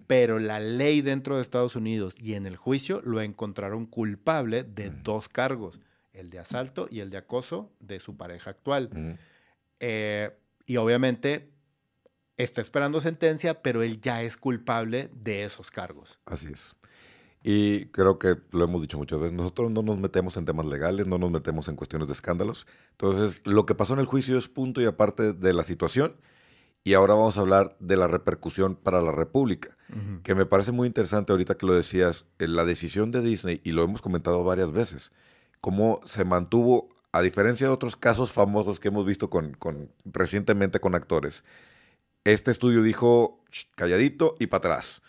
[0.07, 4.91] pero la ley dentro de Estados Unidos y en el juicio lo encontraron culpable de
[4.91, 5.81] dos cargos,
[6.15, 9.19] el de asalto y el de acoso de su pareja actual.
[10.66, 11.53] y obviamente
[12.36, 16.19] está esperando sentencia, pero él ya es culpable de esos cargos.
[16.27, 16.74] Así es.
[17.47, 21.06] Y creo que lo hemos dicho muchas veces, nosotros no nos metemos en temas legales,
[21.06, 22.66] no nos metemos en cuestiones de escándalos.
[22.93, 26.16] Entonces, lo que pasó en el juicio es punto y aparte de la situación.
[26.85, 29.77] Y ahora vamos a hablar de la repercusión para la República,
[30.23, 33.85] que me parece muy interesante ahorita que lo decías, la decisión de Disney, y lo
[33.85, 35.11] hemos comentado varias veces,
[35.62, 39.56] cómo se mantuvo, a diferencia de otros casos famosos que hemos visto con,
[40.05, 41.43] recientemente con actores,
[42.24, 43.40] este estudio dijo
[43.76, 45.02] calladito y para atrás.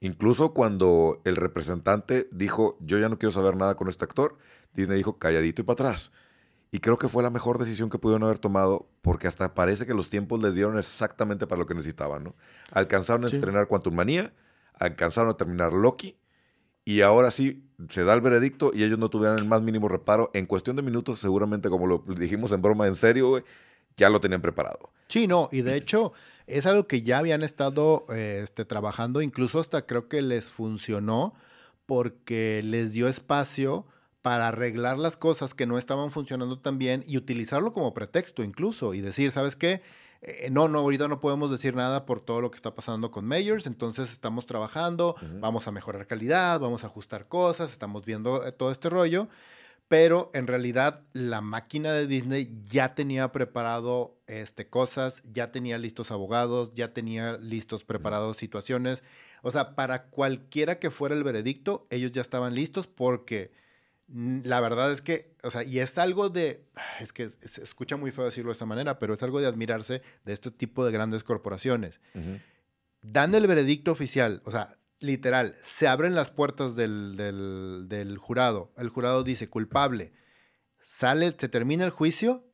[0.00, 4.36] Incluso cuando el representante dijo, yo ya no quiero saber nada con este actor,
[4.74, 6.12] Disney dijo calladito y para atrás.
[6.70, 9.94] Y creo que fue la mejor decisión que pudieron haber tomado porque hasta parece que
[9.94, 12.22] los tiempos les dieron exactamente para lo que necesitaban.
[12.22, 12.34] ¿no?
[12.70, 14.34] Alcanzaron a estrenar Quantum Manía,
[14.74, 16.18] alcanzaron a terminar Loki
[16.84, 20.30] y ahora sí se da el veredicto y ellos no tuvieron el más mínimo reparo.
[20.34, 23.42] En cuestión de minutos, seguramente, como lo dijimos en broma, en serio,
[23.96, 24.90] ya lo tenían preparado.
[25.08, 26.12] Sí, no, y de hecho
[26.48, 31.34] es algo que ya habían estado este, trabajando, incluso hasta creo que les funcionó
[31.86, 33.86] porque les dio espacio
[34.22, 38.94] para arreglar las cosas que no estaban funcionando tan bien y utilizarlo como pretexto incluso
[38.94, 39.80] y decir, ¿sabes qué?
[40.20, 43.24] Eh, no, no, ahorita no podemos decir nada por todo lo que está pasando con
[43.24, 48.50] Mayors, entonces estamos trabajando, vamos a mejorar calidad, vamos a ajustar cosas, estamos viendo eh,
[48.52, 49.28] todo este rollo,
[49.88, 56.10] pero en realidad la máquina de Disney ya tenía preparado este, cosas, ya tenía listos
[56.10, 59.02] abogados, ya tenía listos preparados situaciones,
[59.42, 63.50] o sea, para cualquiera que fuera el veredicto, ellos ya estaban listos porque
[64.08, 66.64] la verdad es que, o sea, y es algo de,
[67.00, 70.02] es que se escucha muy feo decirlo de esta manera, pero es algo de admirarse
[70.24, 72.00] de este tipo de grandes corporaciones.
[73.02, 78.88] Dan el veredicto oficial, o sea, literal, se abren las puertas del, del, jurado, el
[78.88, 80.12] jurado dice culpable,
[80.80, 82.44] sale, se termina el juicio,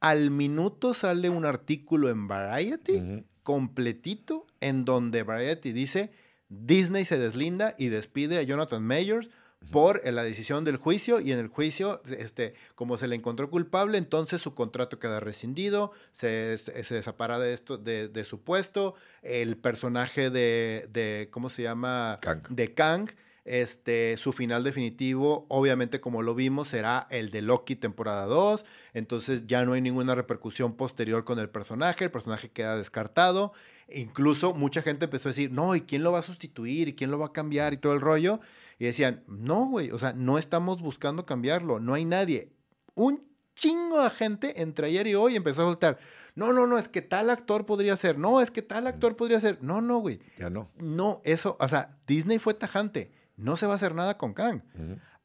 [0.00, 6.12] al minuto sale un artículo en Variety, completito, en donde Variety dice,
[6.48, 9.30] Disney se deslinda y despide a Jonathan Mayors
[9.70, 13.98] por la decisión del juicio y en el juicio, este, como se le encontró culpable,
[13.98, 20.30] entonces su contrato queda rescindido, se, se desapara de, esto, de, su puesto, el personaje
[20.30, 22.18] de, de ¿cómo se llama?
[22.20, 22.42] Kang.
[22.48, 23.10] De Kang,
[23.44, 29.46] este, su final definitivo, obviamente como lo vimos, será el de Loki temporada 2, entonces
[29.46, 33.52] ya no hay ninguna repercusión posterior con el personaje, el personaje queda descartado,
[33.88, 36.88] incluso mucha gente empezó a decir, no, ¿y quién lo va a sustituir?
[36.88, 37.72] ¿Y quién lo va a cambiar?
[37.72, 38.40] Y todo el rollo.
[38.78, 42.52] Y decían, no, güey, o sea, no estamos buscando cambiarlo, no hay nadie.
[42.94, 45.98] Un chingo de gente entre ayer y hoy empezó a soltar.
[46.34, 48.18] No, no, no, es que tal actor podría ser.
[48.18, 49.58] No, es que tal actor podría ser.
[49.62, 50.20] No, no, güey.
[50.38, 50.70] Ya no.
[50.76, 53.10] No, eso, o sea, Disney fue tajante.
[53.36, 54.62] No se va a hacer nada con Kang.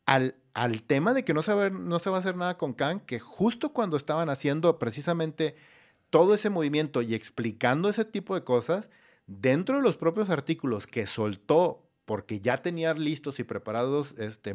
[0.06, 2.58] al, al, tema de que no se, va a, no se va a hacer nada
[2.58, 5.56] con Kang, que justo cuando estaban haciendo precisamente
[6.10, 8.90] todo ese movimiento y explicando ese tipo de cosas,
[9.28, 14.54] dentro de los propios artículos que soltó porque ya tenía listos y preparados este,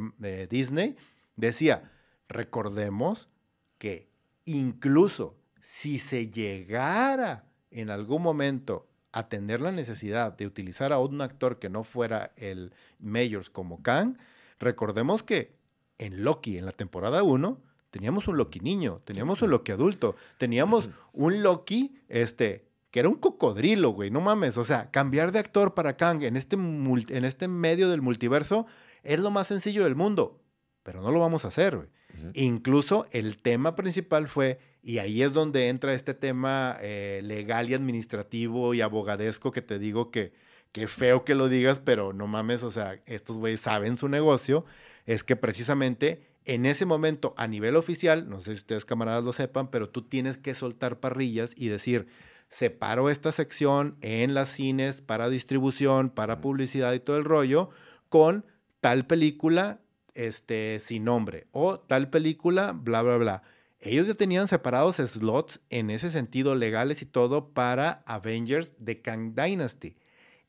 [0.51, 0.95] Disney,
[1.37, 1.91] decía,
[2.29, 3.31] recordemos
[3.79, 4.11] que
[4.45, 11.19] incluso si se llegara en algún momento a tener la necesidad de utilizar a un
[11.23, 14.19] actor que no fuera el Mayors como Kang,
[14.59, 15.57] recordemos que
[15.97, 17.59] en Loki, en la temporada 1,
[17.91, 22.66] teníamos un Loki niño, teníamos un Loki adulto, teníamos un Loki este,
[22.97, 26.35] que era un cocodrilo, güey, no mames, o sea, cambiar de actor para Kang en
[26.35, 28.65] este, en este medio del multiverso
[29.03, 30.41] es lo más sencillo del mundo,
[30.83, 31.89] pero no lo vamos a hacer, güey.
[32.33, 37.75] Incluso el tema principal fue, y ahí es donde entra este tema eh, legal y
[37.75, 40.33] administrativo y abogadesco que te digo que,
[40.73, 44.65] qué feo que lo digas, pero no mames, o sea, estos güeyes saben su negocio,
[45.05, 49.35] es que precisamente en ese momento a nivel oficial, no sé si ustedes camaradas lo
[49.35, 52.07] sepan, pero tú tienes que soltar parrillas y decir,
[52.49, 57.71] separo esta sección en las cines para distribución, para publicidad y todo el rollo,
[58.09, 58.45] con
[58.81, 59.81] tal película
[60.15, 63.43] este, sin nombre o tal película, bla, bla, bla.
[63.79, 69.35] Ellos ya tenían separados slots en ese sentido legales y todo para Avengers de Kang
[69.35, 69.97] Dynasty.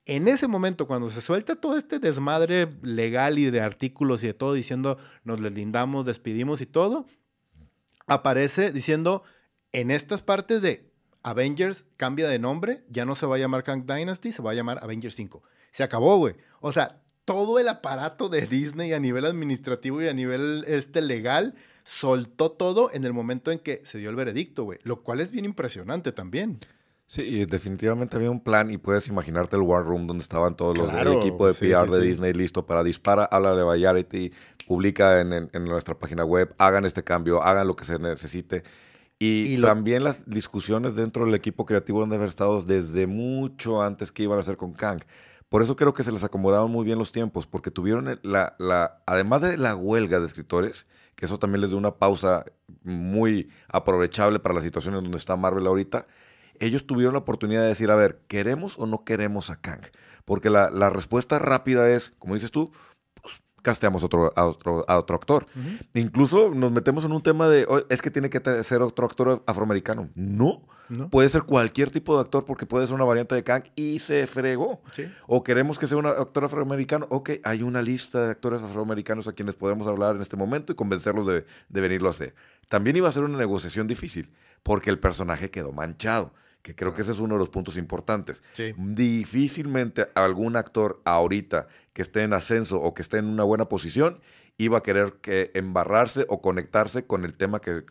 [0.06, 4.34] En ese momento, cuando se suelta todo este desmadre legal y de artículos y de
[4.34, 7.06] todo diciendo nos lindamos, despedimos y todo,
[8.08, 9.24] aparece diciendo
[9.74, 10.90] en estas partes de
[11.24, 14.54] Avengers cambia de nombre, ya no se va a llamar Kang Dynasty, se va a
[14.54, 15.44] llamar Avengers 5.
[15.72, 16.36] Se acabó, güey.
[16.62, 21.56] O sea, todo el aparato de Disney a nivel administrativo y a nivel este, legal
[21.84, 24.80] soltó todo en el momento en que se dio el veredicto, güey.
[24.84, 26.60] Lo cual es bien impresionante también.
[27.06, 30.92] Sí, definitivamente había un plan y puedes imaginarte el War Room donde estaban todos los
[30.92, 34.34] del equipo de PR de Disney listo para disparar, habla de Variety,
[34.68, 38.64] publica en, en, nuestra página web, hagan este cambio, hagan lo que se necesite.
[39.20, 44.12] Y, también las discusiones dentro del equipo creativo han de haber estado desde mucho antes
[44.12, 45.02] que iban a hacer con Kang.
[45.50, 49.02] Por eso creo que se les acomodaron muy bien los tiempos, porque tuvieron la, la,
[49.06, 50.86] además de la huelga de escritores,
[51.16, 52.46] que eso también les dio una pausa
[52.84, 56.06] muy aprovechable para la situación en donde está Marvel ahorita,
[56.60, 59.82] ellos tuvieron la oportunidad de decir, a ver, ¿queremos o no queremos a Kang?
[60.26, 62.72] Porque la, la respuesta rápida es, como dices tú,
[63.68, 65.46] casteamos otro, a, otro, a otro actor.
[65.94, 70.10] Incluso nos metemos en un tema de, es que tiene que ser otro actor afroamericano.
[70.16, 70.66] No.
[71.12, 74.26] Puede ser cualquier tipo de actor porque puede ser una variante de Kang y se
[74.26, 74.82] fregó.
[75.28, 77.08] O queremos que sea un actor afroamericano.
[77.10, 80.76] Ok, hay una lista de actores afroamericanos a quienes podemos hablar en este momento y
[80.76, 82.36] convencerlos de, de venirlo a hacer.
[82.70, 84.30] También iba a ser una negociación difícil
[84.64, 86.32] porque el personaje quedó manchado
[86.68, 88.44] que creo que ese es uno de los puntos importantes.
[88.76, 94.20] Difícilmente algún actor ahorita que esté en ascenso o que esté en una buena posición
[94.60, 97.82] iba a querer que embarrarse o conectarse con el tema que,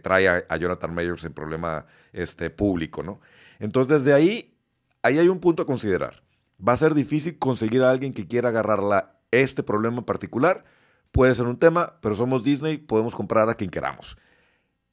[0.00, 1.84] trae a, Jonathan Mayers en problema
[2.14, 3.20] este, público, ¿no?
[3.58, 4.56] Entonces, desde ahí,
[5.02, 6.22] ahí hay un punto a considerar.
[6.66, 10.64] Va a ser difícil conseguir a alguien que quiera agarrar este problema en particular.
[11.12, 14.16] Puede ser un tema, pero somos Disney, podemos comprar a quien queramos.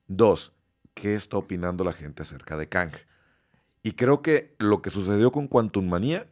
[0.05, 0.51] Dos,
[0.95, 2.91] qué está opinando la gente acerca de Kang.
[3.83, 6.27] Y creo que lo que sucedió con Quantum Manía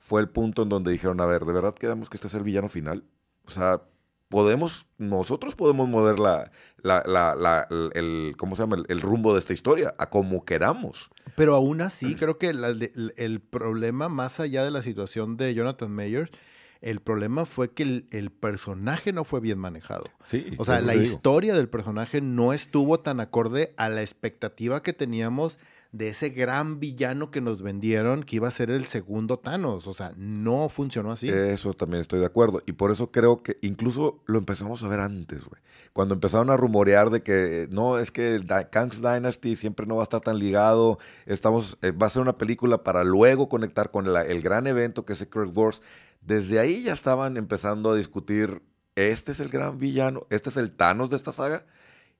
[0.00, 2.42] fue el punto en donde dijeron, a ver, ¿de verdad quedamos que este es el
[2.42, 3.04] villano final?
[3.46, 3.82] O sea,
[4.28, 6.50] podemos, nosotros podemos mover la,
[6.82, 8.82] la, el, ¿cómo se llama?
[8.88, 11.10] El, rumbo de esta historia a como queramos.
[11.36, 16.32] Pero aún así, creo que el problema, más allá de la situación de Jonathan Mayers,
[16.80, 20.04] el problema fue que el, personaje no fue bien manejado.
[20.24, 24.94] Sí, o sea, la historia del personaje no estuvo tan acorde a la expectativa que
[24.94, 25.58] teníamos
[25.92, 29.86] de ese gran villano que nos vendieron que iba a ser el segundo Thanos.
[29.86, 31.28] O sea, no funcionó así.
[31.28, 32.62] Eso también estoy de acuerdo.
[32.66, 35.60] Y por eso creo que incluso lo empezamos a ver antes, güey.
[35.92, 38.40] Cuando empezaron a rumorear de que no, es que
[38.70, 40.98] Kang's Dynasty siempre no va a estar tan ligado.
[41.26, 45.14] Estamos, eh, va a ser una película para luego conectar con el gran evento que
[45.14, 45.82] es Secret Wars
[46.20, 48.62] desde ahí ya estaban empezando a discutir,
[48.94, 51.64] este es el gran villano, este es el Thanos de esta saga.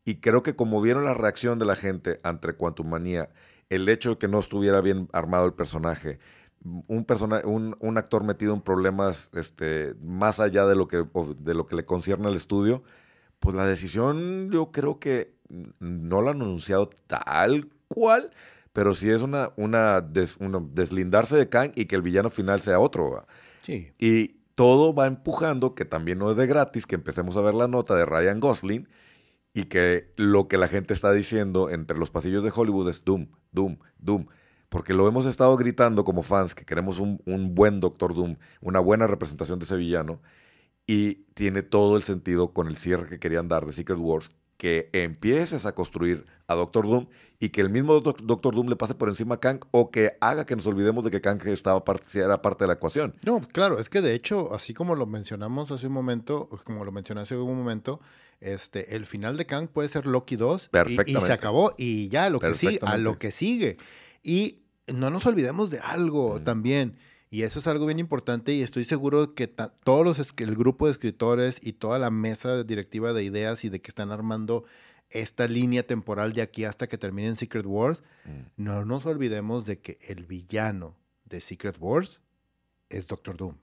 [0.04, 3.28] Y creo que como vieron la reacción de la gente ante Quantum Manía,
[3.70, 6.18] el hecho de que no estuviera bien armado el personaje,
[6.62, 7.06] un,
[7.44, 11.06] un, un, actor metido en problemas este, más allá de lo, que,
[11.38, 12.82] de lo que le concierne al estudio,
[13.38, 15.34] pues la decisión yo creo que
[15.78, 18.30] no la han anunciado tal cual,
[18.72, 23.26] pero sí es una, una, deslindarse de Kang y que el villano final sea otro.
[23.98, 27.68] Y todo va empujando, que también no es de gratis, que empecemos a ver la
[27.68, 28.88] nota de Ryan Gosling
[29.54, 33.28] y que lo que la gente está diciendo entre los pasillos de Hollywood es Doom,
[33.52, 34.26] Doom, Doom.
[34.68, 38.78] Porque lo hemos estado gritando como fans, que queremos un, un buen Doctor Doom, una
[38.78, 40.20] buena representación de ese villano.
[40.86, 44.90] Y tiene todo el sentido con el cierre que querían dar de Secret Wars, que
[44.92, 47.06] empieces a construir a Doctor Doom
[47.38, 50.44] y que el mismo Doctor Doom le pase por encima a Kang o que haga
[50.44, 51.82] que nos olvidemos de que Kang estaba
[52.12, 53.14] era parte de la ecuación.
[53.24, 56.92] No, claro, es que de hecho, así como lo mencionamos hace un momento, como lo
[56.92, 58.00] mencioné hace un momento,
[58.40, 62.30] este, el final de Kang puede ser Loki 2 y, y, se acabó y ya
[62.30, 63.76] lo que sigue, a lo que sigue.
[64.22, 66.96] Y no nos olvidemos de algo también.
[67.32, 70.92] Y eso es algo bien importante y estoy seguro que todos los el grupo de
[70.92, 74.64] escritores y toda la mesa directiva de ideas y de que están armando
[75.10, 78.62] esta línea temporal de aquí hasta que terminen Secret Wars, mm.
[78.62, 82.20] no nos olvidemos de que el villano de Secret Wars
[82.88, 83.56] es Doctor Doom.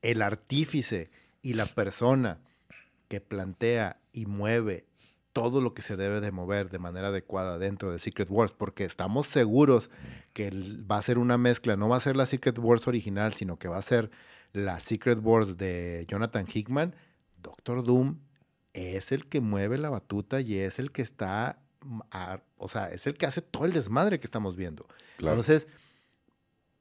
[0.00, 1.10] El artífice
[1.42, 2.40] y la persona
[3.08, 4.86] que plantea y mueve
[5.32, 8.84] todo lo que se debe de mover de manera adecuada dentro de Secret Wars, porque
[8.84, 9.90] estamos seguros
[10.32, 13.58] que va a ser una mezcla, no va a ser la Secret Wars original, sino
[13.58, 14.10] que va a ser
[14.52, 16.94] la Secret Wars de Jonathan Hickman,
[17.40, 18.18] Doctor Doom
[18.72, 21.60] es el que mueve la batuta y es el que está,
[22.56, 24.86] o sea, es el que hace todo el desmadre que estamos viendo.
[25.18, 25.68] Entonces,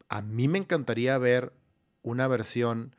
[0.09, 1.53] a mí me encantaría ver
[2.01, 2.95] una versión,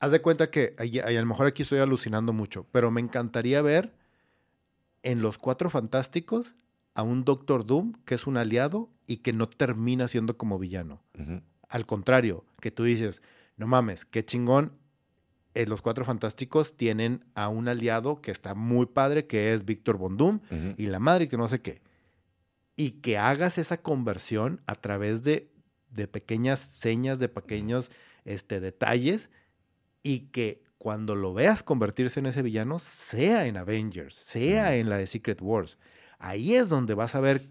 [0.00, 3.92] haz de cuenta que, a lo mejor aquí estoy alucinando mucho, pero me encantaría ver
[5.02, 6.54] en los Cuatro Fantásticos
[6.94, 11.02] a un Doctor Doom que es un aliado y que no termina siendo como villano.
[11.68, 13.22] Al contrario, que tú dices,
[13.56, 14.72] no mames, qué chingón.
[15.54, 19.98] Eh, los Cuatro Fantásticos tienen a un aliado que está muy padre, que es Víctor
[19.98, 20.40] Bondum
[20.76, 21.82] y la madre que no sé qué.
[22.74, 25.52] Y que hagas esa conversión a través de,
[25.90, 27.90] de pequeñas señas, de pequeños
[28.24, 29.30] este, detalles
[30.02, 34.96] y que cuando lo veas convertirse en ese villano, sea en Avengers, sea en la
[34.96, 35.78] de Secret Wars.
[36.18, 37.50] Ahí es donde vas a ver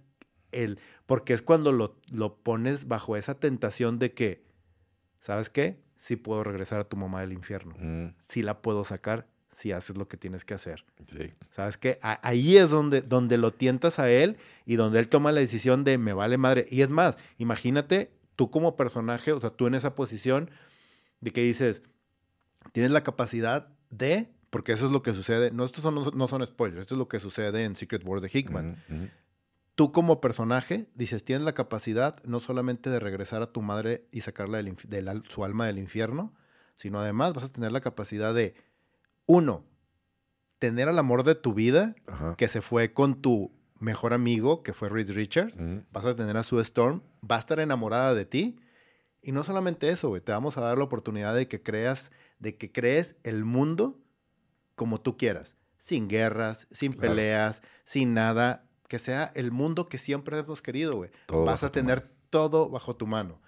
[0.51, 4.43] el, porque es cuando lo, lo pones bajo esa tentación de que,
[5.19, 5.79] ¿sabes qué?
[5.95, 7.75] Sí puedo regresar a tu mamá del infierno.
[8.21, 10.85] Sí la puedo sacar si haces lo que tienes que hacer.
[11.05, 11.31] Sí.
[11.51, 11.99] ¿Sabes qué?
[12.01, 15.97] ahí es donde, donde lo tientas a él y donde él toma la decisión de
[15.97, 16.65] me vale madre.
[16.69, 20.49] Y es más, imagínate tú como personaje, o sea, tú en esa posición
[21.19, 21.83] de que dices,
[22.71, 26.45] tienes la capacidad de, porque eso es lo que sucede, no, estos son, no, son
[26.45, 28.83] spoilers, esto es lo que sucede en Secret Wars de Hickman.
[29.75, 34.21] tú como personaje, dices, tienes la capacidad no solamente de regresar a tu madre y
[34.21, 36.33] sacarla del al- su alma del infierno,
[36.75, 38.55] sino además vas a tener la capacidad de,
[39.25, 39.63] uno,
[40.59, 42.35] tener al amor de tu vida, Ajá.
[42.35, 45.57] que se fue con tu mejor amigo, que fue Reed Richards,
[45.91, 48.59] vas a tener a Sue Storm, va a estar enamorada de ti.
[49.21, 52.71] Y no solamente eso, te vamos a dar la oportunidad de que creas, de que
[52.71, 53.99] crees el mundo
[54.75, 57.09] como tú quieras, sin guerras, sin Claro.
[57.09, 61.11] peleas, sin nada, que sea el mundo que siempre hemos querido, güey.
[61.27, 63.39] Vas a tener todo bajo tu mano.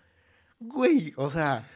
[0.60, 1.68] Güey, o sea,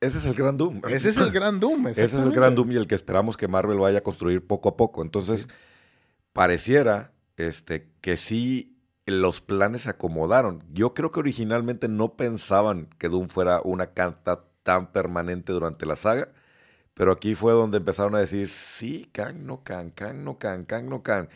[0.00, 0.80] Ese es el gran Doom.
[0.88, 1.86] ese es el gran Doom.
[1.88, 4.68] Ese es el gran Doom y el que esperamos que Marvel vaya a construir poco
[4.70, 5.02] a poco.
[5.02, 5.46] Entonces,
[6.32, 10.64] pareciera este, que sí los planes se acomodaron.
[10.72, 15.96] Yo creo que originalmente no pensaban que Doom fuera una carta tan permanente durante la
[15.96, 16.28] saga,
[16.94, 20.88] pero aquí fue donde empezaron a decir, sí, Kang no Kang, Kang no Kang, Kang
[20.88, 21.28] no Kang.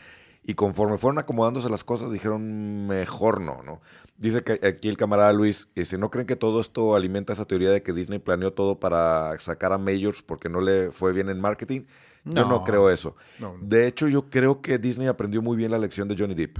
[0.43, 3.81] Y conforme fueron acomodándose las cosas, dijeron, mejor no, ¿no?
[4.17, 7.69] Dice que aquí el camarada Luis, dice, ¿no creen que todo esto alimenta esa teoría
[7.69, 11.39] de que Disney planeó todo para sacar a Majors porque no le fue bien en
[11.41, 11.81] marketing?
[12.23, 12.63] Yo no No.
[12.63, 13.15] creo eso.
[13.37, 13.59] No, no.
[13.59, 16.59] De hecho, yo creo que Disney aprendió muy bien la lección de Johnny Depp.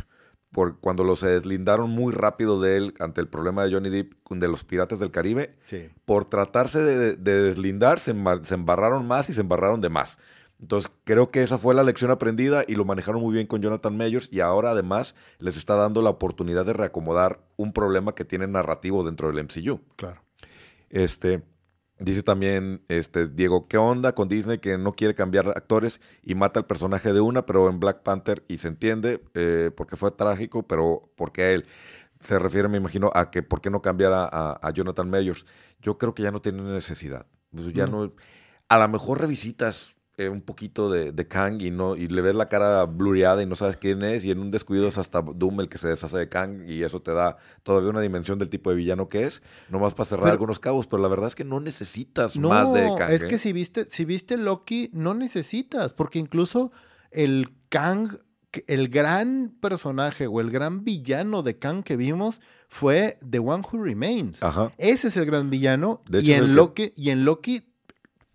[0.58, 4.14] Por cuando lo se deslindaron muy rápido de él ante el problema de Johnny Depp
[4.32, 5.88] de los Piratas del Caribe, Sí.
[6.04, 10.18] por tratarse de, de deslindar, se, embar- se embarraron más y se embarraron de más.
[10.60, 13.96] Entonces, creo que esa fue la lección aprendida y lo manejaron muy bien con Jonathan
[13.96, 18.48] Majors y ahora además les está dando la oportunidad de reacomodar un problema que tiene
[18.48, 19.80] narrativo dentro del MCU.
[19.96, 20.24] Claro.
[20.90, 21.44] Este,
[22.00, 26.60] dice también este, Diego, ¿qué onda con Disney que no quiere cambiar actores y mata
[26.60, 30.64] al personaje de una, pero en Black Panther, y se entiende, eh, porque fue trágico,
[30.68, 31.66] pero porque a él
[32.22, 35.46] se refiere, me imagino, a que por qué no cambiar a, a- a Jonathan Mayors.
[35.82, 37.28] Yo creo que ya no tiene necesidad.
[37.52, 38.14] Pues Ya no,
[38.70, 42.34] a lo mejor revisitas eh, un poquito de, de Kang y no y le ves
[42.34, 45.62] la cara blureada y no sabes quién es y en un descuido es hasta Doom
[45.62, 48.72] el que se deshace de Kang y eso te da todavía una dimensión del tipo
[48.72, 51.44] de villano que es, nomás para cerrar Pero- algunos cabos, pero la verdad es que
[51.44, 53.12] no necesitas No, más de Kang.
[53.12, 53.28] es ¿eh?
[53.28, 56.72] que si viste, si viste Loki, no necesitas, porque incluso
[57.12, 58.10] el Kang,
[58.66, 63.84] el gran personaje o el gran villano de Kang que vimos fue The One Who
[63.84, 64.42] Remains.
[64.42, 64.74] Ajá.
[64.80, 66.02] Ese es el gran villano.
[66.10, 67.67] De hecho, que- y en Loki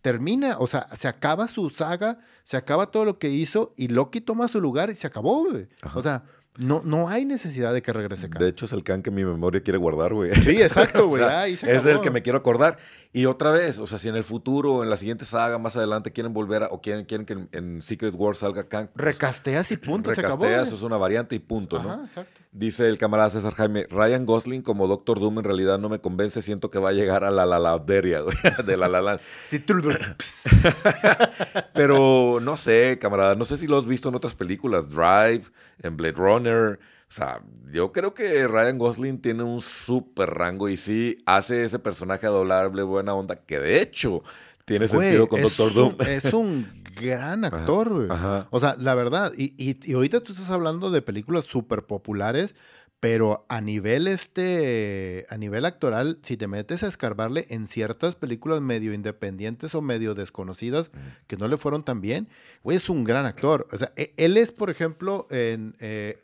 [0.03, 4.21] termina, o sea, se acaba su saga, se acaba todo lo que hizo y Loki
[4.21, 5.69] toma su lugar y se acabó, güey.
[5.95, 6.25] O sea,
[6.59, 8.43] no, no hay necesidad de que regrese Kang.
[8.43, 10.35] De hecho, es el Kang que mi memoria quiere guardar, güey.
[10.43, 11.23] Sí, exacto, O güey.
[11.23, 12.77] sea, es del que me quiero acordar.
[13.15, 16.13] Y otra vez, o sea, si en el futuro, en la siguiente saga, más adelante,
[16.13, 19.71] quieren volver a, o quieren, quieren que en, en Secret War salga Kang, pues, Recasteas
[19.73, 20.45] y punto, se acabó.
[20.45, 22.03] recasteas, es una variante y punto, ¿no?
[22.03, 22.42] Exacto.
[22.55, 26.43] Dice el camarada César Jaime, Ryan Gosling como Doctor Doom en realidad no me convence,
[26.43, 29.19] siento que va a llegar a la laladeria, güey, de la la la.
[31.75, 35.45] Pero no sé, camarada, no sé si lo has visto en otras películas, Drive,
[35.83, 36.79] en Blade Runner.
[37.09, 37.41] O sea,
[37.73, 42.83] yo creo que Ryan Gosling tiene un súper rango y sí hace ese personaje adorable,
[42.83, 44.23] buena onda, que de hecho
[44.67, 45.97] tiene Güey, sentido con Doctor Doom.
[46.07, 48.09] es un gran actor, güey.
[48.51, 52.55] O sea, la verdad, y, y- y ahorita tú estás hablando de películas súper populares,
[53.01, 58.61] pero a nivel este, a nivel actoral, si te metes a escarbarle en ciertas películas
[58.61, 60.93] medio independientes o medio desconocidas
[61.27, 62.29] que no le fueron tan bien,
[62.63, 63.67] güey, es un gran actor.
[63.73, 66.23] O sea, e- él es, por ejemplo, en eh,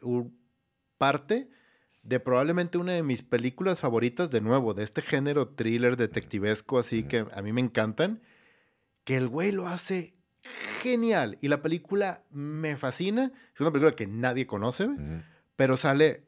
[0.99, 1.49] parte
[2.03, 7.03] de probablemente una de mis películas favoritas, de nuevo, de este género thriller detectivesco, así
[7.03, 8.23] que a mí me encantan,
[9.05, 10.15] que el güey lo hace
[10.82, 11.36] genial.
[11.40, 13.32] Y la película me fascina.
[13.54, 15.22] Es una película que nadie conoce, Ujú.
[15.56, 16.24] pero sale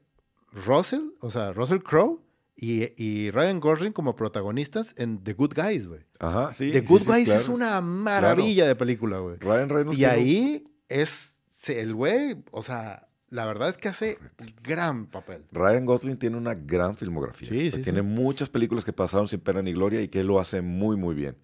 [0.52, 2.20] Russell, o sea, Russell Crowe
[2.56, 6.01] y, y Ryan Gosling como protagonistas en The Good Guys, güey.
[6.18, 6.72] Ajá, sí.
[6.72, 7.40] The Good sí, Guys claro.
[7.40, 9.36] es una maravilla de película, güey.
[9.38, 11.30] Ryan Reynolds Y ahí es
[11.68, 14.18] el güey, o sea, la verdad es que hace
[14.62, 15.44] gran papel.
[15.52, 17.48] Ryan Gosling tiene una gran filmografía.
[17.48, 20.62] Sí, tiene muchas películas que pasaron sin pena ni gloria y que él lo hace
[20.62, 21.36] muy, muy bien.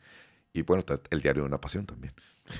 [0.57, 2.13] Y bueno, está El diario de una pasión también.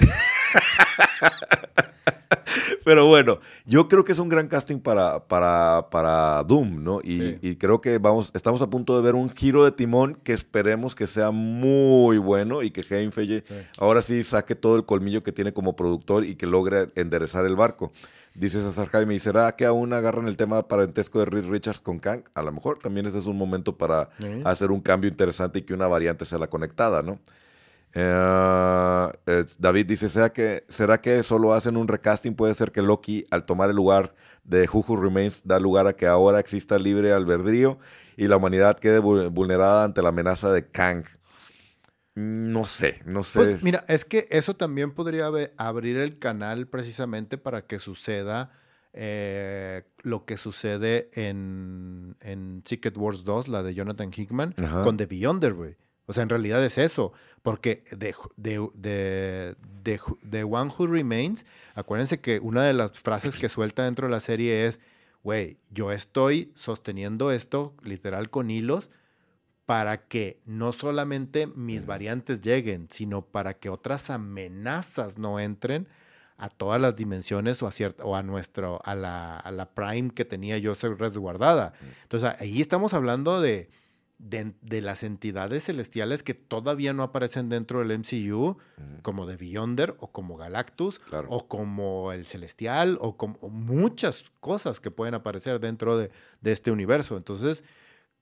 [2.85, 7.01] Pero bueno, yo creo que es un gran casting para, para, para Doom, ¿no?
[7.03, 7.39] Y, Sí.
[7.43, 10.95] y creo que vamos, estamos a punto de ver un giro de timón que esperemos
[10.95, 13.55] que sea muy bueno y que Kevin Feige Sí.
[13.79, 17.57] ahora sí saque todo el colmillo que tiene como productor y que logre enderezar el
[17.57, 17.93] barco.
[18.35, 21.99] Dice César Jaime, ¿y será que aún agarran el tema parentesco de Reed Richards con
[21.99, 22.23] Kang?
[22.35, 24.43] A lo mejor también ese es un momento para Sí.
[24.45, 27.19] hacer un cambio interesante y que una variante sea la conectada, ¿no?
[27.99, 32.35] Eh, eh, David dice, ¿será que, ¿será que solo hacen un recasting?
[32.35, 34.15] Puede ser que Loki, al tomar el lugar
[34.45, 37.79] de Who Remains, da lugar a que ahora exista libre albedrío
[38.19, 41.05] y la humanidad quede vul- vulnerada ante la amenaza de Kang.
[42.15, 43.39] No sé, no sé.
[43.39, 48.53] Pues, mira, es que eso también podría abrir el canal precisamente para que suceda
[48.93, 55.07] eh, lo que sucede en, en, Secret Wars 2, la de Jonathan Hickman, con The
[55.07, 55.77] Beyonder, güey.
[56.07, 57.13] O sea, en realidad es eso.
[57.43, 59.55] Porque de, de,
[60.23, 64.19] de, One Who Remains, acuérdense que una de las frases que suelta dentro de la
[64.19, 64.81] serie es,
[65.23, 68.91] güey, yo estoy sosteniendo esto literal con hilos
[69.65, 75.89] para que no solamente mis variantes lleguen, sino para que otras amenazas no entren
[76.39, 77.73] a todas las dimensiones o a,
[78.03, 81.73] o a, nuestro, a, la, a la prime que tenía yo resguardada.
[82.03, 83.71] Entonces ahí estamos hablando de,
[84.19, 88.57] de, las entidades celestiales que todavía no aparecen dentro del MCU,
[89.03, 94.91] como The Beyonder o como Galactus o como el Celestial o como muchas cosas que
[94.91, 96.11] pueden aparecer dentro de,
[96.41, 97.17] de este universo.
[97.17, 97.65] Entonces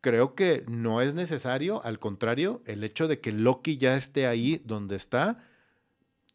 [0.00, 4.60] creo que no es necesario, al contrario, el hecho de que Loki ya esté ahí
[4.64, 5.38] donde está,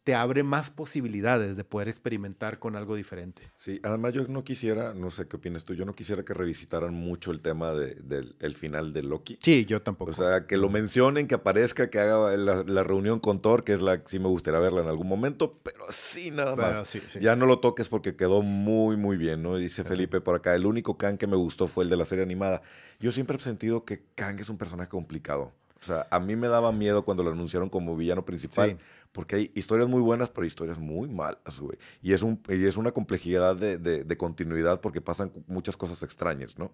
[0.09, 3.43] te abre más posibilidades de poder experimentar con algo diferente.
[3.55, 6.95] Sí, además yo no quisiera, no sé qué opinas tú, yo no quisiera que revisitaran
[6.95, 9.37] mucho el tema del final de Loki.
[9.39, 10.09] Sí, yo tampoco.
[10.09, 13.81] O sea, que lo mencionen, que aparezca, que haga la, reunión con Thor, que es
[13.81, 16.91] la que sí me gustaría verla en algún momento, pero sí, nada más.
[17.21, 19.57] ya no lo toques porque quedó muy, muy bien, ¿no?
[19.57, 22.23] Dice Felipe por acá, el único Kang que me gustó fue el de la serie
[22.23, 22.63] animada.
[22.99, 25.53] Yo siempre he sentido que Kang es un personaje complicado.
[25.81, 28.77] O sea, a mí me daba miedo cuando lo anunciaron como villano principal,
[29.11, 31.77] porque hay historias muy buenas, pero historias muy malas, güey.
[32.01, 36.57] Y es, un, y es una complejidad de, de, continuidad porque pasan muchas cosas extrañas,
[36.57, 36.71] ¿no?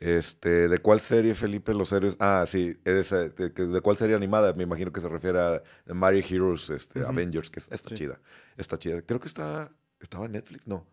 [0.00, 2.16] Este, ¿De cuál serie, Felipe, los series?
[2.20, 4.52] Ah, sí, de, de, cuál serie animada?
[4.52, 8.20] Me imagino que se refiere a Mario Heroes, este, Avengers, que está chida.
[8.56, 9.02] Está chida.
[9.02, 10.86] Creo que está, estaba en Netflix, no.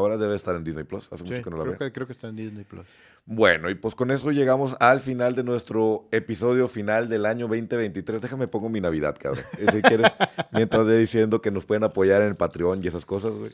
[0.00, 1.08] Ahora debe estar en Disney Plus.
[1.12, 1.92] Hace mucho que no la veo.
[1.92, 2.86] creo que está en Disney Plus.
[3.26, 8.20] Bueno, y pues con eso llegamos al final de nuestro episodio final del año 2023.
[8.20, 9.44] Déjame pongo mi Navidad, cabrón.
[9.72, 10.10] Si quieres,
[10.52, 13.52] mientras de diciendo que nos pueden apoyar en el Patreon y esas cosas, güey.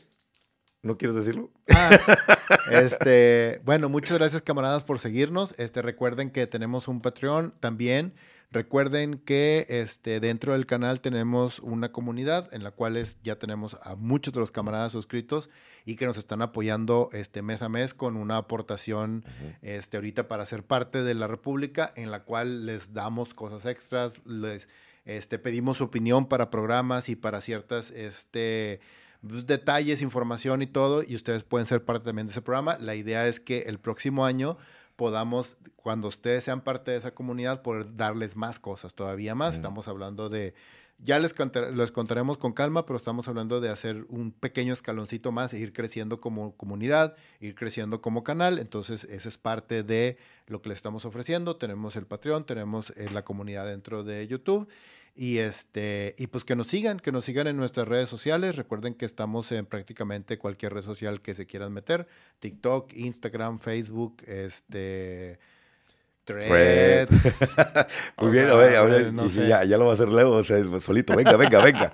[0.83, 1.51] ¿No quieres decirlo?
[1.69, 1.97] Ah,
[2.71, 5.53] este, bueno, muchas gracias, camaradas, por seguirnos.
[5.59, 8.13] Este, recuerden que tenemos un Patreon también.
[8.49, 13.95] Recuerden que este, dentro del canal tenemos una comunidad en la cual ya tenemos a
[13.95, 15.49] muchos de los camaradas suscritos
[15.83, 19.25] y que nos están apoyando este, mes a mes con una aportación
[19.61, 24.25] este, ahorita para ser parte de la República en la cual les damos cosas extras,
[24.25, 24.69] les
[25.03, 28.79] este, pedimos opinión para programas y para ciertas este,
[29.27, 32.77] pues, detalles, información y todo y ustedes pueden ser parte también de ese programa.
[32.79, 34.57] La idea es que el próximo año
[34.97, 39.55] podamos, cuando ustedes sean parte de esa comunidad, poder darles más cosas, todavía más.
[39.55, 40.53] Estamos hablando de,
[40.99, 41.33] ya les,
[41.73, 45.71] les contaremos con calma, pero estamos hablando de hacer un pequeño escaloncito más e ir
[45.71, 48.59] creciendo como comunidad, ir creciendo como canal.
[48.59, 50.17] Entonces, esa es parte de
[50.47, 51.55] lo que les estamos ofreciendo.
[51.55, 54.67] Tenemos el Patreon, tenemos eh, la comunidad dentro de YouTube
[55.17, 58.55] y, este, y pues que nos sigan, que nos sigan en nuestras redes sociales.
[58.55, 62.07] Recuerden que estamos en prácticamente cualquier red social que se quieran meter.
[62.39, 65.39] TikTok, Instagram, Facebook, este...
[66.23, 67.55] Threads.
[68.17, 68.47] Muy bien,
[69.47, 71.93] ya, ya, lo va a hacer Leo, o sea, solito, venga, venga, venga.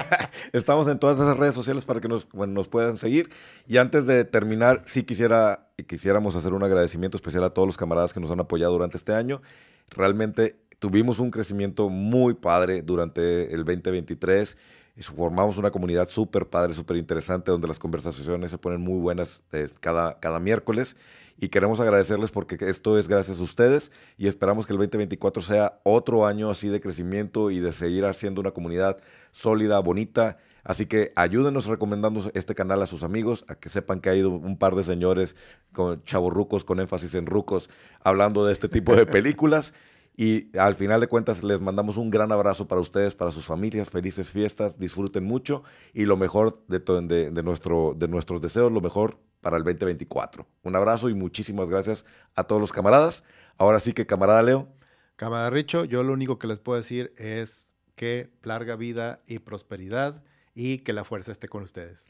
[0.54, 3.28] Estamos en todas esas redes sociales para que nos, nos puedan seguir.
[3.68, 8.14] Y antes de terminar, sí quisiera, quisiéramos hacer un agradecimiento especial a todos los camaradas
[8.14, 9.42] que nos han apoyado durante este año.
[9.90, 14.56] Realmente tuvimos un crecimiento muy padre durante el 2023.
[15.00, 19.68] Formamos una comunidad súper padre, súper interesante, donde las conversaciones se ponen muy buenas eh,
[19.80, 20.96] cada, cada miércoles.
[21.40, 25.80] Y queremos agradecerles porque esto es gracias a ustedes y esperamos que el 2024 sea
[25.82, 28.98] otro año así de crecimiento y de seguir haciendo una comunidad
[29.32, 30.38] sólida, bonita.
[30.62, 34.30] Así que ayúdenos recomendando este canal a sus amigos, a que sepan que ha ido
[34.30, 35.34] un par de señores
[35.72, 37.68] con chavorrucos, con énfasis en rucos,
[38.00, 39.74] hablando de este tipo de películas.
[40.16, 43.90] Y al final de cuentas les mandamos un gran abrazo para ustedes, para sus familias,
[43.90, 48.80] felices fiestas, disfruten mucho y lo mejor de, de, de, nuestro, de nuestros deseos, lo
[48.80, 50.46] mejor para el 2024.
[50.62, 53.24] Un abrazo y muchísimas gracias a todos los camaradas.
[53.58, 54.68] Ahora sí que camarada Leo.
[55.16, 60.22] Camarada Richo, yo lo único que les puedo decir es que larga vida y prosperidad
[60.54, 62.04] y que la fuerza esté con ustedes.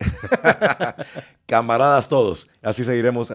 [1.46, 3.32] Camaradas todos, así seguiremos.